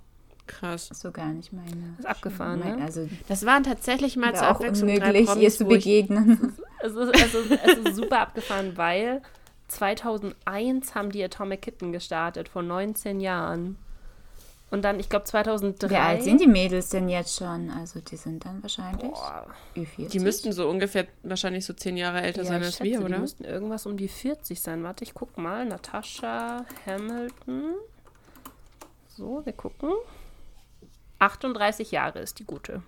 [0.47, 0.89] Krass.
[0.91, 1.93] So gar nicht meine.
[1.97, 2.81] Das ist abgefahren, ne?
[2.81, 6.57] Also, das waren tatsächlich mal zur Abwechslung unmöglich, Promis, ihr zu begegnen.
[6.81, 9.21] Es ist, es, ist, es ist super abgefahren, weil
[9.67, 13.77] 2001 haben die Atomic Kitten gestartet, vor 19 Jahren.
[14.71, 15.89] Und dann, ich glaube, 2003.
[15.89, 17.71] Wie alt sind die Mädels denn jetzt schon?
[17.71, 19.11] Also, die sind dann wahrscheinlich
[19.75, 20.09] Ü40.
[20.09, 23.15] Die müssten so ungefähr wahrscheinlich so 10 Jahre älter ja, sein als schätze, wir, oder?
[23.15, 24.83] Die müssten irgendwas um die 40 sein.
[24.83, 25.65] Warte, ich guck mal.
[25.65, 27.73] Natascha Hamilton.
[29.07, 29.91] So, wir gucken.
[31.17, 32.83] 38 Jahre ist die gute.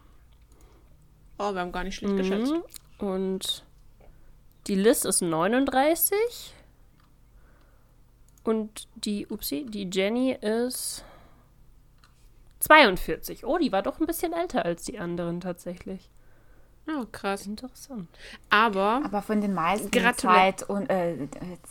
[1.40, 2.18] Oh, wir haben gar nicht schlecht mhm.
[2.18, 2.54] geschätzt.
[3.00, 3.66] Und
[4.68, 6.54] die Liz ist 39.
[8.44, 11.04] Und die, upsie, die Jenny ist
[12.62, 13.46] 42.
[13.46, 16.10] Oh, die war doch ein bisschen älter als die anderen tatsächlich.
[16.88, 17.46] Oh, krass.
[17.46, 18.10] Interessant.
[18.50, 21.28] Aber, aber von den meisten Zeit und äh,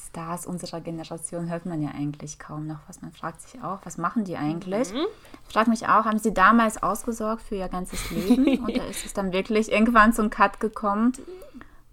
[0.09, 3.03] Stars unserer Generation hört man ja eigentlich kaum noch was.
[3.03, 4.93] Man fragt sich auch, was machen die eigentlich?
[4.93, 5.07] Mhm.
[5.47, 8.65] Ich frage mich auch, haben sie damals ausgesorgt für ihr ganzes Leben?
[8.65, 11.13] oder ist es dann wirklich irgendwann zum Cut gekommen,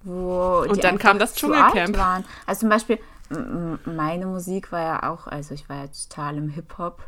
[0.04, 1.98] wo und dann kam das Dschungelcamp.
[1.98, 2.24] waren?
[2.46, 3.00] Also zum Beispiel,
[3.86, 7.02] meine Musik war ja auch, also ich war ja total im Hip-Hop.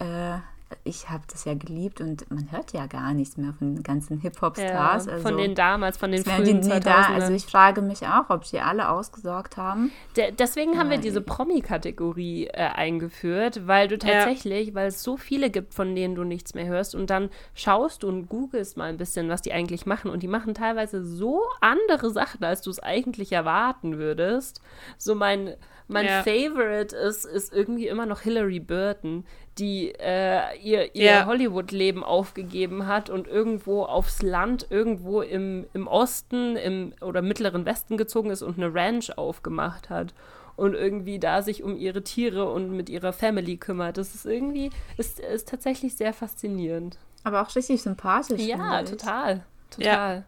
[0.00, 0.38] Äh,
[0.84, 4.18] ich habe das ja geliebt und man hört ja gar nichts mehr von den ganzen
[4.18, 5.06] Hip-Hop-Stars.
[5.06, 7.08] Ja, also, von den damals, von den frühen die nie da.
[7.08, 9.90] Also ich frage mich auch, ob sie alle ausgesorgt haben.
[10.16, 14.74] De deswegen haben wir diese Promi-Kategorie äh, eingeführt, weil du tatsächlich, ja.
[14.74, 18.08] weil es so viele gibt, von denen du nichts mehr hörst und dann schaust du
[18.08, 22.10] und googelst mal ein bisschen, was die eigentlich machen und die machen teilweise so andere
[22.10, 24.60] Sachen, als du es eigentlich erwarten würdest.
[24.98, 25.54] So mein
[25.90, 26.22] mein ja.
[26.22, 29.24] Favorite ist, ist irgendwie immer noch Hilary Burton,
[29.58, 31.26] die äh, ihr, ihr ja.
[31.26, 37.96] Hollywood-Leben aufgegeben hat und irgendwo aufs Land, irgendwo im, im Osten im, oder mittleren Westen
[37.96, 40.14] gezogen ist und eine Ranch aufgemacht hat
[40.56, 43.96] und irgendwie da sich um ihre Tiere und mit ihrer Family kümmert.
[43.96, 46.98] Das ist irgendwie, ist, ist tatsächlich sehr faszinierend.
[47.24, 48.42] Aber auch richtig sympathisch.
[48.42, 49.44] Ja, total.
[49.70, 50.16] Total.
[50.16, 50.24] Ja.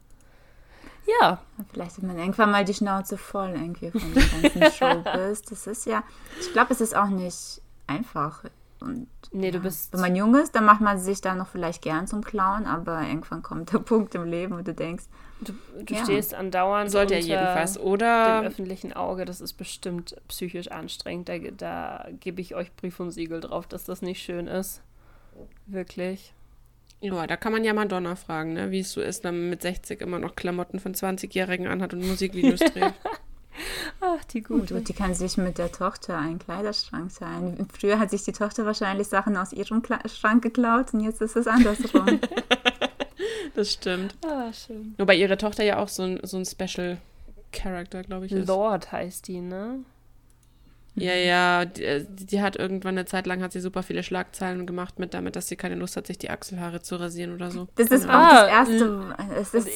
[1.21, 1.43] Ja.
[1.73, 5.43] Vielleicht hat man irgendwann mal die Schnauze voll irgendwie von dem ganzen Showbiz.
[5.43, 6.03] Das ist ja,
[6.41, 8.45] ich glaube, es ist auch nicht einfach.
[8.83, 9.93] Und, nee, ja, du bist.
[9.93, 13.03] Wenn man jung ist, dann macht man sich da noch vielleicht gern zum Clown, aber
[13.03, 15.05] irgendwann kommt der Punkt im Leben, wo du denkst.
[15.41, 15.53] Du,
[15.83, 16.05] du ja.
[16.05, 17.79] stehst andauernd Sollte unter jedenfalls.
[17.79, 19.25] Oder dem öffentlichen Auge.
[19.25, 21.29] Das ist bestimmt psychisch anstrengend.
[21.29, 24.83] Da, da gebe ich euch Brief und Siegel drauf, dass das nicht schön ist.
[25.67, 26.35] Wirklich.
[27.01, 28.71] Ja, da kann man ja Madonna fragen, ne?
[28.71, 32.07] wie es so ist, wenn man mit 60 immer noch Klamotten von 20-Jährigen anhat und
[32.07, 32.95] Musikvideos dreht.
[34.01, 34.75] Ach, die gute.
[34.75, 37.69] Gut, die kann sich mit der Tochter einen Kleiderschrank teilen.
[37.73, 41.47] Früher hat sich die Tochter wahrscheinlich Sachen aus ihrem Schrank geklaut und jetzt ist es
[41.47, 42.21] andersrum.
[43.55, 44.15] das stimmt.
[44.25, 44.95] Ah, schön.
[44.99, 46.99] Wobei ihre Tochter ja auch so ein, so ein Special
[47.53, 48.49] Character, glaube ich, ist.
[48.49, 49.81] Lord heißt die, ne?
[50.95, 54.67] Ja, ja, die, äh, die, hat irgendwann eine Zeit lang hat sie super viele Schlagzeilen
[54.67, 57.69] gemacht mit damit, dass sie keine Lust hat, sich die Achselhaare zu rasieren oder so.
[57.77, 59.17] Das ist auch ah, das erste.
[59.41, 59.69] Es ist,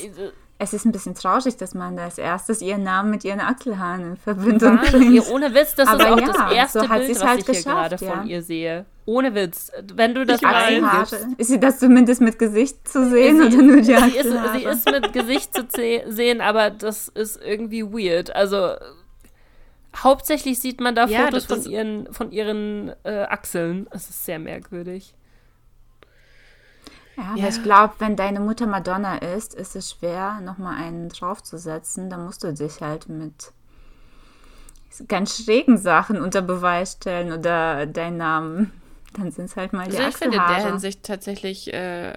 [0.59, 4.17] es ist ein bisschen traurig, dass man als erstes ihren Namen mit ihren Achselhaaren in
[4.17, 5.15] Verbindung bringt.
[5.15, 7.59] Ja, ohne Witz, das Aber ist auch ja, das erste so Bild, was halt ich
[7.59, 8.11] hier gerade ja.
[8.11, 8.87] von ihr sehe.
[9.05, 9.71] Ohne Witz.
[9.95, 11.27] Wenn du das mal eingibst.
[11.37, 14.65] Ist sie das zumindest mit Gesicht zu sehen sie, oder nur die sie ist, sie
[14.65, 15.67] ist mit Gesicht zu
[16.09, 18.35] sehen, aber das ist irgendwie weird.
[18.35, 18.77] Also
[20.03, 23.87] Hauptsächlich sieht man da ja, Fotos von ihren, von ihren äh, Achseln.
[23.91, 25.15] Es ist sehr merkwürdig.
[27.17, 27.49] Ja, aber ja.
[27.49, 32.11] ich glaube, wenn deine Mutter Madonna ist, ist es schwer, nochmal einen draufzusetzen.
[32.11, 33.53] Da musst du dich halt mit
[35.09, 38.73] ganz schrägen Sachen unter Beweis stellen oder deinen Namen.
[39.15, 42.15] Dann sind es halt mal die also Ich finde, in der Hinsicht tatsächlich äh,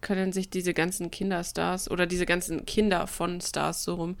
[0.00, 4.16] können sich diese ganzen Kinderstars oder diese ganzen Kinder von Stars so rum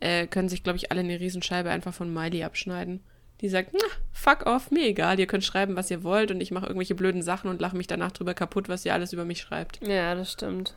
[0.00, 3.00] äh, können sich, glaube ich, alle eine Riesenscheibe einfach von Miley abschneiden.
[3.40, 6.50] Die sagt, na, fuck off, mir egal, ihr könnt schreiben, was ihr wollt und ich
[6.50, 9.40] mache irgendwelche blöden Sachen und lache mich danach drüber kaputt, was ihr alles über mich
[9.40, 9.80] schreibt.
[9.86, 10.74] Ja, das stimmt.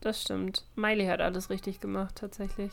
[0.00, 0.64] Das stimmt.
[0.76, 2.70] Miley hat alles richtig gemacht, tatsächlich.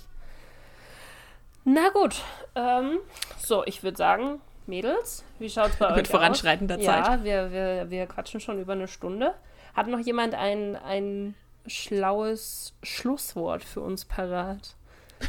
[1.64, 2.22] Na gut.
[2.56, 3.00] Ähm,
[3.40, 6.84] so, ich würde sagen, Mädels, wie schaut's bei Mit euch Mit voranschreitender aus?
[6.84, 7.06] Zeit.
[7.08, 9.34] Ja, wir, wir, wir quatschen schon über eine Stunde.
[9.74, 11.36] Hat noch jemand ein, ein
[11.66, 14.76] schlaues Schlusswort für uns parat.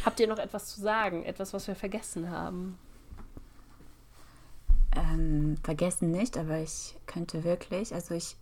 [0.05, 1.25] Habt ihr noch etwas zu sagen?
[1.25, 2.79] Etwas, was wir vergessen haben?
[4.97, 8.37] Ähm, vergessen nicht, aber ich könnte wirklich, also ich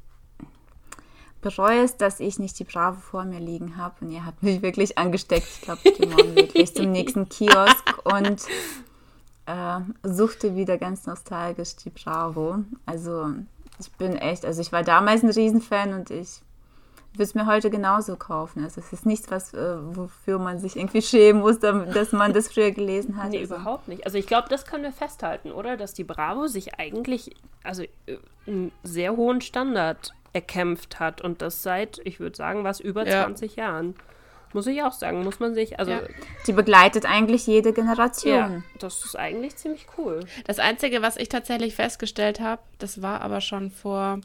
[1.40, 4.62] bereue es, dass ich nicht die Bravo vor mir liegen habe und ihr habt mich
[4.62, 5.46] wirklich angesteckt.
[5.54, 8.42] Ich glaube, ich gehe morgen wirklich zum nächsten Kiosk und
[9.46, 12.58] äh, suchte wieder ganz nostalgisch die Bravo.
[12.86, 13.30] Also
[13.80, 16.42] ich bin echt, also ich war damals ein Riesenfan und ich
[17.12, 18.64] würde es mir heute genauso kaufen.
[18.64, 22.48] Also es ist nichts, was, äh, wofür man sich irgendwie schämen muss, dass man das
[22.48, 23.30] früher gelesen hat.
[23.30, 23.55] Nee, also.
[23.55, 24.06] überhaupt nicht.
[24.06, 25.76] Also ich glaube, das können wir festhalten, oder?
[25.76, 28.16] Dass die Bravo sich eigentlich, also äh,
[28.47, 33.24] einen sehr hohen Standard erkämpft hat und das seit, ich würde sagen, was über ja.
[33.24, 33.94] 20 Jahren.
[34.55, 35.93] Muss ich auch sagen, muss man sich, also.
[35.93, 36.01] Ja.
[36.47, 38.34] Die begleitet eigentlich jede Generation.
[38.34, 40.20] Ja, das ist eigentlich ziemlich cool.
[40.44, 44.20] Das Einzige, was ich tatsächlich festgestellt habe, das war aber schon vor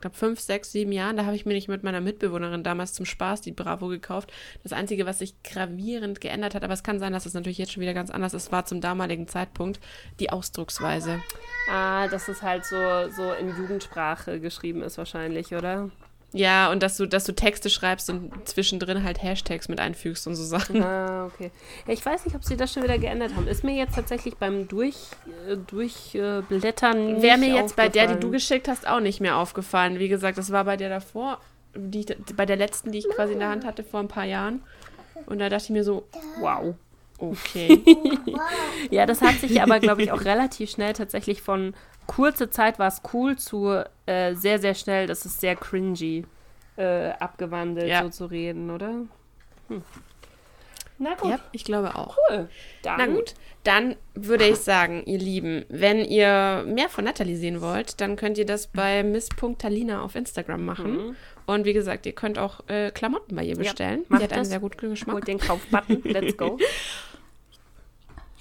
[0.00, 2.94] ich glaube, fünf, sechs, sieben Jahren, da habe ich mir nicht mit meiner Mitbewohnerin damals
[2.94, 4.32] zum Spaß die Bravo gekauft.
[4.62, 7.72] Das Einzige, was sich gravierend geändert hat, aber es kann sein, dass es natürlich jetzt
[7.72, 9.78] schon wieder ganz anders ist, war zum damaligen Zeitpunkt
[10.18, 11.20] die Ausdrucksweise.
[11.68, 15.90] Ah, dass es halt so, so in Jugendsprache geschrieben ist wahrscheinlich, oder?
[16.32, 20.36] Ja, und dass du, dass du Texte schreibst und zwischendrin halt Hashtags mit einfügst und
[20.36, 20.82] so Sachen.
[20.82, 21.50] Ah, okay.
[21.86, 23.48] Ja, ich weiß nicht, ob sie das schon wieder geändert haben.
[23.48, 24.96] Ist mir jetzt tatsächlich beim Durch,
[25.48, 29.36] äh, Durchblättern äh, Wäre mir jetzt bei der, die du geschickt hast, auch nicht mehr
[29.36, 29.98] aufgefallen.
[29.98, 31.40] Wie gesagt, das war bei der davor,
[31.74, 34.62] die, bei der letzten, die ich quasi in der Hand hatte vor ein paar Jahren.
[35.26, 36.06] Und da dachte ich mir so,
[36.38, 36.74] wow.
[37.18, 37.82] Okay.
[38.90, 41.74] ja, das hat sich aber, glaube ich, auch relativ schnell tatsächlich von
[42.10, 46.24] kurze Zeit war es cool zu äh, sehr, sehr schnell, das ist sehr cringy
[46.76, 48.02] äh, abgewandelt, ja.
[48.02, 49.02] so zu reden, oder?
[49.68, 49.82] Hm.
[50.98, 51.30] Na gut.
[51.30, 52.18] Ja, ich glaube auch.
[52.28, 52.48] Cool.
[52.82, 52.96] Dann.
[52.98, 58.00] Na gut, dann würde ich sagen, ihr Lieben, wenn ihr mehr von Natalie sehen wollt,
[58.00, 60.92] dann könnt ihr das bei miss.talina auf Instagram machen.
[60.92, 61.16] Mhm.
[61.46, 64.04] Und wie gesagt, ihr könnt auch äh, Klamotten bei ihr bestellen.
[64.10, 65.14] Ja, Die hat einen sehr guten Geschmack.
[65.14, 66.02] Holt den Kaufbutton.
[66.04, 66.58] Let's go.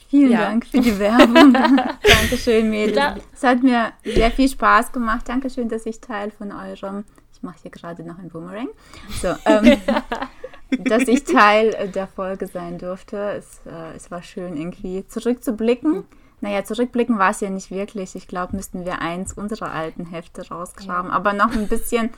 [0.09, 0.39] Vielen ja.
[0.39, 1.53] Dank für die Werbung.
[1.53, 3.21] Dankeschön, Mädels.
[3.31, 5.29] Es hat mir sehr viel Spaß gemacht.
[5.29, 8.69] Dankeschön, dass ich Teil von eurem, ich mache hier gerade noch ein Boomerang,
[9.21, 9.77] so, ähm,
[10.83, 13.17] dass ich Teil der Folge sein durfte.
[13.37, 16.05] Es, äh, es war schön, irgendwie zurückzublicken.
[16.41, 18.15] Naja, zurückblicken war es ja nicht wirklich.
[18.15, 21.11] Ich glaube, müssten wir eins unserer alten Hefte rausgraben.
[21.11, 21.15] Ja.
[21.15, 22.09] Aber noch ein bisschen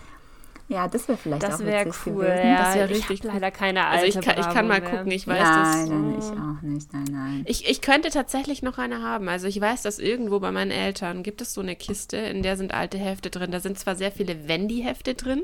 [0.72, 2.48] ja, das wäre vielleicht das wär auch witzig cool, gewesen.
[2.48, 3.32] Ja, das wäre richtig cool.
[3.34, 4.90] leider keine alte Also ich kann, ich kann mal mehr.
[4.90, 5.90] gucken, ich weiß nein, das.
[5.90, 7.44] Nein, ich auch nicht, nein, nein.
[7.46, 9.28] Ich, ich könnte tatsächlich noch eine haben.
[9.28, 12.56] Also ich weiß, dass irgendwo bei meinen Eltern gibt es so eine Kiste, in der
[12.56, 13.52] sind alte Hefte drin.
[13.52, 15.44] Da sind zwar sehr viele Wendy-Hefte drin,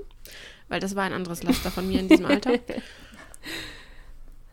[0.70, 2.54] weil das war ein anderes Laster von mir in diesem Alter.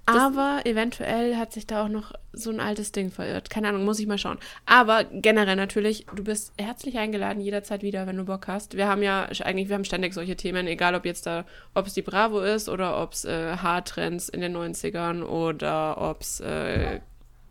[0.07, 3.49] Aber eventuell hat sich da auch noch so ein altes Ding verirrt.
[3.49, 4.39] Keine Ahnung, muss ich mal schauen.
[4.67, 8.77] Aber generell natürlich, du bist herzlich eingeladen, jederzeit wieder, wenn du Bock hast.
[8.77, 11.45] Wir haben ja eigentlich, wir haben ständig solche Themen, egal ob jetzt da,
[11.75, 16.21] ob es die Bravo ist oder ob es äh, Haartrends in den 90ern oder ob
[16.21, 17.01] es äh,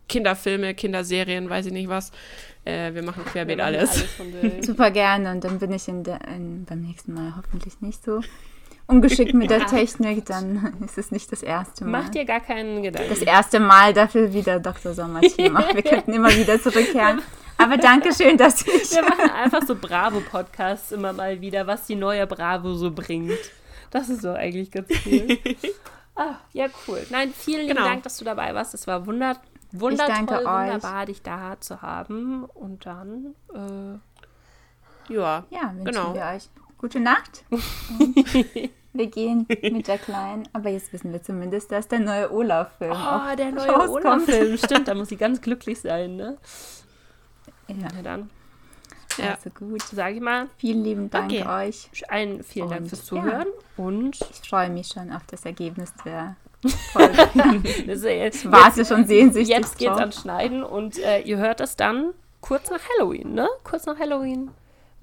[0.07, 2.11] Kinderfilme, Kinderserien, weiß ich nicht was.
[2.65, 4.05] Äh, wir machen querbeet wir alles.
[4.19, 8.03] alles Super gerne und dann bin ich in der, in, beim nächsten Mal hoffentlich nicht
[8.03, 8.21] so
[8.93, 12.03] ungeschickt mit der Technik, dann ist es nicht das erste Mal.
[12.03, 13.09] Mach dir gar keinen Gedanken.
[13.09, 14.93] Das erste Mal dafür wieder Dr.
[14.93, 15.57] Sommer-Team.
[15.73, 17.21] Wir könnten immer wieder zurückkehren.
[17.57, 18.91] Aber danke schön, dass ich.
[18.91, 23.37] Wir machen einfach so Bravo-Podcasts immer mal wieder, was die neue Bravo so bringt.
[23.91, 25.37] Das ist so eigentlich ganz cool.
[26.15, 27.03] Ah, ja, cool.
[27.09, 27.81] Nein, vielen genau.
[27.81, 28.75] lieben Dank, dass du dabei warst.
[28.75, 29.35] Es war wunder,
[29.71, 32.45] wundertoll, wunderbar, dich da zu haben.
[32.45, 36.13] Und dann, äh, ja, ja wünschen genau.
[36.13, 37.45] wir euch gute Nacht.
[38.93, 40.47] Wir gehen mit der Kleinen.
[40.53, 44.57] Aber jetzt wissen wir zumindest, dass der neue Olaf-Film Oh, der neue Olaf-Film.
[44.63, 46.37] Stimmt, da muss sie ganz glücklich sein, ne?
[47.67, 47.87] Ja.
[47.95, 48.29] Na dann.
[49.17, 49.35] Ja.
[49.35, 49.81] Also gut.
[49.81, 50.47] Sag ich mal.
[50.57, 51.45] Vielen lieben Dank okay.
[51.45, 51.89] euch.
[52.07, 53.47] Ein vielen Dank fürs Zuhören.
[53.77, 53.83] Ja.
[53.83, 56.35] Und ich freue mich schon auf das Ergebnis der
[56.93, 57.15] Folge.
[57.87, 59.55] das jetzt, warte jetzt, schon sehnsüchtig.
[59.55, 63.47] Jetzt geht's ans Schneiden und äh, ihr hört es dann kurz nach Halloween, ne?
[63.63, 64.51] Kurz nach Halloween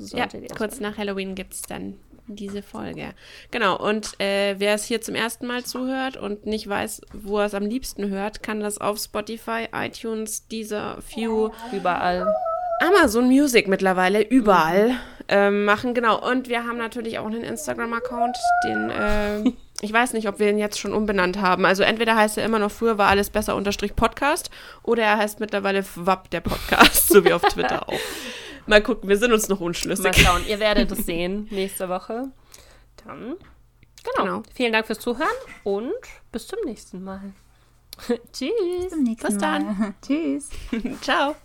[0.01, 0.27] ja,
[0.57, 3.15] kurz nach Halloween gibt es dann diese Folge.
[3.51, 7.47] Genau, und äh, wer es hier zum ersten Mal zuhört und nicht weiß, wo er
[7.47, 12.33] es am liebsten hört, kann das auf Spotify, iTunes, Deezer, View, überall.
[12.81, 14.97] Amazon Music mittlerweile, überall mhm.
[15.29, 15.95] ähm, machen.
[15.95, 18.91] Genau, und wir haben natürlich auch einen Instagram-Account, den...
[18.91, 19.53] Äh,
[19.83, 21.65] ich weiß nicht, ob wir ihn jetzt schon umbenannt haben.
[21.65, 24.51] Also entweder heißt er immer noch früher war alles besser unterstrich Podcast
[24.83, 27.99] oder er heißt mittlerweile FWAP der Podcast, so wie auf Twitter auch.
[28.67, 30.05] Mal gucken, wir sind uns noch unschlüssig.
[30.05, 32.31] Mal schauen, ihr werdet es sehen nächste Woche.
[33.05, 33.37] Dann,
[34.03, 34.25] genau.
[34.25, 34.43] genau.
[34.55, 35.29] Vielen Dank fürs Zuhören
[35.65, 35.93] und
[36.33, 37.33] bis zum nächsten Mal.
[38.33, 38.51] Tschüss.
[38.83, 39.79] Bis zum nächsten bis dann.
[39.79, 39.95] Mal.
[40.03, 40.51] Tschüss.
[41.01, 41.37] Ciao.